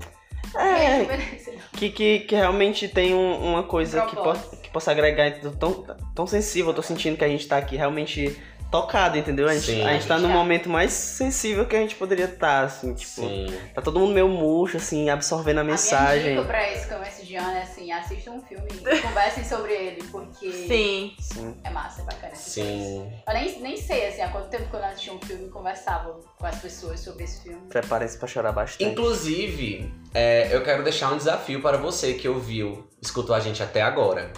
É, 0.59 0.97
rejuvenescer. 0.97 1.53
que, 1.73 1.89
que, 1.89 2.19
que 2.21 2.35
realmente 2.35 2.87
tem 2.87 3.13
um- 3.13 3.37
uma 3.51 3.63
coisa 3.63 4.01
que, 4.01 4.15
po 4.15 4.21
Propósito. 4.23 4.57
que 4.61 4.69
possa 4.69 4.91
agregar 4.91 5.31
tão, 5.59 5.85
tão 6.13 6.27
sensível. 6.27 6.71
Eu 6.71 6.75
tô 6.75 6.81
sentindo 6.81 7.17
que 7.17 7.23
a 7.23 7.27
gente 7.27 7.47
tá 7.47 7.57
aqui 7.57 7.75
realmente 7.75 8.35
tocado, 8.81 9.17
entendeu? 9.17 9.47
A 9.47 9.53
gente, 9.53 9.65
Sim, 9.65 9.83
a 9.83 9.93
gente 9.93 10.07
tá 10.07 10.17
no 10.17 10.27
momento 10.27 10.69
mais 10.69 10.91
sensível 10.91 11.65
que 11.65 11.75
a 11.75 11.79
gente 11.79 11.95
poderia 11.95 12.25
estar, 12.25 12.63
assim, 12.63 12.93
tipo. 12.93 13.21
Sim. 13.21 13.47
Tá 13.73 13.81
todo 13.81 13.99
mundo 13.99 14.13
meio 14.13 14.27
murcho, 14.27 14.77
assim, 14.77 15.09
absorvendo 15.09 15.57
a 15.57 15.61
A 15.61 15.63
minha 15.63 15.73
mensagem. 15.75 16.35
dica 16.35 16.45
pra 16.47 16.71
esse 16.71 16.87
começo 16.87 17.25
de 17.25 17.35
ano 17.35 17.51
é 17.57 17.61
assim, 17.61 17.91
assistam 17.91 18.31
um 18.31 18.41
filme 18.41 18.67
e 18.71 19.01
conversem 19.01 19.43
sobre 19.43 19.73
ele, 19.73 20.03
porque 20.11 20.51
Sim. 20.51 21.15
É 21.63 21.69
massa, 21.69 22.01
é 22.01 22.05
bacana. 22.05 22.35
Sim. 22.35 23.11
Eu 23.27 23.33
nem, 23.33 23.59
nem 23.61 23.77
sei, 23.77 24.07
assim, 24.07 24.21
há 24.21 24.29
quanto 24.29 24.49
tempo 24.49 24.69
que 24.69 24.75
eu 24.75 24.79
não 24.81 24.87
assisti 24.87 25.11
um 25.11 25.19
filme 25.19 25.47
e 25.47 25.49
conversava 25.49 26.19
com 26.37 26.45
as 26.45 26.59
pessoas 26.59 26.99
sobre 26.99 27.23
esse 27.23 27.43
filme. 27.43 27.61
Preparem-se 27.69 28.17
pra 28.17 28.27
chorar 28.27 28.51
bastante. 28.51 28.83
Inclusive, 28.89 29.93
é, 30.13 30.53
eu 30.55 30.63
quero 30.63 30.83
deixar 30.83 31.11
um 31.11 31.17
desafio 31.17 31.61
para 31.61 31.77
você 31.77 32.13
que 32.13 32.27
ouviu, 32.27 32.87
escutou 33.01 33.35
a 33.35 33.39
gente 33.39 33.61
até 33.63 33.81
agora. 33.81 34.31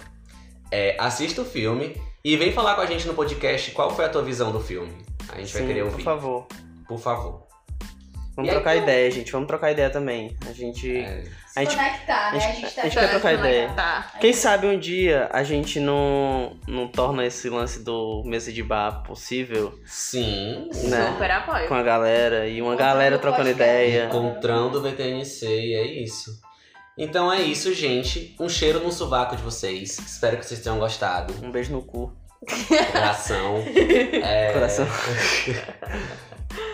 É, 0.70 0.96
assista 0.98 1.40
o 1.42 1.44
filme 1.44 2.00
e 2.24 2.36
vem 2.36 2.52
falar 2.52 2.74
com 2.74 2.80
a 2.82 2.86
gente 2.86 3.06
no 3.06 3.14
podcast 3.14 3.70
qual 3.72 3.94
foi 3.94 4.04
a 4.04 4.08
tua 4.08 4.22
visão 4.22 4.50
do 4.52 4.60
filme. 4.60 4.92
A 5.32 5.38
gente 5.38 5.52
vai 5.52 5.62
Sim, 5.62 5.68
querer 5.68 5.82
por 5.84 5.90
ouvir. 5.92 6.02
favor. 6.04 6.46
Por 6.88 6.98
favor. 6.98 7.48
Vamos 8.34 8.50
E 8.50 8.54
aí, 8.54 8.56
trocar 8.56 8.76
então? 8.76 8.84
ideia, 8.88 9.10
gente. 9.10 9.32
Vamos 9.32 9.48
trocar 9.48 9.72
ideia 9.72 9.90
também. 9.90 10.36
A 10.48 10.52
gente. 10.52 10.96
É, 10.96 11.24
Se 11.48 11.58
A 11.58 11.64
gente- 11.64 11.74
conectar, 11.76 12.32
né? 12.32 12.32
a 12.32 12.36
A 12.36 12.38
gente- 12.52 12.60
gente 12.60 12.74
tá 12.74 12.80
a 12.82 12.84
gente 12.84 12.94
quer 12.98 13.10
trocar 13.10 13.32
ideia. 13.34 13.72
Tá. 13.74 14.12
Quem 14.20 14.32
sabe 14.32 14.66
um 14.68 14.78
dia 14.78 15.28
a 15.32 15.42
gente 15.42 15.80
não, 15.80 16.56
não 16.68 16.86
torna 16.86 17.26
esse 17.26 17.48
lance 17.50 17.82
do 17.82 18.22
mesa 18.24 18.52
de 18.52 18.62
bar 18.62 19.02
possível 19.02 19.76
sim. 19.84 20.68
Né? 20.84 21.10
Super 21.12 21.30
apoio. 21.32 21.66
com 21.66 21.74
a 21.74 21.82
galera 21.82 22.46
e 22.46 22.62
uma 22.62 22.76
galera 22.76 23.18
trocando 23.18 23.50
ideia. 23.50 24.04
Encontrando 24.06 24.78
o 24.78 24.82
VTNC 24.82 25.46
e 25.46 25.74
é 25.74 25.84
isso. 26.04 26.40
Então 26.98 27.32
é 27.32 27.40
isso, 27.40 27.72
gente. 27.72 28.34
Um 28.40 28.48
cheiro 28.48 28.80
no 28.80 28.90
sovaco 28.90 29.36
de 29.36 29.42
vocês. 29.42 29.98
Espero 30.00 30.36
que 30.36 30.44
vocês 30.44 30.60
tenham 30.60 30.80
gostado. 30.80 31.32
Um 31.42 31.52
beijo 31.52 31.72
no 31.72 31.80
cu. 31.82 32.12
Coração. 32.92 33.62
É, 34.22 34.52
Coração. 34.52 34.86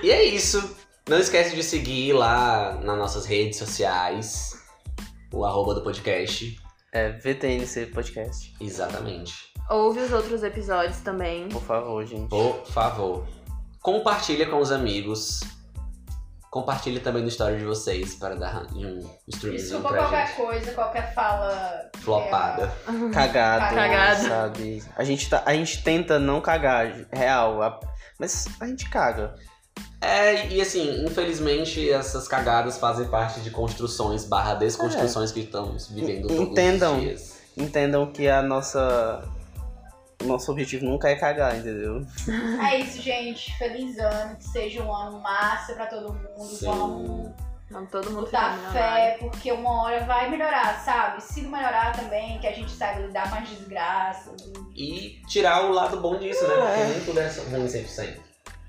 E 0.02 0.10
é 0.10 0.22
isso. 0.24 0.76
Não 1.08 1.18
esquece 1.18 1.54
de 1.54 1.62
seguir 1.62 2.14
lá 2.14 2.80
nas 2.82 2.96
nossas 2.96 3.26
redes 3.26 3.58
sociais. 3.58 4.54
O 5.30 5.44
arroba 5.44 5.74
do 5.74 5.82
podcast. 5.82 6.56
É 6.90 7.10
VTNC 7.10 7.86
Podcast. 7.86 8.54
Exatamente. 8.60 9.34
Ouve 9.68 10.00
os 10.00 10.12
outros 10.12 10.42
episódios 10.42 10.98
também. 11.00 11.48
Por 11.48 11.62
favor, 11.62 12.06
gente. 12.06 12.28
Por 12.28 12.64
favor. 12.66 13.26
Compartilha 13.82 14.46
com 14.46 14.60
os 14.60 14.70
amigos. 14.70 15.40
Compartilhe 16.55 17.00
também 17.00 17.20
no 17.20 17.26
story 17.28 17.59
de 17.59 17.64
vocês 17.64 18.14
para 18.14 18.36
dar 18.36 18.62
um 18.76 19.00
streamzinho 19.26 19.80
Desculpa 19.80 19.88
pra 19.88 19.98
qualquer 20.02 20.26
gente. 20.28 20.36
coisa, 20.36 20.70
qualquer 20.70 21.12
fala. 21.12 21.90
Flopada. 21.98 22.72
Cagado, 23.12 23.74
Cagado. 23.74 24.22
sabe? 24.28 24.80
A 24.96 25.02
gente, 25.02 25.28
tá, 25.28 25.42
a 25.44 25.52
gente 25.52 25.82
tenta 25.82 26.16
não 26.20 26.40
cagar, 26.40 27.07
real. 27.12 27.61
a- 27.61 27.80
Mas 28.20 28.46
a 28.61 28.68
gente 28.68 28.88
caga. 28.88 29.34
É, 30.00 30.46
e 30.46 30.61
assim, 30.61 31.05
infelizmente 31.05 31.90
essas 31.90 32.28
cagadas 32.28 32.78
fazem 32.78 33.09
parte 33.09 33.40
de 33.40 33.50
construções 33.50 34.24
barra 34.24 34.55
desconstruções 34.55 35.32
que 35.32 35.40
estamos 35.40 35.88
vivendo 35.90 36.28
todos 36.28 36.40
Entendam. 36.40 36.94
os 36.98 37.00
dias. 37.02 37.34
Entendam 37.57 38.07
que 38.12 38.28
a 38.28 38.40
nossa. 38.42 39.24
O 40.24 40.26
nosso 40.26 40.50
objetivo 40.50 40.84
nunca 40.86 41.08
é 41.08 41.14
cagar, 41.16 41.54
entendeu? 41.56 42.04
É 42.66 42.78
isso, 42.80 43.00
gente. 43.02 43.56
Feliz 43.58 43.98
ano, 43.98 44.36
que 44.36 44.44
seja 44.44 44.82
um 44.82 44.92
ano 44.94 45.20
massa 45.20 45.74
pra 45.74 45.86
todo 45.86 46.14
mundo. 46.14 46.44
Sim. 46.48 46.64
Vamos 46.66 47.30
Não, 47.70 47.84
todo 47.86 48.10
mundo 48.10 48.22
botar 48.26 48.56
fé, 48.72 49.16
porque 49.20 49.50
uma 49.52 49.82
hora 49.82 50.04
vai 50.04 50.30
melhorar, 50.30 50.78
sabe? 50.84 51.22
Se 51.22 51.42
não 51.42 51.50
melhorar 51.50 51.92
também, 51.92 52.38
que 52.38 52.46
a 52.46 52.52
gente 52.52 52.70
saiba 52.70 53.00
lidar 53.00 53.28
com 53.30 53.36
as 53.36 53.48
desgraças. 53.48 54.52
E 54.74 55.20
tirar 55.28 55.64
o 55.66 55.72
lado 55.72 55.98
bom 56.00 56.16
disso, 56.18 56.46
né? 56.46 56.54
Porque 56.54 56.80
É. 56.80 56.86
nem 56.86 57.00
tudo 57.04 57.20
é 57.20 57.28
ruim 57.56 57.68
100%. 57.68 58.20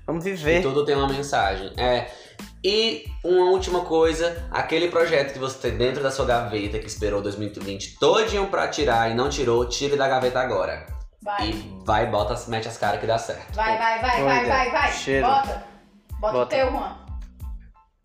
Vamos 0.06 0.26
E 0.26 0.30
viver. 0.30 0.62
tudo 0.62 0.84
tem 0.84 0.94
uma 0.94 1.08
mensagem. 1.08 1.72
É. 1.76 2.10
E 2.64 3.04
uma 3.24 3.50
última 3.50 3.80
coisa, 3.84 4.46
aquele 4.50 4.88
projeto 4.88 5.32
que 5.32 5.38
você 5.38 5.58
tem 5.58 5.76
dentro 5.78 6.02
da 6.02 6.10
sua 6.10 6.24
gaveta 6.26 6.78
que 6.78 6.86
esperou 6.86 7.22
2020 7.22 7.98
todinho 7.98 8.46
pra 8.48 8.66
tirar 8.68 9.10
e 9.10 9.14
não 9.14 9.28
tirou, 9.28 9.64
tire 9.68 9.96
da 9.96 10.08
gaveta 10.08 10.40
agora. 10.40 10.86
Vai, 11.26 11.48
E 11.50 11.76
vai, 11.84 12.06
bota, 12.06 12.34
mete 12.48 12.68
as 12.68 12.78
caras 12.78 13.00
que 13.00 13.06
dá 13.06 13.18
certo. 13.18 13.52
vai, 13.54 13.76
vai, 13.76 14.00
vai, 14.00 14.16
Boa 14.20 14.24
vai, 14.26 14.44
ideia. 14.44 14.54
vai, 14.54 14.70
vai. 14.70 14.92
Cheiro. 14.92 15.26
Bota. 15.26 15.64
Bota, 16.20 16.34
o 16.34 16.38
Bota. 16.38 16.56
teu, 16.56 16.70
Juan. 16.70 16.96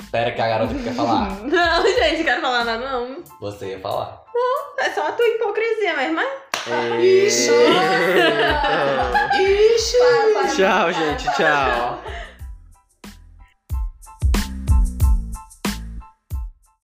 Espera 0.02 0.32
que 0.32 0.42
a 0.42 0.48
garota 0.48 0.74
quer 0.74 0.94
falar. 0.94 1.30
Não, 1.46 1.84
gente, 1.86 2.18
não 2.18 2.26
quero 2.26 2.42
falar 2.42 2.66
nada, 2.66 2.90
não. 2.92 3.24
Você 3.40 3.68
ia 3.68 3.80
falar. 3.80 4.24
É 4.80 4.90
só 4.90 5.08
a 5.08 5.12
tua 5.12 5.26
hipocrisia 5.28 5.96
mesmo, 5.96 6.16
mas 6.16 6.28
Ixi. 7.02 7.50
Para, 10.34 10.48
Tchau, 10.56 10.92
gente. 10.92 11.24
Tchau. 11.36 12.02